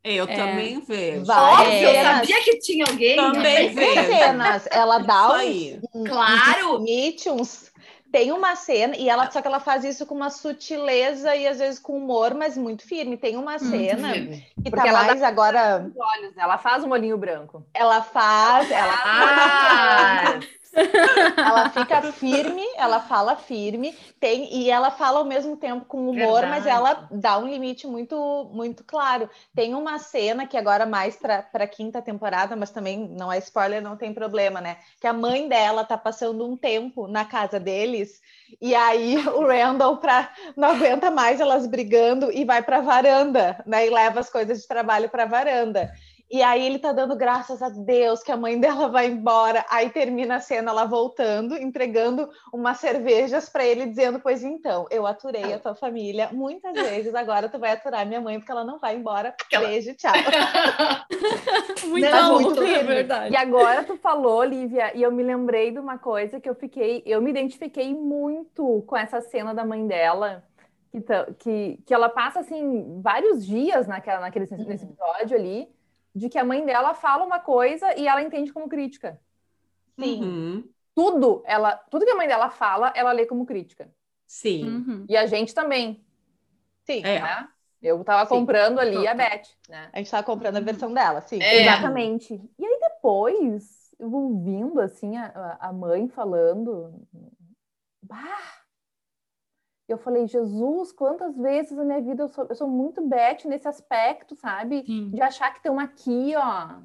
Eu 0.04 0.24
é. 0.24 0.36
também 0.36 0.80
vejo. 0.80 1.24
Várias 1.24 1.60
Óbvio, 1.60 1.88
eu 1.88 2.04
sabia 2.04 2.44
que 2.44 2.58
tinha 2.58 2.84
alguém. 2.86 3.16
Também 3.16 3.74
vejo. 3.74 4.06
cenas, 4.06 4.68
ela 4.70 4.98
dá 4.98 5.38
uns, 5.38 6.08
claro. 6.08 6.80
uns, 6.80 7.26
uns 7.26 7.72
tem 8.16 8.32
uma 8.32 8.56
cena, 8.56 8.96
e 8.96 9.10
ela 9.10 9.30
só 9.30 9.42
que 9.42 9.46
ela 9.46 9.60
faz 9.60 9.84
isso 9.84 10.06
com 10.06 10.14
uma 10.14 10.30
sutileza 10.30 11.36
e 11.36 11.46
às 11.46 11.58
vezes 11.58 11.78
com 11.78 11.98
humor, 11.98 12.32
mas 12.32 12.56
muito 12.56 12.82
firme. 12.82 13.14
Tem 13.14 13.36
uma 13.36 13.58
cena 13.58 14.14
que 14.14 14.70
Porque 14.70 14.86
tá 14.86 14.90
mais 14.90 15.22
agora. 15.22 15.86
Olhos, 15.94 16.34
ela 16.34 16.56
faz 16.56 16.82
o 16.82 16.86
um 16.86 16.88
molhinho 16.88 17.18
branco. 17.18 17.62
Ela 17.74 18.00
faz, 18.00 18.70
ela 18.70 18.94
ah, 19.04 20.40
ela 21.36 21.70
fica 21.70 22.12
firme, 22.12 22.64
ela 22.76 23.00
fala 23.00 23.36
firme, 23.36 23.96
tem 24.20 24.54
e 24.54 24.70
ela 24.70 24.90
fala 24.90 25.18
ao 25.18 25.24
mesmo 25.24 25.56
tempo 25.56 25.86
com 25.86 26.08
humor, 26.08 26.40
Verdade. 26.40 26.46
mas 26.50 26.66
ela 26.66 27.08
dá 27.10 27.38
um 27.38 27.48
limite 27.48 27.86
muito 27.86 28.50
muito 28.52 28.84
claro. 28.84 29.28
Tem 29.54 29.74
uma 29.74 29.98
cena 29.98 30.46
que 30.46 30.56
agora 30.56 30.86
mais 30.86 31.16
para 31.16 31.46
a 31.52 31.66
quinta 31.66 32.02
temporada, 32.02 32.54
mas 32.54 32.70
também 32.70 33.08
não 33.08 33.32
é 33.32 33.38
spoiler, 33.38 33.82
não 33.82 33.96
tem 33.96 34.12
problema, 34.12 34.60
né? 34.60 34.78
Que 35.00 35.06
a 35.06 35.12
mãe 35.12 35.48
dela 35.48 35.84
tá 35.84 35.96
passando 35.96 36.46
um 36.46 36.56
tempo 36.56 37.06
na 37.06 37.24
casa 37.24 37.58
deles 37.58 38.20
e 38.60 38.74
aí 38.74 39.16
o 39.28 39.46
Randall 39.46 39.96
pra, 39.96 40.30
não 40.56 40.68
aguenta 40.68 41.10
mais 41.10 41.40
elas 41.40 41.66
brigando 41.66 42.30
e 42.32 42.44
vai 42.44 42.62
para 42.62 42.78
a 42.78 42.82
varanda, 42.82 43.62
né? 43.66 43.86
E 43.86 43.90
leva 43.90 44.20
as 44.20 44.30
coisas 44.30 44.60
de 44.60 44.68
trabalho 44.68 45.08
para 45.08 45.24
a 45.24 45.26
varanda. 45.26 45.92
E 46.28 46.42
aí 46.42 46.66
ele 46.66 46.80
tá 46.80 46.92
dando 46.92 47.14
graças 47.14 47.62
a 47.62 47.68
Deus 47.68 48.20
que 48.22 48.32
a 48.32 48.36
mãe 48.36 48.58
dela 48.58 48.88
vai 48.90 49.06
embora. 49.06 49.64
Aí 49.70 49.90
termina 49.90 50.36
a 50.36 50.40
cena 50.40 50.72
ela 50.72 50.84
voltando, 50.84 51.56
entregando 51.56 52.28
umas 52.52 52.78
cervejas 52.78 53.48
para 53.48 53.64
ele, 53.64 53.86
dizendo: 53.86 54.18
Pois 54.18 54.42
então, 54.42 54.86
eu 54.90 55.06
aturei 55.06 55.52
a 55.52 55.58
tua 55.58 55.74
família 55.74 56.30
muitas 56.32 56.72
vezes, 56.72 57.14
agora 57.14 57.48
tu 57.48 57.58
vai 57.58 57.72
aturar 57.72 58.04
minha 58.04 58.20
mãe 58.20 58.38
porque 58.38 58.50
ela 58.50 58.64
não 58.64 58.78
vai 58.78 58.96
embora. 58.96 59.34
Beijo, 59.50 59.94
tchau. 59.94 60.12
muito 61.86 62.10
não, 62.10 62.40
muito 62.40 62.62
é 62.62 62.82
verdade. 62.82 63.32
E 63.32 63.36
agora 63.36 63.84
tu 63.84 63.96
falou, 63.96 64.42
Lívia, 64.42 64.96
e 64.96 65.02
eu 65.02 65.12
me 65.12 65.22
lembrei 65.22 65.70
de 65.70 65.78
uma 65.78 65.96
coisa 65.96 66.40
que 66.40 66.48
eu 66.48 66.54
fiquei, 66.54 67.02
eu 67.06 67.22
me 67.22 67.30
identifiquei 67.30 67.94
muito 67.94 68.82
com 68.86 68.96
essa 68.96 69.20
cena 69.20 69.54
da 69.54 69.64
mãe 69.64 69.86
dela. 69.86 70.44
Que, 70.90 71.02
que, 71.38 71.82
que 71.84 71.92
ela 71.92 72.08
passa 72.08 72.40
assim 72.40 73.02
vários 73.02 73.44
dias 73.44 73.86
naquela, 73.86 74.18
naquele, 74.18 74.46
nesse 74.50 74.86
uhum. 74.86 74.92
episódio 74.92 75.36
ali, 75.36 75.68
de 76.16 76.30
que 76.30 76.38
a 76.38 76.44
mãe 76.44 76.64
dela 76.64 76.94
fala 76.94 77.26
uma 77.26 77.38
coisa 77.38 77.94
e 77.94 78.08
ela 78.08 78.22
entende 78.22 78.50
como 78.50 78.70
crítica. 78.70 79.20
Sim. 80.00 80.24
Uhum. 80.24 80.68
Tudo, 80.94 81.42
ela, 81.44 81.76
tudo 81.90 82.06
que 82.06 82.10
a 82.10 82.16
mãe 82.16 82.26
dela 82.26 82.48
fala, 82.48 82.90
ela 82.96 83.12
lê 83.12 83.26
como 83.26 83.44
crítica. 83.44 83.92
Sim. 84.26 84.64
Uhum. 84.64 85.06
E 85.10 85.14
a 85.14 85.26
gente 85.26 85.54
também. 85.54 86.02
Sim. 86.86 87.02
É. 87.04 87.20
Né? 87.20 87.48
Eu 87.82 88.00
estava 88.00 88.26
comprando 88.26 88.78
ali 88.78 89.06
a 89.06 89.12
Beth, 89.12 89.42
né? 89.68 89.90
A 89.92 89.98
gente 89.98 90.06
estava 90.06 90.22
comprando 90.22 90.56
a 90.56 90.60
versão 90.60 90.92
dela, 90.92 91.20
sim. 91.20 91.40
É. 91.40 91.60
Exatamente. 91.60 92.40
E 92.58 92.64
aí 92.64 92.78
depois, 92.80 93.94
ouvindo 94.00 94.80
assim 94.80 95.18
a, 95.18 95.58
a 95.60 95.70
mãe 95.70 96.08
falando, 96.08 96.94
bah, 98.02 98.64
eu 99.88 99.98
falei, 99.98 100.26
Jesus, 100.26 100.90
quantas 100.92 101.36
vezes 101.38 101.76
na 101.76 101.84
minha 101.84 102.00
vida 102.00 102.24
eu 102.24 102.28
sou, 102.28 102.46
eu 102.48 102.54
sou 102.54 102.68
muito 102.68 103.00
Beth 103.06 103.44
nesse 103.44 103.68
aspecto, 103.68 104.34
sabe? 104.34 104.84
Sim. 104.84 105.10
De 105.10 105.22
achar 105.22 105.50
que 105.50 105.58
estão 105.58 105.78
aqui, 105.78 106.34
ó. 106.36 106.80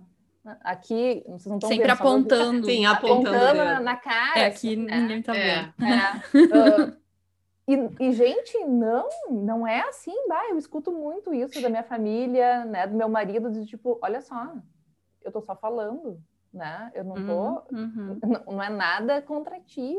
Aqui, 0.64 1.24
vocês 1.28 1.46
não 1.48 1.58
estão 1.58 1.70
Sempre 1.70 1.88
vendo, 1.88 2.00
apontando. 2.00 2.66
Sim, 2.66 2.86
apontando, 2.88 3.30
apontando 3.30 3.64
na, 3.64 3.80
na, 3.80 3.96
cara. 3.96 4.40
É, 4.40 4.46
aqui 4.46 4.70
assim, 4.70 4.76
ninguém 4.76 5.18
né? 5.18 5.24
tá 5.24 5.34
vendo. 5.34 5.74
É. 5.82 6.90
Uh, 6.90 6.98
e, 8.00 8.08
e, 8.08 8.12
gente, 8.12 8.58
não, 8.66 9.08
não 9.30 9.68
é 9.68 9.82
assim, 9.82 10.16
bah, 10.28 10.50
eu 10.50 10.58
escuto 10.58 10.92
muito 10.92 11.34
isso 11.34 11.62
da 11.62 11.70
minha 11.70 11.84
família, 11.84 12.66
né, 12.66 12.88
do 12.88 12.96
meu 12.96 13.10
marido, 13.10 13.52
de 13.52 13.66
tipo, 13.66 14.00
olha 14.02 14.22
só, 14.22 14.54
eu 15.24 15.32
tô 15.32 15.42
só 15.42 15.56
falando, 15.56 16.20
né, 16.52 16.92
eu 16.96 17.04
não 17.04 17.16
tô, 17.24 17.76
uhum. 17.76 18.20
não, 18.46 18.54
não 18.56 18.64
é 18.64 18.70
nada 18.70 19.22
contra 19.22 19.60
ti, 19.60 19.96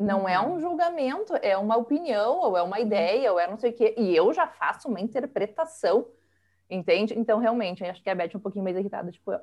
não 0.00 0.28
é 0.28 0.40
um 0.40 0.52
uhum. 0.52 0.60
julgamento, 0.60 1.34
é 1.42 1.56
uma 1.56 1.76
opinião, 1.76 2.38
ou 2.38 2.56
é 2.56 2.62
uma 2.62 2.80
ideia, 2.80 3.32
ou 3.32 3.40
é 3.40 3.46
não 3.48 3.56
sei 3.56 3.70
o 3.70 3.74
quê. 3.74 3.94
E 3.96 4.14
eu 4.14 4.32
já 4.32 4.46
faço 4.46 4.88
uma 4.88 5.00
interpretação, 5.00 6.06
entende? 6.68 7.14
Então, 7.18 7.38
realmente, 7.38 7.84
acho 7.84 8.02
que 8.02 8.10
a 8.10 8.14
Beth 8.14 8.30
é 8.34 8.36
um 8.36 8.40
pouquinho 8.40 8.64
mais 8.64 8.76
irritada, 8.76 9.10
tipo, 9.10 9.32
eu. 9.32 9.40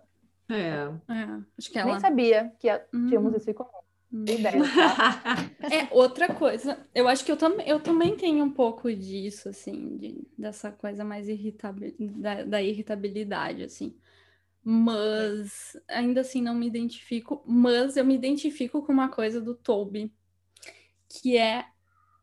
É. 0.50 0.89
é 1.10 1.39
acho 1.58 1.72
que 1.72 1.80
ela... 1.80 1.92
Nem 1.92 2.00
sabia 2.00 2.52
que 2.60 2.68
tínhamos 3.08 3.32
uhum. 3.32 3.38
esse 3.38 3.54
comum. 3.54 3.70
Uhum. 4.12 4.26
Ideia, 4.28 4.62
tá? 4.62 5.36
é, 5.74 5.88
outra 5.92 6.32
coisa, 6.34 6.78
eu 6.94 7.08
acho 7.08 7.26
que 7.26 7.32
eu, 7.32 7.38
tam 7.38 7.60
eu 7.62 7.80
também 7.80 8.16
tenho 8.16 8.46
um 8.46 8.52
pouco 8.52 8.94
disso, 8.94 9.50
assim, 9.50 9.98
de, 9.98 10.28
dessa 10.38 10.72
coisa 10.72 11.04
mais 11.04 11.28
irritabil 11.28 11.96
da, 12.18 12.44
da 12.44 12.62
irritabilidade, 12.62 13.63
assim 13.63 13.96
mas 14.63 15.78
ainda 15.89 16.22
assim 16.22 16.42
não 16.42 16.56
me 16.56 16.66
identifico, 16.66 17.44
mas 17.46 17.98
eu 17.98 18.06
me 18.06 18.16
identifico 18.16 18.82
com 18.82 18.94
uma 18.94 19.10
coisa 19.10 19.42
do 19.42 19.54
Toby, 19.54 20.12
que 21.21 21.38
é 21.38 21.65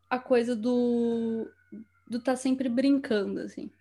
a 0.09 0.19
coisa 0.19 0.55
do 0.55 1.49
do 2.07 2.19
tá 2.19 2.35
sempre 2.35 2.67
brincando, 2.67 3.39
assim. 3.39 3.71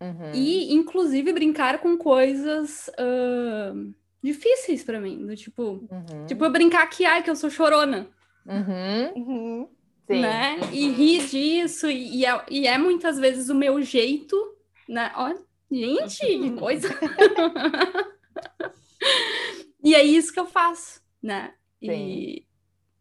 Uhum. 0.00 0.32
E, 0.34 0.72
inclusive, 0.74 1.32
brincar 1.32 1.78
com 1.78 1.96
coisas 1.96 2.88
uh, 2.88 3.94
difíceis 4.22 4.84
para 4.84 5.00
mim. 5.00 5.26
Do 5.26 5.34
tipo, 5.34 5.88
uhum. 5.90 6.26
tipo, 6.26 6.44
eu 6.44 6.52
brincar 6.52 6.86
que, 6.88 7.06
ai, 7.06 7.22
que 7.22 7.30
eu 7.30 7.36
sou 7.36 7.48
chorona. 7.48 8.06
Uhum. 8.46 9.12
uhum. 9.16 9.68
Sim. 10.06 10.20
Né? 10.20 10.58
E 10.72 10.88
rir 10.90 11.26
disso, 11.26 11.90
e, 11.90 12.20
e, 12.20 12.26
é, 12.26 12.44
e 12.50 12.66
é 12.66 12.78
muitas 12.78 13.18
vezes 13.18 13.48
o 13.48 13.54
meu 13.54 13.82
jeito, 13.82 14.36
né? 14.88 15.12
Olha, 15.14 15.38
gente, 15.70 16.18
que 16.18 16.50
coisa. 16.52 16.88
e 19.84 19.94
é 19.94 20.02
isso 20.02 20.32
que 20.32 20.40
eu 20.40 20.46
faço, 20.46 21.02
né? 21.22 21.52
E, 21.82 22.46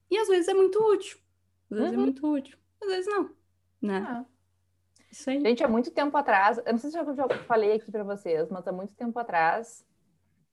e 0.10 0.18
às 0.18 0.28
vezes 0.28 0.48
é 0.48 0.54
muito 0.54 0.80
útil. 0.80 1.18
Às 1.72 1.78
vezes 1.78 1.94
é 1.94 1.96
uhum. 1.96 2.02
é 2.02 2.06
muito 2.06 2.28
útil. 2.28 2.58
Às 2.82 2.88
vezes 2.90 3.08
não. 3.08 3.30
Né? 3.82 4.26
É. 4.26 4.38
Isso 5.12 5.30
aí. 5.30 5.40
Gente, 5.40 5.64
há 5.64 5.68
muito 5.68 5.92
tempo 5.92 6.16
atrás, 6.18 6.58
eu 6.58 6.72
não 6.72 6.78
sei 6.78 6.92
se 6.92 6.98
eu 6.98 7.16
já 7.16 7.28
falei 7.46 7.74
aqui 7.74 7.92
para 7.92 8.04
vocês, 8.04 8.50
mas 8.50 8.68
há 8.68 8.72
muito 8.72 8.94
tempo 8.94 9.18
atrás, 9.18 9.86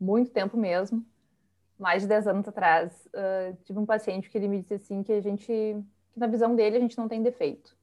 muito 0.01 0.31
tempo 0.31 0.57
mesmo, 0.57 1.05
mais 1.79 2.03
de 2.03 2.09
10 2.09 2.29
anos 2.29 2.49
atrás, 2.49 3.09
uh, 3.09 3.57
tive 3.65 3.79
um 3.79 3.87
paciente 3.87 4.31
que 4.31 4.39
ele 4.39 4.49
me 4.49 4.61
disse 4.61 4.75
assim 4.75 5.03
que 5.03 5.13
a 5.13 5.21
gente, 5.21 5.47
que 5.47 6.19
na 6.19 6.27
visão 6.27 6.55
dele 6.55 6.77
a 6.77 6.81
gente 6.81 6.97
não 6.97 7.09
tem 7.09 7.23
defeito, 7.23 7.77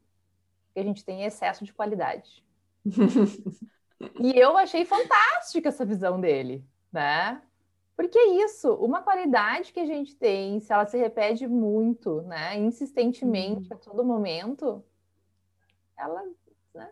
que 0.73 0.79
a 0.79 0.83
gente 0.83 1.03
tem 1.03 1.23
excesso 1.23 1.65
de 1.65 1.73
qualidade. 1.73 2.43
e 4.19 4.39
eu 4.39 4.57
achei 4.57 4.85
fantástica 4.85 5.69
essa 5.69 5.85
visão 5.85 6.19
dele, 6.19 6.65
né? 6.91 7.41
Porque 8.01 8.17
é 8.17 8.43
isso, 8.43 8.73
uma 8.77 9.03
qualidade 9.03 9.71
que 9.71 9.79
a 9.79 9.85
gente 9.85 10.15
tem, 10.15 10.59
se 10.59 10.73
ela 10.73 10.87
se 10.87 10.97
repete 10.97 11.45
muito, 11.45 12.23
né, 12.23 12.57
insistentemente 12.57 13.69
uhum. 13.69 13.77
a 13.77 13.79
todo 13.79 14.03
momento, 14.03 14.83
ela, 15.95 16.23
né, 16.73 16.89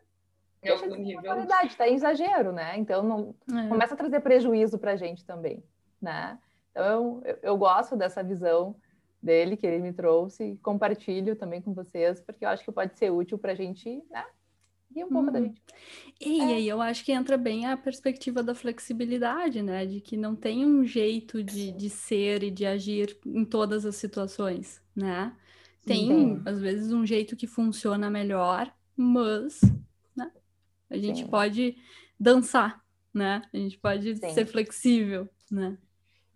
é 0.61 0.67
deixa 0.67 0.87
de 0.87 1.03
ser 1.03 1.15
uma 1.15 1.23
qualidade, 1.23 1.75
tá 1.75 1.89
em 1.89 1.95
exagero, 1.95 2.51
né? 2.51 2.77
Então 2.77 3.01
não 3.01 3.35
é. 3.59 3.67
começa 3.67 3.95
a 3.95 3.97
trazer 3.97 4.19
prejuízo 4.19 4.77
para 4.77 4.91
a 4.91 4.95
gente 4.95 5.25
também, 5.25 5.63
né? 5.99 6.37
Então 6.69 7.23
eu, 7.25 7.39
eu 7.41 7.57
gosto 7.57 7.97
dessa 7.97 8.23
visão 8.23 8.75
dele 9.19 9.57
que 9.57 9.65
ele 9.65 9.79
me 9.79 9.91
trouxe, 9.91 10.59
compartilho 10.61 11.35
também 11.35 11.59
com 11.59 11.73
vocês, 11.73 12.21
porque 12.21 12.45
eu 12.45 12.49
acho 12.49 12.63
que 12.63 12.71
pode 12.71 12.95
ser 12.95 13.09
útil 13.09 13.39
para 13.39 13.53
a 13.53 13.55
gente, 13.55 14.03
né, 14.11 14.27
e 14.95 15.03
um 15.03 15.09
pouco 15.09 15.27
uhum. 15.27 15.33
da 15.33 15.41
gente. 15.41 15.61
E 16.19 16.41
é. 16.41 16.43
aí 16.45 16.67
eu 16.67 16.81
acho 16.81 17.05
que 17.05 17.11
entra 17.11 17.37
bem 17.37 17.65
a 17.65 17.77
perspectiva 17.77 18.41
da 18.41 18.55
flexibilidade, 18.55 19.61
né? 19.61 19.85
De 19.85 20.01
que 20.01 20.17
não 20.17 20.35
tem 20.35 20.65
um 20.65 20.83
jeito 20.83 21.43
de, 21.43 21.71
de 21.71 21.89
ser 21.89 22.43
e 22.43 22.51
de 22.51 22.65
agir 22.65 23.17
em 23.25 23.45
todas 23.45 23.85
as 23.85 23.95
situações, 23.95 24.81
né? 24.95 25.33
Tem, 25.85 26.41
às 26.45 26.59
vezes, 26.59 26.91
um 26.91 27.05
jeito 27.05 27.35
que 27.35 27.47
funciona 27.47 28.09
melhor, 28.09 28.71
mas 28.95 29.61
né? 30.15 30.29
a 30.89 30.97
gente 30.97 31.21
Sim. 31.21 31.27
pode 31.27 31.77
dançar, 32.19 32.83
né? 33.13 33.41
A 33.51 33.57
gente 33.57 33.77
pode 33.77 34.15
Sim. 34.17 34.29
ser 34.29 34.45
flexível, 34.45 35.27
né? 35.49 35.77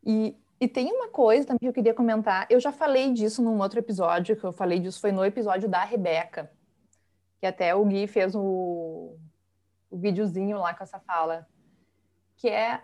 E, 0.04 0.36
e 0.60 0.68
tem 0.68 0.92
uma 0.92 1.10
coisa 1.10 1.46
também 1.46 1.60
que 1.60 1.68
eu 1.68 1.74
queria 1.74 1.94
comentar. 1.94 2.48
Eu 2.50 2.60
já 2.60 2.72
falei 2.72 3.12
disso 3.12 3.44
num 3.44 3.60
outro 3.60 3.80
episódio, 3.80 4.36
que 4.36 4.44
eu 4.44 4.54
falei 4.54 4.80
disso 4.80 5.00
foi 5.00 5.12
no 5.12 5.24
episódio 5.24 5.70
da 5.70 5.84
Rebeca 5.84 6.50
que 7.44 7.48
até 7.48 7.76
o 7.76 7.84
Gui 7.84 8.08
fez 8.08 8.34
o, 8.36 9.18
o 9.92 9.98
videozinho 9.98 10.60
lá 10.60 10.74
com 10.74 10.82
essa 10.82 10.98
fala, 11.02 11.46
que 12.38 12.48
é 12.48 12.82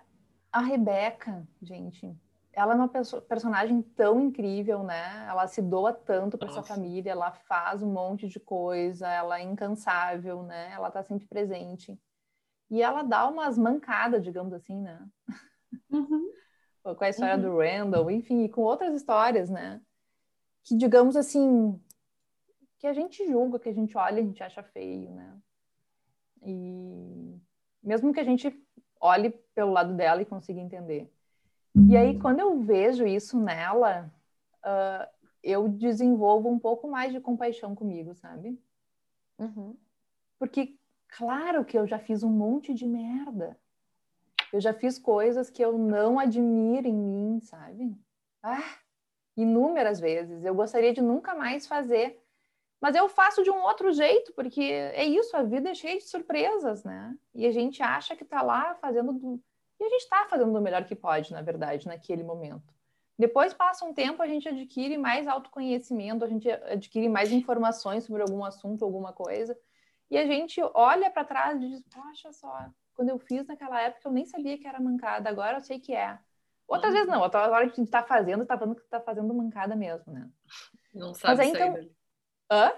a 0.51 0.59
Rebeca, 0.59 1.47
gente. 1.61 2.13
Ela 2.51 2.73
é 2.73 2.75
uma 2.75 2.89
personagem 2.89 3.81
tão 3.81 4.19
incrível, 4.19 4.83
né? 4.83 5.25
Ela 5.29 5.47
se 5.47 5.61
doa 5.61 5.93
tanto 5.93 6.37
para 6.37 6.49
sua 6.49 6.61
família, 6.61 7.13
ela 7.13 7.31
faz 7.31 7.81
um 7.81 7.89
monte 7.89 8.27
de 8.27 8.37
coisa, 8.37 9.07
ela 9.07 9.39
é 9.39 9.43
incansável, 9.43 10.43
né? 10.43 10.73
Ela 10.73 10.91
tá 10.91 11.01
sempre 11.03 11.25
presente. 11.25 11.97
E 12.69 12.81
ela 12.81 13.01
dá 13.01 13.29
umas 13.29 13.57
mancadas, 13.57 14.21
digamos 14.21 14.51
assim, 14.51 14.81
né? 14.81 15.07
Uhum. 15.89 16.33
com 16.83 17.03
a 17.05 17.09
história 17.09 17.35
uhum. 17.37 17.41
do 17.43 17.59
Randall, 17.59 18.11
enfim, 18.11 18.43
e 18.43 18.49
com 18.49 18.59
outras 18.59 18.93
histórias, 18.93 19.49
né? 19.49 19.79
Que, 20.65 20.75
digamos 20.75 21.15
assim, 21.15 21.79
que 22.79 22.87
a 22.87 22.93
gente 22.93 23.27
julga, 23.27 23.59
que 23.59 23.69
a 23.69 23.73
gente 23.73 23.95
olha, 23.97 24.21
a 24.21 24.25
gente 24.25 24.41
acha 24.41 24.63
feio, 24.63 25.11
né? 25.11 25.37
E 26.41 27.35
mesmo 27.83 28.13
que 28.13 28.19
a 28.19 28.23
gente 28.23 28.57
olhe 28.99 29.29
pelo 29.53 29.71
lado 29.71 29.93
dela 29.93 30.21
e 30.21 30.25
consiga 30.25 30.59
entender. 30.59 31.11
E 31.87 31.95
aí, 31.95 32.19
quando 32.19 32.39
eu 32.39 32.59
vejo 32.59 33.05
isso 33.05 33.39
nela, 33.39 34.11
uh, 34.65 35.07
eu 35.43 35.67
desenvolvo 35.69 36.49
um 36.49 36.59
pouco 36.59 36.89
mais 36.89 37.11
de 37.11 37.19
compaixão 37.19 37.75
comigo, 37.75 38.13
sabe? 38.15 38.59
Uhum. 39.37 39.75
Porque, 40.37 40.77
claro 41.17 41.63
que 41.63 41.77
eu 41.77 41.85
já 41.85 41.99
fiz 41.99 42.23
um 42.23 42.31
monte 42.31 42.73
de 42.73 42.85
merda. 42.85 43.57
Eu 44.51 44.59
já 44.59 44.73
fiz 44.73 44.97
coisas 44.97 45.49
que 45.49 45.63
eu 45.63 45.77
não 45.77 46.19
admiro 46.19 46.87
em 46.87 46.93
mim, 46.93 47.39
sabe? 47.41 47.95
Ah, 48.41 48.77
inúmeras 49.37 49.99
vezes. 49.99 50.43
Eu 50.43 50.55
gostaria 50.55 50.93
de 50.93 51.01
nunca 51.01 51.35
mais 51.35 51.67
fazer. 51.67 52.21
Mas 52.81 52.95
eu 52.95 53.09
faço 53.09 53.43
de 53.43 53.51
um 53.51 53.61
outro 53.61 53.91
jeito, 53.91 54.33
porque 54.33 54.61
é 54.61 55.03
isso, 55.03 55.35
a 55.35 55.43
vida 55.43 55.69
é 55.69 55.75
cheia 55.75 55.97
de 55.97 56.05
surpresas, 56.05 56.83
né? 56.83 57.13
E 57.35 57.45
a 57.45 57.51
gente 57.51 57.83
acha 57.83 58.15
que 58.15 58.23
está 58.23 58.41
lá 58.41 58.75
fazendo. 58.75 59.13
Do... 59.13 59.41
E 59.79 59.83
a 59.83 59.89
gente 59.89 60.01
está 60.01 60.25
fazendo 60.29 60.57
o 60.57 60.61
melhor 60.61 60.85
que 60.85 60.95
pode, 60.95 61.31
na 61.31 61.41
verdade, 61.41 61.87
naquele 61.87 62.23
momento. 62.23 62.73
Depois 63.17 63.53
passa 63.53 63.83
um 63.83 63.93
tempo, 63.93 64.21
a 64.21 64.27
gente 64.27 64.47
adquire 64.47 64.97
mais 64.97 65.27
autoconhecimento, 65.27 66.23
a 66.23 66.27
gente 66.27 66.49
adquire 66.49 67.09
mais 67.09 67.33
informações 67.33 68.05
sobre 68.05 68.21
algum 68.21 68.45
assunto, 68.45 68.85
alguma 68.85 69.11
coisa. 69.11 69.57
E 70.09 70.17
a 70.17 70.25
gente 70.25 70.61
olha 70.73 71.11
para 71.11 71.25
trás 71.25 71.61
e 71.61 71.67
diz: 71.67 71.83
Poxa 71.93 72.31
só, 72.31 72.65
quando 72.93 73.09
eu 73.09 73.19
fiz 73.19 73.45
naquela 73.45 73.81
época 73.81 74.07
eu 74.07 74.13
nem 74.13 74.25
sabia 74.25 74.57
que 74.57 74.65
era 74.65 74.79
mancada, 74.79 75.29
agora 75.29 75.57
eu 75.57 75.61
sei 75.61 75.79
que 75.79 75.93
é. 75.93 76.17
Outras 76.65 76.93
vezes 76.93 77.09
não, 77.09 77.21
outra 77.21 77.49
hora 77.49 77.65
que 77.65 77.73
a 77.73 77.75
gente 77.75 77.87
está 77.87 78.03
fazendo, 78.03 78.43
está 78.43 78.57
falando 78.57 78.75
que 78.75 78.83
está 78.83 79.01
fazendo 79.01 79.33
mancada 79.33 79.75
mesmo, 79.75 80.13
né? 80.13 80.29
Não 80.93 81.13
sabe 81.13 81.35
Mas 81.35 81.39
aí, 81.39 81.49
então... 81.49 81.89
Hã? 82.49 82.73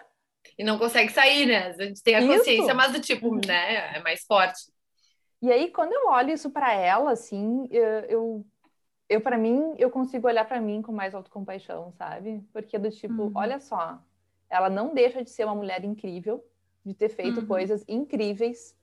E 0.57 0.63
não 0.63 0.77
consegue 0.77 1.11
sair, 1.11 1.45
né? 1.45 1.67
A 1.67 1.83
gente 1.83 2.03
tem 2.03 2.15
a 2.15 2.21
consciência, 2.25 2.65
isso. 2.67 2.75
mas 2.75 2.91
do 2.91 2.99
tipo, 2.99 3.29
uhum. 3.29 3.41
né? 3.45 3.97
É 3.97 4.01
mais 4.01 4.23
forte. 4.25 4.71
E 5.41 5.51
aí, 5.51 5.71
quando 5.71 5.93
eu 5.93 6.07
olho 6.07 6.31
isso 6.31 6.51
para 6.51 6.73
ela, 6.73 7.11
assim, 7.11 7.67
eu, 7.71 8.45
eu, 9.09 9.21
para 9.21 9.37
mim, 9.37 9.73
eu 9.77 9.89
consigo 9.89 10.27
olhar 10.27 10.45
para 10.45 10.61
mim 10.61 10.81
com 10.81 10.91
mais 10.91 11.15
autocompaixão, 11.15 11.91
sabe? 11.93 12.43
Porque 12.53 12.77
do 12.77 12.91
tipo, 12.91 13.23
uhum. 13.23 13.31
olha 13.33 13.59
só, 13.59 13.99
ela 14.49 14.69
não 14.69 14.93
deixa 14.93 15.23
de 15.23 15.29
ser 15.29 15.45
uma 15.45 15.55
mulher 15.55 15.83
incrível, 15.83 16.45
de 16.85 16.93
ter 16.93 17.09
feito 17.09 17.39
uhum. 17.39 17.47
coisas 17.47 17.83
incríveis 17.87 18.75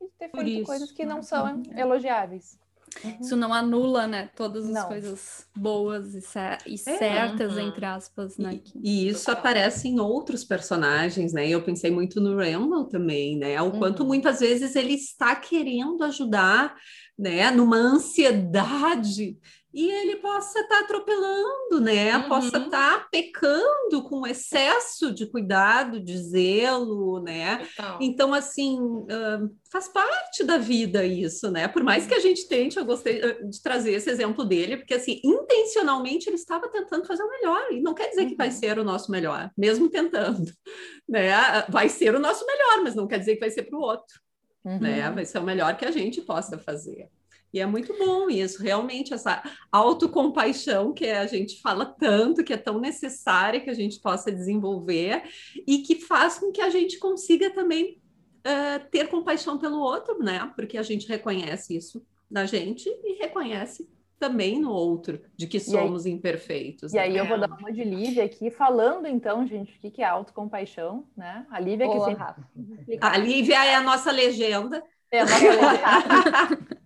e 0.00 0.06
de 0.06 0.12
ter 0.12 0.28
Por 0.28 0.40
feito 0.40 0.58
isso. 0.58 0.66
coisas 0.66 0.92
que 0.92 1.04
não 1.04 1.22
são 1.22 1.46
uhum. 1.46 1.62
elogiáveis. 1.76 2.58
Uhum. 3.04 3.18
Isso 3.20 3.36
não 3.36 3.52
anula, 3.52 4.06
né, 4.06 4.28
todas 4.34 4.64
as 4.64 4.72
não. 4.72 4.88
coisas 4.88 5.46
boas 5.54 6.14
e, 6.14 6.20
e 6.66 6.74
é. 6.74 6.76
certas, 6.76 7.54
uhum. 7.54 7.68
entre 7.68 7.84
aspas, 7.84 8.36
né? 8.36 8.60
E, 8.74 9.06
e, 9.06 9.08
isso 9.08 9.30
aparece 9.30 9.88
em 9.88 10.00
outros 10.00 10.44
personagens, 10.44 11.32
né? 11.32 11.48
Eu 11.48 11.62
pensei 11.62 11.90
muito 11.90 12.20
no 12.20 12.36
Randall 12.36 12.84
também, 12.86 13.36
né? 13.36 13.60
O 13.62 13.72
quanto 13.72 14.00
uhum. 14.00 14.08
muitas 14.08 14.40
vezes 14.40 14.74
ele 14.74 14.94
está 14.94 15.36
querendo 15.36 16.02
ajudar, 16.04 16.74
né? 17.18 17.50
Numa 17.50 17.76
ansiedade 17.76 19.38
e 19.72 19.90
ele 19.90 20.16
possa 20.16 20.60
estar 20.60 20.78
tá 20.78 20.84
atropelando, 20.84 21.80
né? 21.80 22.16
Uhum. 22.16 22.28
Possa 22.28 22.56
estar 22.56 22.70
tá 22.70 23.08
pecando 23.10 24.02
com 24.08 24.26
excesso 24.26 25.12
de 25.12 25.26
cuidado, 25.26 26.00
de 26.00 26.16
zelo, 26.16 27.20
né? 27.20 27.58
Total. 27.58 27.98
Então, 28.00 28.32
assim, 28.32 28.80
uh, 28.80 29.54
faz 29.70 29.88
parte 29.88 30.42
da 30.42 30.56
vida 30.56 31.04
isso, 31.04 31.50
né? 31.50 31.68
Por 31.68 31.84
mais 31.84 32.06
que 32.06 32.14
a 32.14 32.20
gente 32.20 32.48
tente, 32.48 32.78
eu 32.78 32.84
gostei 32.84 33.20
de 33.44 33.62
trazer 33.62 33.92
esse 33.92 34.08
exemplo 34.08 34.42
dele, 34.42 34.78
porque, 34.78 34.94
assim, 34.94 35.20
intencionalmente 35.22 36.30
ele 36.30 36.36
estava 36.36 36.68
tentando 36.68 37.06
fazer 37.06 37.22
o 37.22 37.30
melhor, 37.30 37.70
e 37.70 37.80
não 37.80 37.92
quer 37.92 38.08
dizer 38.08 38.22
uhum. 38.22 38.28
que 38.30 38.36
vai 38.36 38.48
uhum. 38.48 38.54
ser 38.54 38.78
o 38.78 38.84
nosso 38.84 39.12
melhor, 39.12 39.50
mesmo 39.56 39.90
tentando, 39.90 40.50
né? 41.06 41.30
Vai 41.68 41.90
ser 41.90 42.14
o 42.14 42.20
nosso 42.20 42.46
melhor, 42.46 42.82
mas 42.82 42.94
não 42.94 43.06
quer 43.06 43.18
dizer 43.18 43.34
que 43.34 43.40
vai 43.40 43.50
ser 43.50 43.64
para 43.64 43.78
o 43.78 43.82
outro, 43.82 44.18
né? 44.64 44.72
uhum. 44.72 44.80
né? 44.80 45.10
Vai 45.10 45.26
ser 45.26 45.38
o 45.38 45.44
melhor 45.44 45.76
que 45.76 45.84
a 45.84 45.90
gente 45.90 46.22
possa 46.22 46.56
fazer. 46.56 47.10
E 47.52 47.60
é 47.60 47.66
muito 47.66 47.96
bom 47.96 48.28
isso, 48.28 48.62
realmente, 48.62 49.14
essa 49.14 49.42
autocompaixão 49.72 50.92
que 50.92 51.06
a 51.06 51.26
gente 51.26 51.60
fala 51.60 51.86
tanto, 51.86 52.44
que 52.44 52.52
é 52.52 52.58
tão 52.58 52.78
necessária 52.78 53.60
que 53.60 53.70
a 53.70 53.74
gente 53.74 54.00
possa 54.00 54.30
desenvolver 54.30 55.22
e 55.66 55.78
que 55.78 55.96
faz 55.96 56.38
com 56.38 56.52
que 56.52 56.60
a 56.60 56.68
gente 56.68 56.98
consiga 56.98 57.50
também 57.50 58.00
uh, 58.40 58.86
ter 58.90 59.08
compaixão 59.08 59.58
pelo 59.58 59.78
outro, 59.78 60.18
né? 60.18 60.52
Porque 60.54 60.76
a 60.76 60.82
gente 60.82 61.08
reconhece 61.08 61.76
isso 61.76 62.04
na 62.30 62.44
gente 62.44 62.88
e 62.88 63.14
reconhece 63.18 63.88
também 64.18 64.58
no 64.58 64.72
outro, 64.72 65.20
de 65.36 65.46
que 65.46 65.60
somos 65.60 66.04
e 66.04 66.08
aí, 66.08 66.14
imperfeitos. 66.14 66.92
E 66.92 66.96
né? 66.96 67.02
aí 67.02 67.16
eu 67.16 67.24
vou 67.24 67.38
dar 67.38 67.48
uma 67.48 67.72
de 67.72 67.84
Lívia 67.84 68.24
aqui, 68.24 68.50
falando 68.50 69.06
então, 69.06 69.46
gente, 69.46 69.78
o 69.82 69.90
que 69.90 70.02
é 70.02 70.04
autocompaixão, 70.04 71.06
né? 71.16 71.46
A 71.50 71.60
Lívia 71.60 71.88
que 71.88 72.00
sempre... 72.00 72.98
A 73.00 73.16
Lívia 73.16 73.64
é 73.64 73.74
a 73.76 73.80
nossa 73.80 74.10
legenda. 74.10 74.82
É, 75.10 75.20
a 75.20 75.24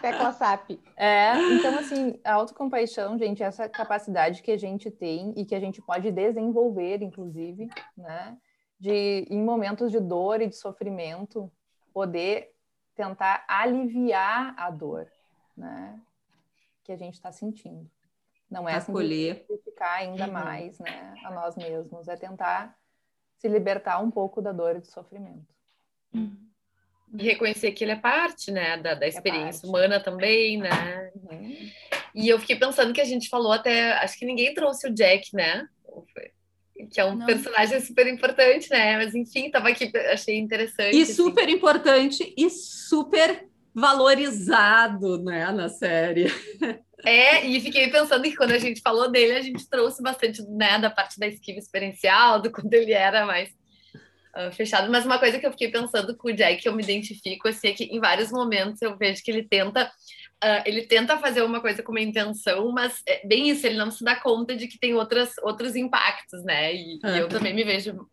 tecla 0.00 0.32
SAP. 0.32 0.80
É, 0.96 1.34
então, 1.52 1.78
assim, 1.78 2.18
a 2.24 2.34
autocompaixão, 2.34 3.18
gente, 3.18 3.42
é 3.42 3.46
essa 3.46 3.68
capacidade 3.68 4.42
que 4.42 4.50
a 4.50 4.56
gente 4.56 4.90
tem 4.90 5.32
e 5.36 5.44
que 5.44 5.54
a 5.54 5.60
gente 5.60 5.80
pode 5.80 6.10
desenvolver, 6.10 7.02
inclusive, 7.02 7.68
né? 7.96 8.36
De, 8.78 9.26
em 9.30 9.42
momentos 9.42 9.92
de 9.92 10.00
dor 10.00 10.40
e 10.40 10.48
de 10.48 10.56
sofrimento, 10.56 11.50
poder 11.92 12.52
tentar 12.94 13.44
aliviar 13.46 14.54
a 14.56 14.70
dor, 14.70 15.06
né? 15.56 16.00
Que 16.82 16.92
a 16.92 16.96
gente 16.96 17.14
está 17.14 17.30
sentindo. 17.30 17.88
Não 18.50 18.68
é 18.68 18.76
Acolher. 18.76 19.46
ficar 19.64 19.94
ainda 19.94 20.26
uhum. 20.26 20.32
mais, 20.32 20.78
né? 20.78 21.14
A 21.24 21.30
nós 21.30 21.56
mesmos. 21.56 22.06
É 22.08 22.16
tentar 22.16 22.76
se 23.38 23.48
libertar 23.48 23.98
um 24.00 24.10
pouco 24.10 24.42
da 24.42 24.52
dor 24.52 24.76
e 24.76 24.80
do 24.80 24.86
sofrimento. 24.86 25.54
Uhum. 26.12 26.51
E 27.18 27.24
reconhecer 27.24 27.72
que 27.72 27.84
ele 27.84 27.92
é 27.92 27.96
parte, 27.96 28.50
né, 28.50 28.78
da, 28.78 28.94
da 28.94 29.04
é 29.04 29.08
experiência 29.08 29.66
é 29.66 29.68
humana 29.68 30.00
também, 30.00 30.58
né? 30.58 31.10
Uhum. 31.30 31.70
E 32.14 32.28
eu 32.28 32.38
fiquei 32.38 32.56
pensando 32.56 32.92
que 32.92 33.00
a 33.00 33.04
gente 33.04 33.28
falou 33.28 33.52
até, 33.52 33.92
acho 33.94 34.18
que 34.18 34.24
ninguém 34.24 34.54
trouxe 34.54 34.88
o 34.88 34.94
Jack, 34.94 35.34
né? 35.34 35.66
Que 36.90 37.00
é 37.00 37.04
um 37.04 37.16
Não. 37.16 37.26
personagem 37.26 37.80
super 37.80 38.06
importante, 38.06 38.70
né? 38.70 38.96
Mas 38.96 39.14
enfim, 39.14 39.50
tava 39.50 39.68
aqui, 39.68 39.90
achei 40.10 40.38
interessante. 40.38 40.96
E 40.96 41.02
assim. 41.02 41.12
super 41.12 41.48
importante 41.48 42.34
e 42.36 42.48
super 42.50 43.46
valorizado, 43.74 45.22
né, 45.22 45.50
na 45.50 45.68
série. 45.68 46.26
É, 47.04 47.44
e 47.44 47.60
fiquei 47.60 47.90
pensando 47.90 48.22
que 48.22 48.36
quando 48.36 48.52
a 48.52 48.58
gente 48.58 48.80
falou 48.80 49.10
dele, 49.10 49.32
a 49.32 49.40
gente 49.40 49.68
trouxe 49.68 50.02
bastante, 50.02 50.42
né, 50.48 50.78
da 50.78 50.88
parte 50.88 51.18
da 51.18 51.26
esquiva 51.26 51.58
experiencial, 51.58 52.40
do 52.40 52.50
quando 52.50 52.72
ele 52.72 52.92
era 52.92 53.26
mais 53.26 53.50
uh, 54.36 54.52
fechado. 54.52 54.90
Mas 54.90 55.04
uma 55.04 55.18
coisa 55.18 55.38
que 55.38 55.46
eu 55.46 55.50
fiquei 55.50 55.68
pensando 55.68 56.16
com 56.16 56.28
o 56.28 56.32
Jack, 56.32 56.62
que 56.62 56.68
eu 56.68 56.74
me 56.74 56.82
identifico, 56.82 57.48
assim, 57.48 57.68
é 57.68 57.72
que 57.72 57.84
em 57.84 58.00
vários 58.00 58.30
momentos 58.30 58.80
eu 58.82 58.96
vejo 58.96 59.22
que 59.22 59.30
ele 59.30 59.44
tenta. 59.44 59.90
Uh, 60.42 60.62
ele 60.66 60.82
tenta 60.82 61.16
fazer 61.18 61.42
uma 61.42 61.60
coisa 61.60 61.84
com 61.84 61.92
uma 61.92 62.00
intenção, 62.00 62.72
mas 62.72 63.00
é 63.06 63.24
bem 63.24 63.48
isso, 63.48 63.64
ele 63.64 63.76
não 63.76 63.92
se 63.92 64.02
dá 64.02 64.16
conta 64.16 64.56
de 64.56 64.66
que 64.66 64.76
tem 64.76 64.92
outras, 64.92 65.34
outros 65.40 65.76
impactos, 65.76 66.42
né? 66.42 66.74
E, 66.74 66.98
e 67.00 67.18
eu 67.18 67.28
também 67.28 67.54
me 67.54 67.62
vejo 67.62 68.08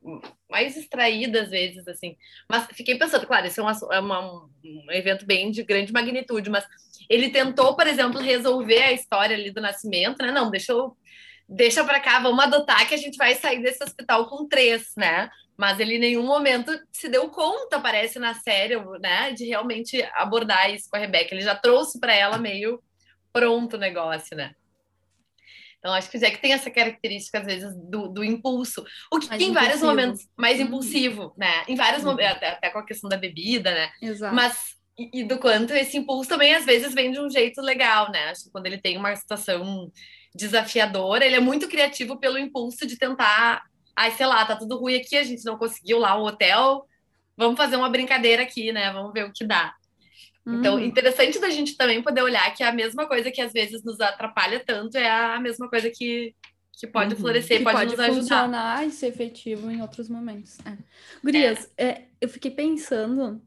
mais 0.47 0.75
distraída 0.75 1.41
às 1.41 1.49
vezes, 1.49 1.87
assim. 1.87 2.15
Mas 2.47 2.67
fiquei 2.73 2.95
pensando, 2.99 3.25
claro, 3.25 3.47
isso 3.47 3.59
é, 3.59 3.63
uma, 3.63 3.79
é 3.93 3.99
uma, 3.99 4.43
um 4.63 4.91
evento 4.91 5.25
bem 5.25 5.49
de 5.49 5.63
grande 5.63 5.91
magnitude, 5.91 6.51
mas 6.51 6.65
ele 7.09 7.29
tentou, 7.29 7.75
por 7.75 7.87
exemplo, 7.87 8.21
resolver 8.21 8.83
a 8.83 8.93
história 8.93 9.35
ali 9.35 9.49
do 9.49 9.59
nascimento, 9.59 10.21
né? 10.21 10.31
Não, 10.31 10.51
deixa 10.51 10.71
eu 10.71 10.95
deixa 11.49 11.83
para 11.83 11.99
cá, 11.99 12.19
vamos 12.19 12.43
adotar 12.43 12.87
que 12.87 12.93
a 12.93 12.97
gente 12.97 13.17
vai 13.17 13.33
sair 13.33 13.59
desse 13.61 13.83
hospital 13.83 14.29
com 14.29 14.47
três, 14.47 14.91
né? 14.95 15.29
Mas 15.59 15.77
ele 15.77 15.95
em 15.95 15.99
nenhum 15.99 16.25
momento 16.25 16.71
se 16.89 17.09
deu 17.09 17.27
conta, 17.29 17.81
parece 17.81 18.17
na 18.17 18.33
série, 18.33 18.77
né, 19.01 19.33
de 19.33 19.43
realmente 19.43 20.01
abordar 20.13 20.73
isso 20.73 20.89
com 20.89 20.95
a 20.95 20.99
Rebeca. 20.99 21.35
Ele 21.35 21.41
já 21.41 21.53
trouxe 21.53 21.99
para 21.99 22.15
ela 22.15 22.37
meio 22.37 22.81
pronto 23.33 23.75
o 23.75 23.79
negócio, 23.79 24.37
né? 24.37 24.55
Então, 25.77 25.93
acho 25.93 26.09
que 26.09 26.15
o 26.15 26.19
Jack 26.19 26.41
tem 26.41 26.53
essa 26.53 26.71
característica, 26.71 27.39
às 27.39 27.45
vezes, 27.45 27.75
do, 27.75 28.07
do 28.07 28.23
impulso. 28.23 28.85
O 29.11 29.19
que 29.19 29.27
mais 29.27 29.41
em 29.41 29.51
vários 29.51 29.81
momentos, 29.81 30.29
mais 30.37 30.59
uhum. 30.59 30.65
impulsivo, 30.67 31.33
né? 31.37 31.65
Em 31.67 31.75
vários 31.75 32.03
uhum. 32.03 32.11
momentos, 32.11 32.37
até, 32.37 32.49
até, 32.51 32.69
com 32.69 32.79
a 32.79 32.85
questão 32.85 33.09
da 33.09 33.17
bebida, 33.17 33.69
né? 33.69 33.91
Exato. 34.01 34.33
Mas, 34.33 34.75
e, 34.97 35.19
e, 35.19 35.23
do 35.25 35.39
quanto 35.39 35.73
esse 35.73 35.97
impulso 35.97 36.29
também, 36.29 36.55
às 36.55 36.65
vezes, 36.65 36.93
vem 36.93 37.11
de 37.11 37.19
um 37.19 37.29
jeito 37.29 37.61
legal, 37.61 38.09
né? 38.11 38.29
Acho 38.29 38.45
que 38.45 38.51
quando 38.51 38.65
ele 38.65 38.77
tem 38.77 38.97
uma 38.97 39.13
situação 39.13 39.91
desafiadora, 40.33 41.25
ele 41.25 41.35
é 41.35 41.41
muito 41.41 41.67
criativo 41.67 42.17
pelo 42.17 42.37
impulso 42.37 42.85
de 42.85 42.97
tentar 42.97 43.68
ai, 43.99 44.11
sei 44.11 44.25
lá, 44.25 44.45
tá 44.45 44.55
tudo 44.55 44.77
ruim 44.77 44.95
aqui, 44.95 45.17
a 45.17 45.23
gente 45.23 45.43
não 45.43 45.57
conseguiu 45.57 45.99
lá 45.99 46.15
o 46.15 46.25
hotel, 46.25 46.87
vamos 47.35 47.57
fazer 47.57 47.75
uma 47.75 47.89
brincadeira 47.89 48.43
aqui, 48.43 48.71
né? 48.71 48.93
Vamos 48.93 49.11
ver 49.11 49.25
o 49.25 49.33
que 49.33 49.45
dá. 49.45 49.75
Então, 50.47 50.75
uhum. 50.75 50.83
interessante 50.83 51.37
da 51.37 51.49
gente 51.49 51.75
também 51.75 52.01
poder 52.01 52.23
olhar 52.23 52.51
que 52.55 52.63
a 52.63 52.71
mesma 52.71 53.05
coisa 53.05 53.29
que 53.29 53.41
às 53.41 53.51
vezes 53.51 53.83
nos 53.83 53.99
atrapalha 53.99 54.63
tanto 54.65 54.97
é 54.97 55.07
a 55.07 55.39
mesma 55.39 55.69
coisa 55.69 55.91
que, 55.91 56.33
que 56.71 56.87
pode 56.87 57.13
uhum. 57.13 57.19
florescer, 57.19 57.57
que 57.57 57.63
pode, 57.63 57.75
pode 57.75 57.91
nos 57.91 57.99
ajudar. 57.99 58.19
funcionar 58.21 58.87
e 58.87 58.91
ser 58.91 59.07
efetivo 59.07 59.69
em 59.69 59.81
outros 59.81 60.09
momentos. 60.09 60.57
É. 60.65 60.77
Gurias, 61.21 61.69
é. 61.77 61.85
É, 61.85 62.07
eu 62.21 62.29
fiquei 62.29 62.51
pensando 62.51 63.41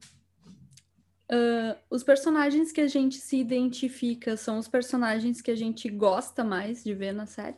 Uh, 1.30 1.74
os 1.88 2.02
personagens 2.02 2.72
que 2.72 2.80
a 2.82 2.86
gente 2.86 3.14
se 3.14 3.38
identifica 3.38 4.36
são 4.36 4.58
os 4.58 4.68
personagens 4.68 5.40
que 5.40 5.50
a 5.50 5.54
gente 5.54 5.88
gosta 5.88 6.44
mais 6.44 6.84
de 6.84 6.92
ver 6.92 7.14
na 7.14 7.24
série? 7.24 7.56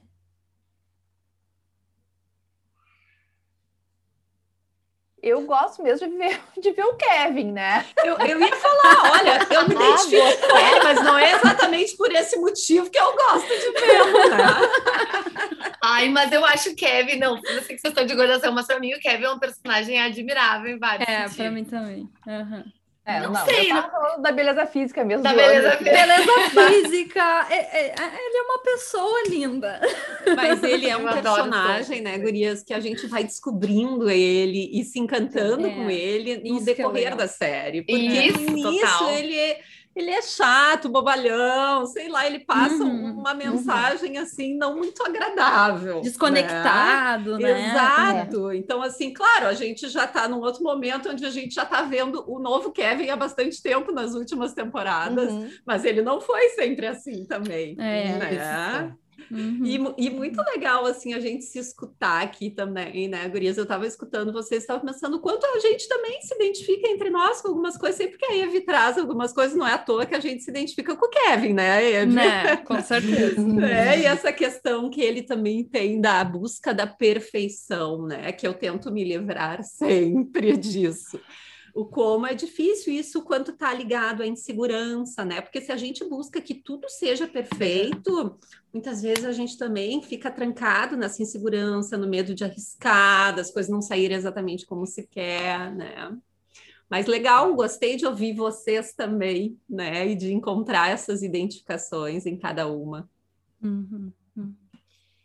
Eu 5.24 5.40
gosto 5.42 5.82
mesmo 5.82 6.08
de 6.08 6.16
ver, 6.16 6.40
de 6.60 6.70
ver 6.72 6.84
o 6.84 6.94
Kevin, 6.96 7.52
né? 7.52 7.84
Eu, 8.04 8.16
eu 8.18 8.40
ia 8.40 8.56
falar, 8.56 9.12
olha, 9.12 9.38
eu 9.50 9.68
me 9.68 9.74
ah, 9.76 9.88
identifico 9.88 10.44
ah, 10.44 10.48
com 10.48 10.56
ele, 10.58 10.82
mas 10.84 11.02
não 11.02 11.18
é 11.18 11.32
exatamente 11.32 11.96
por 11.96 12.12
esse 12.12 12.36
motivo 12.36 12.90
que 12.90 12.98
eu 12.98 13.16
gosto 13.16 13.48
de 13.48 13.80
vê-lo, 13.80 14.12
né? 14.30 15.72
Ai, 15.82 16.08
mas 16.08 16.30
eu 16.32 16.44
acho 16.44 16.70
o 16.70 16.76
Kevin, 16.76 17.18
não, 17.18 17.34
não 17.34 17.42
sei 17.42 17.74
que 17.74 17.78
vocês 17.78 17.84
estão 17.84 18.06
de 18.06 18.14
gordação, 18.14 18.52
mas 18.52 18.66
pra 18.66 18.78
mim 18.78 18.94
o 18.94 19.00
Kevin 19.00 19.24
é 19.24 19.30
um 19.30 19.38
personagem 19.38 20.00
admirável 20.00 20.70
em 20.70 20.78
vários 20.78 21.08
É, 21.08 21.16
sentidos. 21.28 21.36
pra 21.36 21.50
mim 21.50 21.64
também. 21.64 22.08
Uhum. 22.26 22.64
É, 23.06 23.20
não, 23.20 23.32
não 23.32 23.44
sei. 23.44 23.68
Não... 23.68 24.22
da 24.22 24.32
beleza 24.32 24.64
física 24.66 25.04
mesmo. 25.04 25.22
Da 25.22 25.34
beleza, 25.34 25.76
beleza 25.76 26.32
física. 26.70 27.46
É, 27.50 27.56
é, 27.56 27.86
é, 27.88 28.26
ele 28.26 28.36
é 28.38 28.42
uma 28.42 28.58
pessoa 28.62 29.22
linda. 29.28 29.80
Mas 30.34 30.62
ele 30.62 30.88
é 30.88 30.96
um 30.96 31.04
personagem, 31.04 32.00
né, 32.00 32.16
Gurias, 32.16 32.62
que 32.62 32.72
a 32.72 32.80
gente 32.80 33.06
vai 33.06 33.22
descobrindo 33.22 34.08
ele 34.08 34.70
e 34.72 34.84
se 34.84 34.98
encantando 34.98 35.66
é. 35.66 35.70
com 35.70 35.90
ele 35.90 36.36
no 36.48 36.56
Isso 36.56 36.64
decorrer 36.64 37.14
da 37.14 37.28
série. 37.28 37.82
Porque 37.82 38.00
Isso, 38.00 38.40
no 38.40 38.56
início 38.56 38.80
total. 38.80 39.10
ele 39.10 39.38
é 39.38 39.60
ele 39.94 40.10
é 40.10 40.20
chato, 40.20 40.88
bobalhão, 40.88 41.86
sei 41.86 42.08
lá, 42.08 42.26
ele 42.26 42.40
passa 42.40 42.82
uhum, 42.82 43.12
uma 43.12 43.30
uhum. 43.32 43.38
mensagem 43.38 44.16
uhum. 44.16 44.22
assim 44.22 44.56
não 44.56 44.76
muito 44.76 45.02
agradável. 45.04 46.00
Desconectado, 46.00 47.38
né? 47.38 47.52
né? 47.52 47.70
Exato. 47.70 48.50
É. 48.50 48.56
Então, 48.56 48.82
assim, 48.82 49.12
claro, 49.12 49.46
a 49.46 49.54
gente 49.54 49.88
já 49.88 50.04
está 50.04 50.26
num 50.26 50.40
outro 50.40 50.62
momento 50.62 51.08
onde 51.08 51.24
a 51.24 51.30
gente 51.30 51.54
já 51.54 51.62
está 51.62 51.82
vendo 51.82 52.24
o 52.26 52.40
novo 52.40 52.72
Kevin 52.72 53.10
há 53.10 53.16
bastante 53.16 53.62
tempo 53.62 53.92
nas 53.92 54.14
últimas 54.14 54.52
temporadas, 54.52 55.30
uhum. 55.30 55.48
mas 55.64 55.84
ele 55.84 56.02
não 56.02 56.20
foi 56.20 56.48
sempre 56.50 56.86
assim 56.86 57.24
também. 57.24 57.76
É, 57.78 58.18
né? 58.18 58.96
Uhum. 59.30 59.94
E, 59.96 60.06
e, 60.06 60.10
muito 60.10 60.40
legal, 60.42 60.84
assim, 60.86 61.14
a 61.14 61.20
gente 61.20 61.44
se 61.44 61.58
escutar 61.58 62.22
aqui 62.22 62.50
também, 62.50 63.08
né, 63.08 63.28
Gurias? 63.28 63.56
Eu 63.56 63.62
estava 63.62 63.86
escutando 63.86 64.32
vocês, 64.32 64.62
estava 64.62 64.84
pensando 64.84 65.20
quanto 65.20 65.44
a 65.46 65.58
gente 65.58 65.88
também 65.88 66.20
se 66.22 66.34
identifica 66.34 66.88
entre 66.88 67.10
nós 67.10 67.40
com 67.40 67.48
algumas 67.48 67.76
coisas, 67.76 67.96
sempre 67.96 68.18
que 68.18 68.24
a 68.26 68.36
Eve 68.36 68.60
traz 68.60 68.98
algumas 68.98 69.32
coisas, 69.32 69.56
não 69.56 69.66
é 69.66 69.72
à 69.72 69.78
toa 69.78 70.06
que 70.06 70.14
a 70.14 70.20
gente 70.20 70.42
se 70.42 70.50
identifica 70.50 70.94
com 70.96 71.06
o 71.06 71.10
Kevin, 71.10 71.54
né, 71.54 71.92
Eve? 71.92 72.12
Né? 72.12 72.56
Com 72.64 72.80
certeza. 72.80 73.66
é, 73.66 74.00
e 74.00 74.04
essa 74.04 74.32
questão 74.32 74.90
que 74.90 75.00
ele 75.00 75.22
também 75.22 75.64
tem 75.64 76.00
da 76.00 76.22
busca 76.24 76.74
da 76.74 76.86
perfeição, 76.86 78.06
né, 78.06 78.32
que 78.32 78.46
eu 78.46 78.54
tento 78.54 78.92
me 78.92 79.04
livrar 79.04 79.62
sempre 79.64 80.56
disso 80.56 81.20
o 81.74 81.84
como 81.84 82.24
é 82.24 82.34
difícil 82.34 82.94
isso 82.94 83.22
quanto 83.22 83.50
está 83.50 83.74
ligado 83.74 84.22
à 84.22 84.26
insegurança, 84.26 85.24
né? 85.24 85.40
Porque 85.40 85.60
se 85.60 85.72
a 85.72 85.76
gente 85.76 86.04
busca 86.04 86.40
que 86.40 86.54
tudo 86.54 86.88
seja 86.88 87.26
perfeito, 87.26 88.38
muitas 88.72 89.02
vezes 89.02 89.24
a 89.24 89.32
gente 89.32 89.58
também 89.58 90.00
fica 90.00 90.30
trancado 90.30 90.96
nessa 90.96 91.20
insegurança, 91.20 91.98
no 91.98 92.08
medo 92.08 92.32
de 92.32 92.44
arriscar, 92.44 93.34
das 93.34 93.50
coisas 93.50 93.70
não 93.70 93.82
saírem 93.82 94.16
exatamente 94.16 94.64
como 94.64 94.86
se 94.86 95.04
quer, 95.08 95.74
né? 95.74 96.16
Mas 96.88 97.06
legal, 97.06 97.52
gostei 97.56 97.96
de 97.96 98.06
ouvir 98.06 98.34
vocês 98.34 98.94
também, 98.94 99.58
né? 99.68 100.06
E 100.08 100.14
de 100.14 100.32
encontrar 100.32 100.90
essas 100.90 101.22
identificações 101.24 102.24
em 102.24 102.36
cada 102.36 102.68
uma. 102.68 103.10
Uhum. 103.60 104.12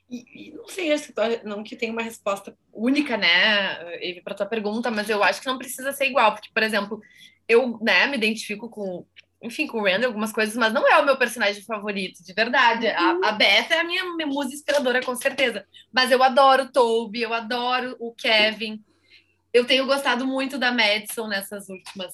E, 0.10 0.50
e, 0.50 0.52
não 0.54 0.68
sei, 0.68 0.92
acho 0.92 1.14
que 1.14 1.44
não 1.44 1.64
que 1.64 1.76
tem 1.76 1.92
uma 1.92 2.02
resposta 2.02 2.58
única, 2.74 3.16
né, 3.16 3.76
para 4.24 4.34
tua 4.34 4.46
pergunta, 4.46 4.90
mas 4.90 5.10
eu 5.10 5.24
acho 5.24 5.40
que 5.40 5.48
não 5.48 5.58
precisa 5.58 5.92
ser 5.92 6.08
igual, 6.08 6.34
porque, 6.34 6.50
por 6.52 6.64
exemplo, 6.64 7.00
eu, 7.48 7.78
né, 7.82 8.08
me 8.08 8.18
identifico 8.18 8.70
com, 8.70 9.06
enfim, 9.42 9.68
com 9.68 9.80
o 9.80 9.84
Rand 9.84 10.04
algumas 10.04 10.34
coisas, 10.34 10.56
mas 10.56 10.74
não 10.74 10.88
é 10.88 11.00
o 11.00 11.06
meu 11.06 11.18
personagem 11.18 11.64
favorito, 11.64 12.24
de 12.24 12.34
verdade. 12.34 12.88
Uhum. 12.88 13.24
A, 13.24 13.30
a 13.30 13.32
Beth 13.32 13.72
é 13.72 13.80
a 13.80 13.84
minha, 13.84 14.04
minha 14.16 14.28
musa 14.28 14.54
inspiradora, 14.54 15.02
com 15.02 15.16
certeza. 15.16 15.66
Mas 15.92 16.12
eu 16.12 16.22
adoro 16.22 16.64
o 16.64 16.72
Toby, 16.72 17.22
eu 17.22 17.34
adoro 17.34 17.96
o 18.00 18.14
Kevin. 18.14 18.84
Eu 19.54 19.66
tenho 19.66 19.86
gostado 19.86 20.28
muito 20.28 20.58
da 20.58 20.72
Madison 20.72 21.28
nessas 21.28 21.70
últimas, 21.70 22.14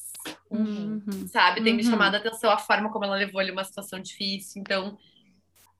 uhum. 0.49 1.27
sabe? 1.27 1.61
Tem 1.61 1.73
uhum. 1.73 1.77
me 1.77 1.83
chamado 1.83 2.15
a 2.15 2.19
atenção 2.19 2.51
a 2.51 2.57
forma 2.57 2.91
como 2.91 3.03
ela 3.03 3.15
levou 3.15 3.41
ali 3.41 3.51
uma 3.51 3.63
situação 3.63 3.99
difícil. 3.99 4.61
Então, 4.61 4.97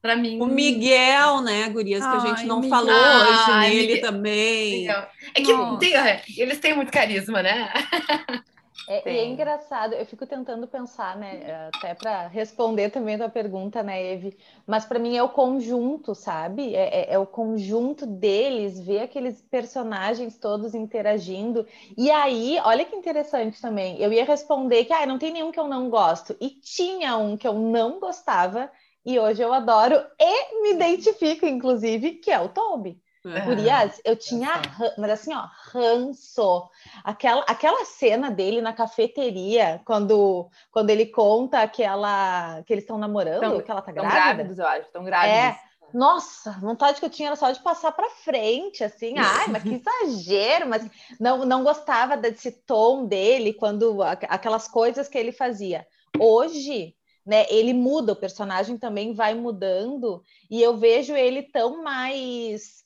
para 0.06 0.16
mim. 0.16 0.40
O 0.40 0.46
Miguel, 0.46 1.42
né, 1.42 1.68
Gurias, 1.70 2.02
que 2.02 2.08
Ai, 2.08 2.18
a 2.18 2.20
gente 2.20 2.46
não 2.46 2.62
Miguel. 2.62 2.78
falou 2.78 2.94
hoje 2.94 3.52
Ai, 3.52 3.70
nele 3.70 3.88
Miguel. 3.96 4.02
também. 4.02 4.80
Miguel. 4.82 5.08
É 5.34 5.42
que 5.42 5.80
tem, 5.80 5.96
é, 5.98 6.22
eles 6.38 6.60
têm 6.60 6.76
muito 6.76 6.92
carisma, 6.92 7.42
né? 7.42 7.74
É, 8.88 9.12
e 9.12 9.18
é 9.18 9.26
engraçado, 9.26 9.94
eu 9.94 10.06
fico 10.06 10.28
tentando 10.28 10.68
pensar, 10.68 11.18
né, 11.18 11.70
até 11.74 11.96
para 11.96 12.28
responder 12.28 12.92
também 12.92 13.16
a 13.16 13.18
tua 13.18 13.30
pergunta, 13.30 13.82
né, 13.82 14.14
Eve, 14.14 14.38
mas 14.68 14.86
para 14.86 15.00
mim 15.00 15.18
é 15.18 15.24
o 15.24 15.30
conjunto, 15.30 16.14
sabe? 16.14 16.76
É, 16.76 17.00
é, 17.00 17.14
é, 17.14 17.18
o 17.18 17.26
conjunto 17.26 18.06
deles, 18.06 18.80
ver 18.80 19.00
aqueles 19.00 19.42
personagens 19.42 20.38
todos 20.38 20.76
interagindo. 20.76 21.66
E 21.98 22.12
aí, 22.12 22.60
olha 22.64 22.86
que 22.86 22.96
interessante 22.96 23.60
também, 23.60 24.00
eu 24.00 24.14
ia 24.14 24.24
responder 24.24 24.86
que, 24.86 24.94
ah, 24.94 25.06
não 25.08 25.18
tem 25.18 25.32
nenhum 25.32 25.52
que 25.52 25.60
eu 25.60 25.68
não 25.68 25.90
gosto, 25.90 26.36
e 26.40 26.50
tinha 26.50 27.18
um 27.18 27.36
que 27.36 27.48
eu 27.48 27.56
não 27.56 28.00
gostava, 28.00 28.70
e 29.06 29.20
hoje 29.20 29.42
eu 29.42 29.54
adoro 29.54 30.04
e 30.20 30.62
me 30.62 30.74
identifico, 30.74 31.46
inclusive, 31.46 32.14
que 32.14 32.32
é 32.32 32.40
o 32.40 32.50
Toby. 32.50 33.00
Curias, 33.44 34.00
eu 34.06 34.16
tinha, 34.16 34.62
mas 34.98 35.10
assim, 35.10 35.34
ó, 35.34 35.48
ranço. 35.72 36.70
Aquela, 37.04 37.42
aquela 37.48 37.84
cena 37.86 38.30
dele 38.30 38.62
na 38.62 38.72
cafeteria, 38.72 39.82
quando, 39.84 40.48
quando 40.72 40.92
ele 40.92 41.08
conta 41.08 41.62
aquela 41.62 42.62
que 42.64 42.74
eles 42.74 42.84
estão 42.84 43.00
namorando, 43.00 43.40
tão, 43.40 43.62
que 43.62 43.72
ela 43.72 43.82
tá 43.82 43.92
grávida. 43.92 44.14
grávidos, 44.14 44.60
eu 44.60 44.68
acho, 44.68 44.82
estão 44.82 45.04
grávidos. 45.04 45.40
É, 45.40 45.60
nossa, 45.92 46.52
vontade 46.60 47.00
que 47.00 47.06
eu 47.06 47.10
tinha 47.10 47.30
era 47.30 47.36
só 47.36 47.50
de 47.50 47.60
passar 47.62 47.92
para 47.94 48.10
frente, 48.10 48.84
assim, 48.84 49.16
ai, 49.18 49.48
mas 49.48 49.64
que 49.64 49.82
exagero, 49.82 50.68
mas 50.68 50.88
não, 51.20 51.46
não 51.46 51.64
gostava 51.64 52.16
desse 52.16 52.52
tom 52.52 53.06
dele, 53.06 53.54
quando 53.54 54.04
aquelas 54.04 54.68
coisas 54.68 55.08
que 55.08 55.18
ele 55.18 55.32
fazia. 55.32 55.88
Hoje, 56.20 56.96
né? 57.26 57.46
Ele 57.50 57.74
muda, 57.74 58.14
o 58.14 58.16
personagem 58.16 58.78
também 58.78 59.14
vai 59.14 59.34
mudando, 59.34 60.22
e 60.50 60.62
eu 60.62 60.78
vejo 60.78 61.16
ele 61.16 61.42
tão 61.42 61.82
mais 61.82 62.86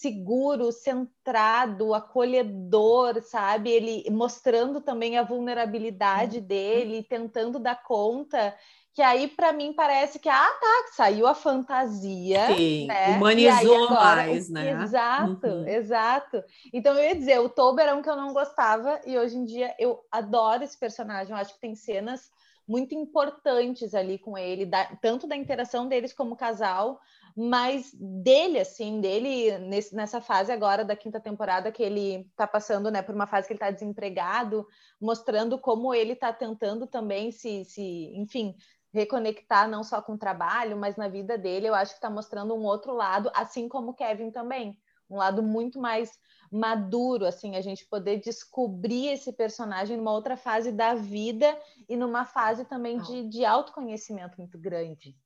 seguro, 0.00 0.72
centrado, 0.72 1.92
acolhedor, 1.92 3.20
sabe? 3.22 3.70
Ele 3.70 4.08
mostrando 4.10 4.80
também 4.80 5.18
a 5.18 5.22
vulnerabilidade 5.22 6.38
uhum. 6.38 6.44
dele, 6.44 7.02
tentando 7.02 7.58
dar 7.58 7.82
conta. 7.82 8.56
Que 8.94 9.02
aí, 9.02 9.28
para 9.28 9.52
mim, 9.52 9.72
parece 9.72 10.18
que, 10.18 10.28
ah, 10.28 10.58
tá, 10.60 10.92
saiu 10.96 11.26
a 11.26 11.34
fantasia. 11.34 12.46
Sim, 12.56 12.86
né? 12.86 13.16
humanizou 13.16 13.84
agora, 13.84 14.16
mais, 14.26 14.48
né? 14.48 14.82
Exato, 14.82 15.46
uhum. 15.46 15.68
exato. 15.68 16.44
Então, 16.72 16.94
eu 16.94 17.04
ia 17.04 17.14
dizer, 17.14 17.38
o 17.40 17.48
Tober 17.48 17.86
era 17.86 17.94
um 17.94 18.02
que 18.02 18.10
eu 18.10 18.16
não 18.16 18.32
gostava, 18.32 19.00
e 19.04 19.18
hoje 19.18 19.36
em 19.36 19.44
dia 19.44 19.74
eu 19.78 20.00
adoro 20.10 20.64
esse 20.64 20.78
personagem. 20.78 21.32
Eu 21.32 21.36
acho 21.36 21.54
que 21.54 21.60
tem 21.60 21.74
cenas 21.74 22.30
muito 22.70 22.94
importantes 22.94 23.94
ali 23.94 24.16
com 24.16 24.38
ele, 24.38 24.64
da, 24.64 24.84
tanto 25.02 25.26
da 25.26 25.34
interação 25.34 25.88
deles 25.88 26.12
como 26.12 26.36
casal, 26.36 27.00
mas 27.36 27.92
dele, 27.92 28.60
assim, 28.60 29.00
dele 29.00 29.58
nesse, 29.58 29.92
nessa 29.92 30.20
fase 30.20 30.52
agora 30.52 30.84
da 30.84 30.94
quinta 30.94 31.18
temporada 31.18 31.72
que 31.72 31.82
ele 31.82 32.30
tá 32.36 32.46
passando, 32.46 32.88
né, 32.88 33.02
por 33.02 33.12
uma 33.12 33.26
fase 33.26 33.48
que 33.48 33.54
ele 33.54 33.58
tá 33.58 33.72
desempregado, 33.72 34.64
mostrando 35.00 35.58
como 35.58 35.92
ele 35.92 36.14
tá 36.14 36.32
tentando 36.32 36.86
também 36.86 37.32
se, 37.32 37.64
se 37.64 38.12
enfim, 38.14 38.54
reconectar 38.94 39.68
não 39.68 39.82
só 39.82 40.00
com 40.00 40.12
o 40.12 40.18
trabalho, 40.18 40.76
mas 40.76 40.94
na 40.94 41.08
vida 41.08 41.36
dele, 41.36 41.66
eu 41.66 41.74
acho 41.74 41.90
que 41.90 41.98
está 41.98 42.08
mostrando 42.08 42.54
um 42.54 42.62
outro 42.62 42.94
lado, 42.94 43.32
assim 43.34 43.68
como 43.68 43.90
o 43.90 43.94
Kevin 43.94 44.30
também, 44.30 44.78
um 45.10 45.16
lado 45.16 45.42
muito 45.42 45.80
mais 45.80 46.12
maduro, 46.50 47.24
assim, 47.24 47.54
a 47.54 47.60
gente 47.60 47.86
poder 47.86 48.20
descobrir 48.20 49.08
esse 49.08 49.32
personagem 49.32 49.96
numa 49.96 50.12
outra 50.12 50.36
fase 50.36 50.72
da 50.72 50.94
vida 50.94 51.56
e 51.88 51.96
numa 51.96 52.24
fase 52.24 52.64
também 52.64 52.98
de, 52.98 53.28
de 53.28 53.44
autoconhecimento 53.44 54.36
muito 54.38 54.58
grande. 54.58 55.16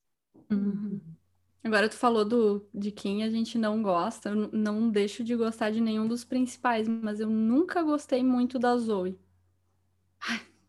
Uhum. 0.51 1.01
Agora 1.63 1.89
tu 1.89 1.97
falou 1.97 2.27
do, 2.27 2.69
de 2.75 2.91
quem 2.91 3.25
a 3.25 3.31
gente 3.31 3.57
não 3.57 3.83
gosta, 3.83 4.29
eu 4.29 4.51
não 4.53 4.91
deixo 4.91 5.25
de 5.25 5.35
gostar 5.35 5.71
de 5.71 5.81
nenhum 5.81 6.07
dos 6.07 6.23
principais, 6.23 6.87
mas 6.87 7.21
eu 7.21 7.31
nunca 7.31 7.83
gostei 7.83 8.23
muito 8.23 8.59
da 8.59 8.77
Zoe. 8.77 9.19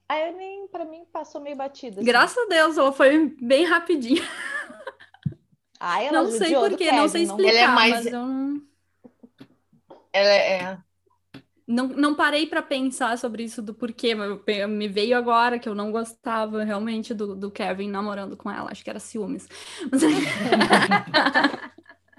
Ah, 0.08 0.20
eu 0.20 0.38
nem, 0.38 0.68
pra 0.68 0.86
mim, 0.86 1.04
passou 1.12 1.41
meio 1.41 1.58
batida. 1.58 1.98
Assim. 1.98 2.06
Graças 2.06 2.38
a 2.38 2.48
Deus, 2.48 2.78
ela 2.78 2.94
foi 2.94 3.36
bem 3.41 3.65
rapidinha. 3.65 4.22
Ah, 5.78 6.02
ela 6.02 6.24
não 6.24 6.32
sei 6.32 6.54
porquê, 6.54 6.91
não 6.91 7.10
sei 7.10 7.24
explicar, 7.24 7.54
não... 7.54 7.60
é 7.60 7.68
mais... 7.68 7.94
mas 7.96 8.06
eu 8.06 8.26
não... 8.26 8.55
Ela 10.15 10.34
é. 10.34 10.78
Não, 11.67 11.88
não 11.89 12.15
parei 12.15 12.47
para 12.47 12.62
pensar 12.62 13.17
sobre 13.17 13.43
isso 13.43 13.62
do 13.62 13.73
porquê, 13.73 14.15
mas 14.15 14.39
me 14.69 14.88
veio 14.88 15.17
agora 15.17 15.60
que 15.60 15.67
eu 15.67 15.75
não 15.75 15.91
gostava 15.91 16.63
realmente 16.63 17.13
do, 17.13 17.36
do 17.36 17.51
Kevin 17.51 17.89
namorando 17.89 18.38
com 18.38 18.49
ela, 18.49 18.71
acho 18.71 18.82
que 18.82 18.89
era 18.89 18.99
ciúmes. 18.99 19.45
Mas... 19.91 20.04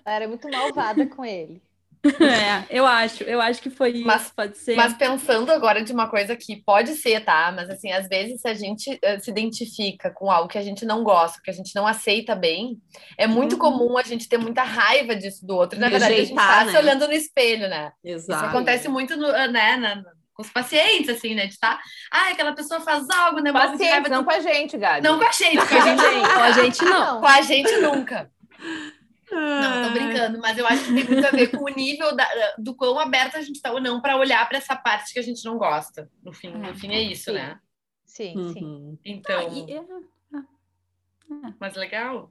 ela 0.05 0.17
era 0.17 0.29
muito 0.29 0.47
malvada 0.51 1.07
com 1.07 1.25
ele. 1.25 1.63
É, 2.27 2.65
eu 2.71 2.87
acho, 2.87 3.25
eu 3.25 3.41
acho 3.41 3.61
que 3.63 3.71
foi 3.71 4.03
mas, 4.05 4.23
isso, 4.23 4.35
pode 4.35 4.59
ser. 4.59 4.77
Mas 4.77 4.95
pensando 4.95 5.51
agora 5.51 5.83
de 5.83 5.93
uma 5.93 6.09
coisa 6.09 6.37
que 6.37 6.57
pode 6.57 6.95
ser, 6.95 7.25
tá? 7.25 7.53
Mas 7.55 7.71
assim, 7.71 7.93
às 7.93 8.09
vezes 8.09 8.41
se 8.41 8.49
a 8.49 8.55
gente 8.55 8.91
uh, 8.91 9.21
se 9.21 9.31
identifica 9.31 10.11
com 10.11 10.31
algo 10.31 10.49
que 10.49 10.59
a 10.59 10.63
gente 10.63 10.85
não 10.85 11.03
gosta, 11.03 11.41
que 11.43 11.51
a 11.51 11.55
gente 11.55 11.75
não 11.75 11.87
aceita 11.87 12.35
bem, 12.35 12.79
é 13.17 13.27
muito 13.27 13.55
uhum. 13.55 13.59
comum 13.59 13.99
a 13.99 14.03
gente 14.03 14.29
ter 14.29 14.39
muita 14.39 14.63
raiva 14.63 15.15
disso 15.15 15.47
do 15.47 15.55
outro. 15.55 15.79
Na 15.79 15.89
verdade, 15.89 16.15
Rejeitar, 16.15 16.45
a 16.45 16.49
gente 16.49 16.59
tá 16.59 16.65
né? 16.65 16.73
se 16.73 16.79
olhando 16.79 17.07
no 17.07 17.15
espelho, 17.15 17.69
né? 17.69 17.93
Exato. 18.05 18.41
Isso 18.41 18.51
acontece 18.51 18.89
muito 18.89 19.17
no, 19.17 19.29
uh, 19.29 19.51
né, 19.51 19.77
na, 19.77 20.03
com 20.37 20.43
os 20.43 20.51
pacientes, 20.51 21.09
assim, 21.09 21.35
né? 21.35 21.47
De 21.47 21.55
estar, 21.55 21.77
tá, 21.77 21.83
ah, 22.13 22.31
aquela 22.31 22.53
pessoa 22.53 22.81
faz 22.81 23.09
algo, 23.09 23.41
né? 23.41 23.51
Pacientes, 23.53 24.11
não 24.11 24.23
com 24.23 24.31
a 24.31 24.41
gente, 24.41 24.77
Gabi. 24.77 25.03
Não 25.03 25.19
com 25.19 25.25
a 25.25 25.33
gente, 25.33 25.57
com 25.57 25.75
a 25.75 25.81
gente, 25.81 26.03
com 26.35 26.41
a 26.41 26.53
gente 26.53 26.85
não. 26.85 27.21
Com 27.21 27.27
a 27.27 27.41
gente 27.41 27.77
nunca. 27.79 28.31
Não, 29.31 29.89
tô 29.89 29.91
brincando, 29.93 30.39
mas 30.39 30.57
eu 30.57 30.67
acho 30.67 30.85
que 30.85 30.95
tem 30.95 31.05
muito 31.05 31.27
a 31.27 31.31
ver 31.31 31.49
com 31.49 31.65
o 31.65 31.69
nível 31.69 32.15
da, 32.15 32.29
do 32.59 32.75
quão 32.77 32.99
aberto 32.99 33.37
a 33.37 33.43
gente 33.43 33.61
tá 33.61 33.73
ou 33.73 33.81
não 33.81 34.01
para 34.01 34.17
olhar 34.17 34.47
para 34.49 34.59
essa 34.59 34.77
parte 34.77 35.13
que 35.13 35.19
a 35.19 35.23
gente 35.23 35.45
não 35.45 35.59
gosta. 35.59 36.11
No 36.23 36.33
fim, 36.33 36.51
no 36.51 36.75
fim 36.75 36.93
é 36.93 37.01
isso, 37.01 37.31
Sim. 37.31 37.33
né? 37.33 37.61
Sim, 38.05 38.37
uhum. 38.37 38.53
sim. 38.53 38.99
Então. 39.05 39.39
Ah, 39.39 39.53
e, 39.53 39.73
é. 39.73 39.85
Mas 41.59 41.75
legal. 41.75 42.31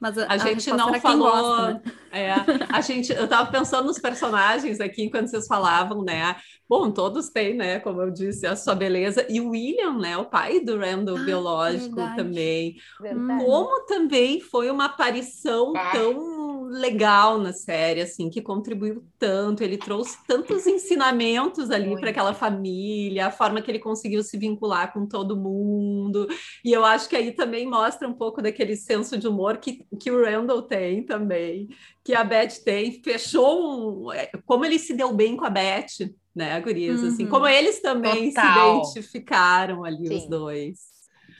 Mas 0.00 0.18
a, 0.18 0.26
a 0.28 0.36
gente 0.36 0.70
não 0.70 0.92
falou. 1.00 1.30
Gosta, 1.30 1.74
né? 1.74 1.82
é, 2.12 2.34
a 2.68 2.80
gente, 2.80 3.12
eu 3.12 3.24
estava 3.24 3.50
pensando 3.50 3.86
nos 3.86 3.98
personagens 3.98 4.78
aqui 4.80 5.04
enquanto 5.04 5.28
vocês 5.28 5.46
falavam, 5.46 6.02
né? 6.02 6.36
Bom, 6.68 6.90
todos 6.90 7.30
têm, 7.30 7.54
né? 7.54 7.78
Como 7.80 8.02
eu 8.02 8.10
disse, 8.10 8.46
a 8.46 8.56
sua 8.56 8.74
beleza. 8.74 9.24
E 9.28 9.40
o 9.40 9.50
William, 9.50 9.98
né? 9.98 10.16
O 10.18 10.26
pai 10.26 10.60
do 10.60 10.78
Randall 10.78 11.16
ah, 11.16 11.24
biológico 11.24 11.96
verdade. 11.96 12.16
também. 12.16 12.76
Verdade. 13.00 13.44
Como 13.44 13.86
também 13.86 14.40
foi 14.40 14.70
uma 14.70 14.86
aparição 14.86 15.72
ah. 15.76 15.90
tão 15.92 16.35
legal 16.68 17.38
na 17.38 17.52
série, 17.52 18.00
assim, 18.00 18.28
que 18.28 18.42
contribuiu 18.42 19.04
tanto. 19.18 19.62
Ele 19.62 19.76
trouxe 19.76 20.18
tantos 20.26 20.66
ensinamentos 20.66 21.70
ali 21.70 21.98
para 21.98 22.10
aquela 22.10 22.34
família, 22.34 23.26
a 23.26 23.30
forma 23.30 23.62
que 23.62 23.70
ele 23.70 23.78
conseguiu 23.78 24.22
se 24.22 24.36
vincular 24.36 24.92
com 24.92 25.06
todo 25.06 25.36
mundo. 25.36 26.26
E 26.64 26.72
eu 26.72 26.84
acho 26.84 27.08
que 27.08 27.16
aí 27.16 27.32
também 27.32 27.66
mostra 27.66 28.08
um 28.08 28.12
pouco 28.12 28.42
daquele 28.42 28.76
senso 28.76 29.16
de 29.16 29.26
humor 29.26 29.58
que, 29.58 29.86
que 30.00 30.10
o 30.10 30.24
Randall 30.24 30.62
tem 30.62 31.04
também, 31.04 31.68
que 32.04 32.14
a 32.14 32.24
Beth 32.24 32.62
tem. 32.64 33.02
Fechou 33.02 34.06
um. 34.08 34.12
É, 34.12 34.30
como 34.44 34.64
ele 34.64 34.78
se 34.78 34.94
deu 34.94 35.12
bem 35.14 35.36
com 35.36 35.44
a 35.44 35.50
Beth, 35.50 36.10
né, 36.34 36.60
Gurias? 36.60 37.00
Uhum. 37.00 37.08
Assim, 37.08 37.26
como 37.26 37.46
eles 37.46 37.80
também 37.80 38.32
Total. 38.32 38.84
se 38.84 38.98
identificaram 38.98 39.84
ali, 39.84 40.08
Sim. 40.08 40.16
os 40.16 40.28
dois. 40.28 40.78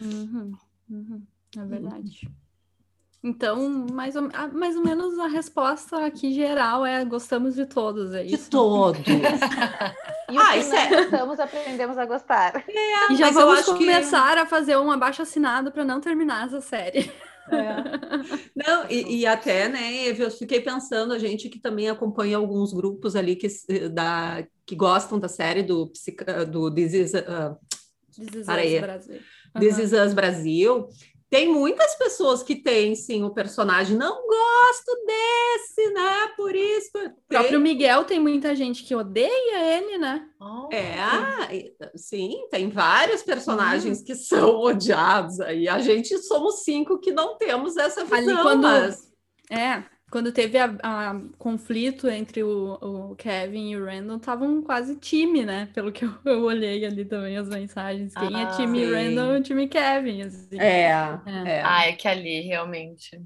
Uhum. 0.01 0.53
Uhum. 0.89 1.23
É 1.57 1.65
verdade. 1.65 2.29
Então, 3.27 3.87
mais 3.93 4.15
ou, 4.15 4.29
mais 4.53 4.77
ou 4.77 4.85
menos 4.85 5.19
a 5.19 5.27
resposta 5.27 6.07
aqui 6.07 6.33
geral 6.33 6.87
é 6.87 7.05
gostamos 7.05 7.57
de 7.57 7.67
todos, 7.67 8.15
é 8.15 8.23
isso? 8.23 8.45
De 8.45 8.51
todos. 8.51 9.03
e 10.31 10.37
o 10.37 10.41
ah, 10.41 10.53
que 10.53 10.59
isso 10.59 10.73
é... 10.73 11.03
gostamos, 11.03 11.41
aprendemos 11.41 11.99
a 11.99 12.07
gostar. 12.07 12.65
É, 12.69 13.13
e 13.13 13.17
já 13.17 13.31
vamos 13.31 13.65
começar 13.65 14.35
que... 14.35 14.39
a 14.39 14.47
fazer 14.47 14.77
um 14.77 14.93
abaixo 14.93 15.23
assinado 15.23 15.73
para 15.73 15.85
não 15.85 16.01
terminar 16.01 16.47
essa 16.47 16.61
série. 16.61 17.11
É. 17.51 18.47
Não, 18.55 18.89
e, 18.89 19.21
e, 19.21 19.27
até, 19.27 19.69
né, 19.69 20.07
eu 20.07 20.31
fiquei 20.31 20.61
pensando, 20.61 21.13
a 21.13 21.19
gente 21.19 21.49
que 21.49 21.59
também 21.59 21.91
acompanha 21.91 22.37
alguns 22.37 22.73
grupos 22.73 23.17
ali 23.17 23.35
que, 23.35 23.49
da, 23.89 24.47
que 24.65 24.77
gostam 24.77 25.19
da 25.19 25.29
série 25.29 25.65
do, 25.65 25.91
do 26.49 26.73
This 26.73 26.95
is, 26.95 27.13
uh, 27.15 27.57
This 28.17 28.35
is 28.35 28.49
Us 28.49 28.81
Brasil. 28.81 29.21
This 29.59 29.79
is 29.79 29.93
Us 29.93 30.15
Brasil, 30.15 30.89
tem 31.29 31.53
muitas 31.53 31.95
pessoas 31.97 32.43
que 32.43 32.55
têm, 32.55 32.95
sim, 32.95 33.25
o 33.25 33.31
personagem. 33.31 33.97
Não 33.97 34.15
gosto 34.27 35.05
desse, 35.05 35.91
né? 35.93 36.29
Por 36.37 36.55
isso. 36.55 36.91
O 36.95 37.29
próprio 37.29 37.61
Miguel 37.61 38.05
tem 38.05 38.21
muita 38.21 38.55
gente 38.55 38.85
que 38.85 38.95
odeia 38.95 39.77
ele, 39.77 39.99
né? 39.99 40.25
Oh, 40.41 40.69
é, 40.73 41.73
sim, 41.97 42.47
tem 42.51 42.71
vários 42.71 43.23
personagens 43.23 44.03
que 44.03 44.15
são 44.17 44.61
odiados 44.61 45.41
aí. 45.41 45.69
A 45.69 45.81
gente 45.81 46.17
somos 46.19 46.63
cinco 46.63 47.01
que 47.01 47.11
não 47.11 47.37
temos 47.37 47.77
essa 47.77 48.05
visão, 48.05 48.19
Ali, 48.19 48.43
quando... 48.43 48.63
mas... 48.63 49.07
É, 49.51 49.85
quando 50.17 50.33
teve 50.33 50.57
a, 50.57 50.75
a 50.83 51.21
conflito 51.37 52.09
entre 52.09 52.43
o, 52.43 52.79
o, 52.81 53.17
Kevin 53.17 53.73
e 53.73 53.77
o 53.77 53.85
Randall, 53.85 54.17
estavam 54.17 54.63
quase 54.63 54.97
time, 54.97 55.45
né? 55.45 55.69
Pelo 55.75 55.93
que 55.93 56.07
eu, 56.07 56.15
eu, 56.25 56.43
olhei 56.45 56.87
ali 56.87 57.05
também 57.05 57.37
as 57.37 57.51
mensagens. 57.51 58.15
Quem 58.15 58.33
é 58.33 58.47
ah, 58.47 58.49
é 58.51 58.57
time 58.57 58.79
sim. 58.79 58.93
Randall 58.95 59.37
e 59.37 59.43
time 59.43 59.69
Kevin. 59.69 60.23
Assim. 60.23 60.59
É, 60.59 60.85
é. 60.85 61.21
é. 61.45 61.63
Ah, 61.63 61.87
é 61.87 61.93
que 61.93 62.09
ali 62.09 62.41
realmente. 62.41 63.21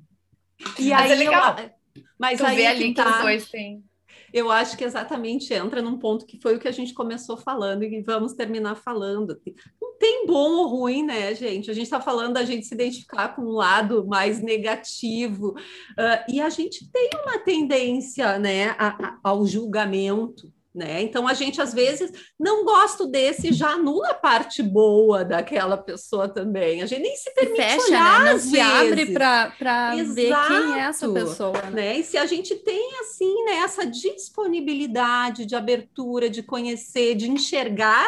E 0.80 0.91
mas 0.91 0.91
é 0.91 0.95
aí, 0.95 1.12
é 1.12 1.14
legal. 1.14 1.57
Eu, 1.61 1.70
mas 2.18 2.41
tu 2.41 2.47
aí 2.47 2.57
vê 2.57 2.66
ali 2.66 2.88
que, 2.88 2.95
tá... 2.95 3.05
que 3.05 3.11
os 3.11 3.18
dois 3.20 3.49
têm 3.49 3.84
eu 4.33 4.51
acho 4.51 4.76
que 4.76 4.85
exatamente 4.85 5.53
entra 5.53 5.83
num 5.83 5.99
ponto 5.99 6.26
que 6.26 6.41
foi 6.41 6.57
o 6.57 6.59
que 6.59 6.68
a 6.68 6.72
gente 6.72 6.95
começou 6.95 7.37
falando 7.37 7.83
e 7.83 8.03
vamos 8.03 8.33
terminar 8.33 8.76
falando. 8.76 9.41
Não 9.81 9.97
tem 9.99 10.26
bom 10.26 10.53
ou 10.53 10.68
ruim, 10.68 11.05
né, 11.05 11.35
gente? 11.35 11.70
A 11.70 11.74
gente 11.74 11.85
está 11.85 12.01
falando 12.01 12.35
da 12.35 12.45
gente 12.45 12.66
se 12.66 12.74
identificar 12.74 13.35
com 13.35 13.43
um 13.43 13.53
lado 13.53 14.07
mais 14.07 14.43
negativo 14.43 15.51
uh, 15.51 16.24
e 16.28 16.41
a 16.41 16.49
gente 16.49 16.91
tem 16.91 17.11
uma 17.24 17.39
tendência, 17.39 18.39
né, 18.39 18.70
a, 18.78 18.89
a, 18.89 19.18
ao 19.22 19.47
julgamento. 19.47 20.53
Né? 20.73 21.03
Então 21.03 21.27
a 21.27 21.35
gente 21.35 21.61
às 21.61 21.75
vezes 21.75 22.12
não 22.39 22.64
gosta 22.64 23.05
desse, 23.05 23.53
já 23.53 23.71
anula 23.71 24.11
a 24.11 24.14
parte 24.14 24.62
boa 24.62 25.25
daquela 25.25 25.77
pessoa 25.77 26.29
também. 26.29 26.81
A 26.81 26.87
gente 26.87 27.03
nem 27.03 27.16
se 27.16 27.35
permite 27.35 27.61
Fecha, 27.61 27.89
olhar, 27.89 28.25
né? 28.25 28.33
não 28.33 28.39
se 28.39 28.51
vezes. 28.53 28.73
abre 28.73 29.07
para 29.12 29.95
ver 29.97 30.33
quem 30.47 30.75
é 30.75 30.79
essa 30.79 31.12
pessoa. 31.12 31.61
Né? 31.62 31.71
né? 31.71 31.97
E 31.99 32.05
se 32.05 32.16
a 32.16 32.25
gente 32.25 32.55
tem 32.55 33.01
assim, 33.01 33.45
né, 33.45 33.55
essa 33.57 33.85
disponibilidade 33.85 35.45
de 35.45 35.57
abertura, 35.57 36.31
de 36.31 36.41
conhecer, 36.41 37.16
de 37.16 37.29
enxergar 37.29 38.07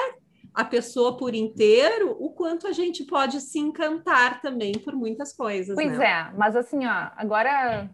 a 0.55 0.65
pessoa 0.65 1.17
por 1.17 1.35
inteiro, 1.35 2.17
o 2.21 2.31
quanto 2.31 2.69
a 2.69 2.73
gente 2.73 3.05
pode 3.05 3.41
se 3.41 3.59
encantar 3.59 4.41
também 4.41 4.73
por 4.73 4.95
muitas 4.95 5.33
coisas. 5.33 5.75
Pois 5.75 5.99
né? 5.99 6.07
é, 6.07 6.33
mas 6.37 6.55
assim, 6.55 6.87
ó, 6.87 7.11
agora 7.17 7.91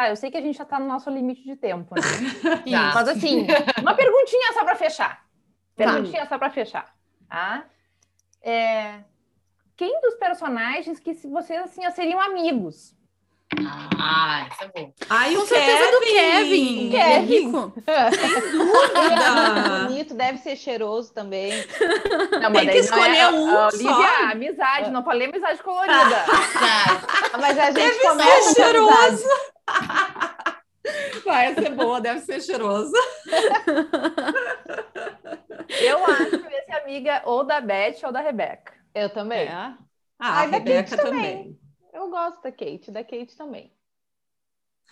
Tá, 0.00 0.08
eu 0.08 0.16
sei 0.16 0.30
que 0.30 0.38
a 0.38 0.40
gente 0.40 0.56
já 0.56 0.64
está 0.64 0.78
no 0.78 0.86
nosso 0.86 1.10
limite 1.10 1.44
de 1.44 1.54
tempo, 1.54 1.94
né? 1.94 2.00
tá. 2.72 2.92
Mas 2.94 3.08
assim, 3.08 3.46
uma 3.82 3.94
perguntinha 3.94 4.54
só 4.54 4.64
para 4.64 4.74
fechar. 4.74 5.26
Perguntinha 5.76 6.22
tá. 6.22 6.28
só 6.28 6.38
para 6.38 6.48
fechar. 6.48 6.94
Tá? 7.28 7.64
É... 8.40 9.00
Quem 9.76 10.00
dos 10.00 10.14
personagens 10.14 10.98
que 10.98 11.12
vocês 11.28 11.60
assim, 11.60 11.82
seriam 11.90 12.18
amigos? 12.18 12.96
Ah, 13.98 14.48
isso 14.50 14.64
é 14.64 14.68
bom. 14.68 14.92
Ai, 15.10 15.34
Com 15.34 15.44
certeza 15.44 15.84
Kevin. 15.84 15.92
do 15.92 16.00
Kevin. 16.00 16.88
O 16.88 16.90
Kevin. 16.92 17.52
Sem 18.16 18.52
dúvida. 18.52 19.84
bonito, 19.86 20.14
deve 20.14 20.38
ser 20.38 20.56
cheiroso 20.56 21.12
também. 21.12 21.52
Não, 22.40 22.52
Tem 22.52 22.68
que 22.68 22.76
é 22.76 22.78
escolher 22.78 23.18
é, 23.18 23.28
um 23.28 23.54
Olivia, 23.54 23.90
só. 23.90 24.30
amizade, 24.32 24.90
não 24.90 25.04
falei 25.04 25.28
amizade 25.28 25.62
colorida. 25.62 26.24
Mas 27.38 27.58
a 27.58 27.66
gente 27.66 27.74
deve 27.74 27.98
começa 27.98 28.54
ser 28.54 28.64
cheiroso. 28.64 29.24
Vai 31.24 31.54
ser 31.54 31.70
boa, 31.70 32.00
deve 32.00 32.20
ser 32.20 32.40
cheiroso. 32.40 32.92
Eu 35.80 36.04
acho 36.04 36.30
que 36.30 36.54
esse 36.54 36.72
amiga 36.72 37.22
ou 37.24 37.44
da 37.44 37.60
Beth 37.60 37.98
ou 38.04 38.12
da 38.12 38.20
Rebeca. 38.20 38.72
Eu 38.94 39.08
também. 39.10 39.46
É. 39.46 39.52
Ah, 39.52 39.78
a 40.18 40.46
Rebeca 40.46 40.96
também. 40.96 41.12
também. 41.12 41.60
Eu 41.92 42.10
gosto 42.10 42.42
da 42.42 42.50
Kate, 42.50 42.90
da 42.90 43.04
Kate 43.04 43.36
também. 43.36 43.72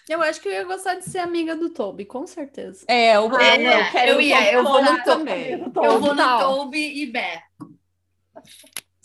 Eu 0.09 0.23
acho 0.23 0.41
que 0.41 0.49
eu 0.49 0.53
ia 0.53 0.65
gostar 0.65 0.95
de 0.95 1.05
ser 1.05 1.19
amiga 1.19 1.55
do 1.55 1.69
Toby, 1.69 2.07
com 2.07 2.27
certeza. 2.27 2.87
É, 2.89 3.17
eu, 3.17 3.29
ah, 3.35 3.57
eu, 3.57 3.71
eu, 3.71 3.91
quero 3.91 4.11
eu 4.13 4.21
ia, 4.21 4.53
eu 4.53 4.65
vou 4.65 4.83
no 4.83 5.03
também. 5.05 5.51
Eu 5.53 6.01
vou 6.01 6.15
no 6.15 6.39
Toby 6.39 7.03
e 7.03 7.07
Beth. 7.07 7.43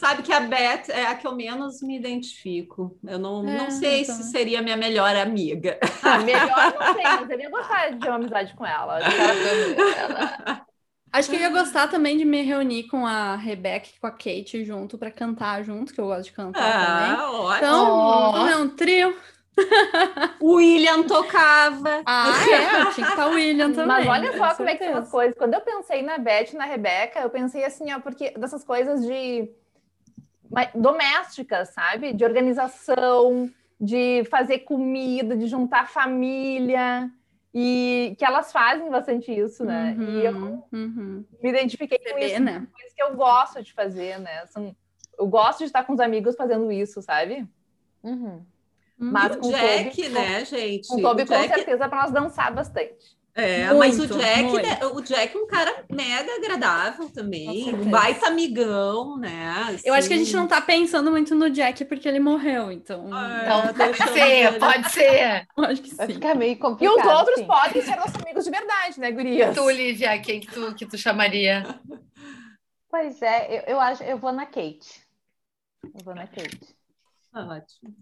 Sabe 0.03 0.21
que 0.21 0.33
a 0.33 0.41
Beth 0.41 0.89
é 0.89 1.05
a 1.05 1.15
que 1.15 1.25
eu 1.25 1.33
menos 1.33 1.81
me 1.81 1.97
identifico. 1.97 2.99
Eu 3.05 3.17
não, 3.17 3.47
é, 3.47 3.57
não 3.57 3.71
sei 3.71 4.01
então. 4.01 4.15
se 4.15 4.23
seria 4.23 4.61
minha 4.61 4.75
melhor 4.75 5.15
amiga. 5.15 5.79
Ah, 6.03 6.17
melhor 6.19 6.73
não 6.77 6.93
sei, 6.93 7.03
mas 7.03 7.29
eu 7.29 7.39
ia 7.39 7.49
gostar 7.49 7.89
de 7.91 8.05
uma 8.05 8.15
amizade 8.15 8.53
com 8.53 8.65
ela. 8.65 8.99
ela 8.99 10.65
Acho 11.13 11.29
que 11.29 11.37
eu 11.37 11.39
ia 11.39 11.49
gostar 11.49 11.87
também 11.87 12.17
de 12.17 12.25
me 12.25 12.41
reunir 12.41 12.87
com 12.87 13.05
a 13.05 13.37
Rebecca 13.37 13.87
e 13.87 13.99
com 14.01 14.07
a 14.07 14.11
Kate 14.11 14.65
junto 14.65 14.97
para 14.97 15.09
cantar 15.09 15.63
junto, 15.63 15.93
que 15.93 16.01
eu 16.01 16.07
gosto 16.07 16.25
de 16.25 16.33
cantar 16.33 16.59
ah, 16.59 16.85
também. 16.85 17.25
Ótimo. 17.25 17.57
Então, 17.57 18.49
é 18.49 18.57
um 18.57 18.69
trio. 18.69 19.15
O 20.41 20.55
William 20.55 21.03
tocava. 21.03 22.01
Ah, 22.05 22.29
é? 22.41 22.91
Tinha 22.91 22.91
que 22.91 23.01
estar 23.01 23.27
o 23.27 23.35
William 23.35 23.71
também. 23.71 23.85
Mas 23.85 24.07
olha 24.07 24.37
só 24.37 24.55
como 24.55 24.67
é 24.67 24.75
que 24.75 24.83
são 24.83 24.97
as 24.97 25.09
coisas. 25.09 25.37
Quando 25.37 25.53
eu 25.53 25.61
pensei 25.61 26.01
na 26.01 26.17
Beth 26.17 26.49
e 26.51 26.57
na 26.57 26.65
Rebeca, 26.65 27.19
eu 27.21 27.29
pensei 27.29 27.63
assim, 27.63 27.93
ó, 27.93 27.99
porque 27.99 28.31
dessas 28.31 28.63
coisas 28.63 29.05
de 29.05 29.49
domésticas, 30.75 31.69
sabe? 31.69 32.13
De 32.13 32.23
organização, 32.23 33.49
de 33.79 34.23
fazer 34.29 34.59
comida, 34.59 35.35
de 35.35 35.47
juntar 35.47 35.89
família. 35.89 37.09
E 37.55 38.15
que 38.17 38.25
elas 38.25 38.51
fazem 38.51 38.89
bastante 38.89 39.31
isso, 39.31 39.63
né? 39.63 39.95
Uhum, 39.95 40.09
e 40.09 40.25
eu 40.25 40.65
uhum. 40.71 41.25
me 41.41 41.49
identifiquei 41.49 41.99
com 41.99 42.17
isso, 42.17 42.41
né? 42.41 42.67
coisa 42.73 42.95
que 42.95 43.03
eu 43.03 43.15
gosto 43.15 43.61
de 43.61 43.71
fazer, 43.73 44.19
né? 44.19 44.43
São, 44.47 44.75
eu 45.19 45.27
gosto 45.27 45.59
de 45.59 45.65
estar 45.65 45.83
com 45.83 45.93
os 45.93 45.99
amigos 45.99 46.35
fazendo 46.35 46.71
isso, 46.71 46.99
sabe? 47.03 47.47
Uhum. 48.01 48.43
Mas 48.97 49.35
com 49.35 49.47
o 49.47 49.51
Jack, 49.51 49.95
Toby, 49.95 50.09
né, 50.09 50.45
gente? 50.45 50.87
Com 50.87 50.95
o 50.95 51.01
Toby, 51.01 51.25
com 51.27 51.47
certeza, 51.47 51.87
para 51.87 52.01
nós 52.01 52.11
dançar 52.11 52.51
bastante. 52.51 53.17
É, 53.35 53.65
muito, 53.73 53.79
mas 53.79 53.99
o 53.99 54.05
Jack, 54.05 54.53
né, 54.53 54.85
o 54.85 55.01
Jack 55.01 55.35
é 55.35 55.39
um 55.39 55.47
cara 55.47 55.83
mega 55.91 56.35
agradável 56.35 57.09
também, 57.09 57.73
um 57.73 57.89
baita 57.89 58.27
amigão, 58.27 59.17
né? 59.17 59.69
Assim. 59.69 59.87
Eu 59.87 59.95
acho 59.95 60.07
que 60.07 60.13
a 60.13 60.17
gente 60.17 60.35
não 60.35 60.47
tá 60.47 60.61
pensando 60.61 61.09
muito 61.09 61.33
no 61.33 61.49
Jack 61.49 61.83
porque 61.85 62.07
ele 62.07 62.19
morreu, 62.19 62.71
então. 62.71 63.07
É, 63.17 63.45
então 63.45 63.73
pode 63.73 64.11
ser, 64.11 64.59
pode 64.59 64.91
ser. 64.91 65.47
Acho 65.57 65.81
que 65.81 65.95
Vai 65.95 66.07
sim. 66.07 66.13
ficar 66.13 66.35
meio 66.35 66.57
complicado. 66.59 66.95
E 66.95 67.01
os 67.01 67.07
outros 67.07 67.39
sim. 67.39 67.47
podem 67.47 67.81
ser 67.81 67.95
nossos 67.95 68.21
amigos 68.21 68.45
de 68.45 68.51
verdade, 68.51 68.99
né, 68.99 69.11
Gurias? 69.11 69.51
E 69.51 69.59
tu, 69.59 69.67
Lívia, 69.67 70.21
quem 70.21 70.39
que 70.39 70.51
tu, 70.51 70.75
que 70.75 70.85
tu 70.85 70.97
chamaria? 70.97 71.63
Pois 72.89 73.19
é, 73.23 73.57
eu, 73.57 73.73
eu 73.73 73.79
acho, 73.79 74.03
eu 74.03 74.19
vou 74.19 74.31
na 74.31 74.45
Kate. 74.45 75.01
Eu 75.83 76.05
vou 76.05 76.13
na 76.13 76.27
Kate. 76.27 76.75
Ótimo. 77.33 77.95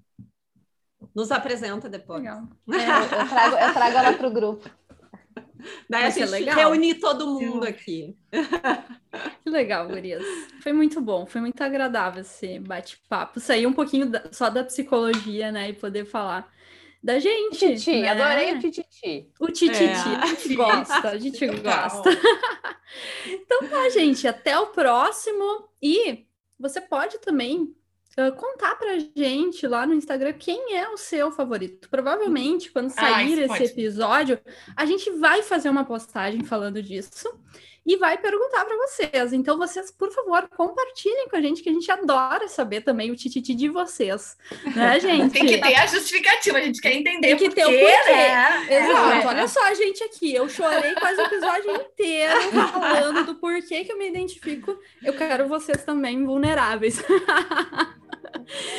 Nos 1.15 1.31
apresenta 1.31 1.87
depois. 1.87 2.21
Legal. 2.21 2.43
É, 2.69 3.21
eu, 3.21 3.29
trago, 3.29 3.55
eu 3.55 3.73
trago 3.73 3.97
ela 3.97 4.13
pro 4.17 4.31
grupo. 4.31 4.69
Daí 5.91 6.05
a 6.05 6.09
gente 6.09 6.43
reunir 6.45 6.95
todo 6.95 7.27
mundo 7.27 7.65
aqui. 7.65 8.15
Que 9.43 9.49
legal, 9.49 9.89
Gurias. 9.89 10.23
Foi 10.63 10.71
muito 10.71 11.01
bom, 11.01 11.25
foi 11.25 11.41
muito 11.41 11.61
agradável 11.61 12.21
esse 12.21 12.59
bate-papo. 12.59 13.41
Sair 13.41 13.67
um 13.67 13.73
pouquinho 13.73 14.09
da, 14.09 14.31
só 14.31 14.49
da 14.49 14.63
psicologia, 14.63 15.51
né? 15.51 15.71
E 15.71 15.73
poder 15.73 16.05
falar 16.05 16.49
da 17.03 17.19
gente. 17.19 17.75
Titi, 17.75 18.03
né? 18.03 18.07
adorei 18.07 18.53
o 18.53 18.59
tititi. 18.59 19.29
O 19.37 19.47
tititi, 19.47 19.83
é. 19.83 20.15
a 20.15 20.25
gente 20.27 20.55
gosta, 20.55 21.09
a 21.09 21.17
gente 21.17 21.45
gosta. 21.45 22.09
então 23.27 23.67
tá, 23.67 23.89
gente, 23.89 24.25
até 24.25 24.57
o 24.57 24.67
próximo. 24.67 25.67
E 25.81 26.25
você 26.57 26.79
pode 26.79 27.19
também 27.19 27.75
uh, 28.17 28.35
contar 28.35 28.75
pra 28.75 28.97
gente 29.15 29.65
lá 29.67 29.85
no 29.85 29.93
Instagram 29.93 30.33
quem 30.33 30.75
é 30.75 30.89
o 30.89 30.97
seu 30.97 31.31
favorito. 31.31 31.89
Provavelmente, 31.89 32.71
quando 32.71 32.87
ah, 32.87 32.89
sair 32.89 33.39
ah, 33.39 33.45
esse 33.45 33.47
pode. 33.47 33.63
episódio, 33.63 34.39
a 34.75 34.85
gente 34.85 35.09
vai 35.11 35.43
fazer 35.43 35.69
uma 35.69 35.85
postagem 35.85 36.43
falando 36.43 36.81
disso 36.81 37.29
e 37.85 37.97
vai 37.97 38.17
perguntar 38.17 38.63
para 38.63 38.77
vocês. 38.77 39.33
Então, 39.33 39.57
vocês, 39.57 39.91
por 39.91 40.11
favor, 40.11 40.47
compartilhem 40.49 41.27
com 41.27 41.35
a 41.35 41.41
gente, 41.41 41.63
que 41.63 41.69
a 41.69 41.73
gente 41.73 41.89
adora 41.91 42.47
saber 42.47 42.81
também 42.81 43.09
o 43.11 43.15
tititi 43.15 43.55
de 43.55 43.69
vocês. 43.69 44.37
Né, 44.75 44.99
gente? 45.01 45.31
Tem 45.33 45.45
que 45.45 45.57
ter 45.57 45.75
a 45.75 45.87
justificativa, 45.87 46.59
a 46.59 46.61
gente 46.61 46.79
quer 46.79 46.93
entender 46.93 47.35
Tem 47.35 47.37
que 47.37 47.49
ter 47.49 47.65
o 47.65 47.69
porquê. 47.69 48.11
Né? 48.11 48.77
Exato. 48.77 49.27
Olha 49.27 49.47
só 49.47 49.65
a 49.67 49.73
gente 49.73 50.03
aqui. 50.03 50.33
Eu 50.33 50.47
chorei 50.47 50.93
quase 50.95 51.21
o 51.21 51.25
episódio 51.25 51.71
inteiro 51.71 52.51
falando 52.71 53.25
do 53.25 53.35
porquê 53.35 53.83
que 53.83 53.91
eu 53.91 53.97
me 53.97 54.09
identifico. 54.09 54.77
Eu 55.03 55.13
quero 55.13 55.47
vocês 55.47 55.83
também 55.83 56.23
vulneráveis. 56.23 57.01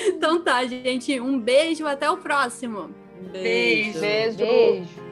então 0.07 0.42
tá, 0.42 0.64
gente. 0.64 1.20
Um 1.20 1.38
beijo, 1.38 1.86
até 1.86 2.11
o 2.11 2.16
próximo. 2.16 2.90
Beijo. 3.32 4.00
Beijo. 4.00 4.36
beijo. 4.38 5.11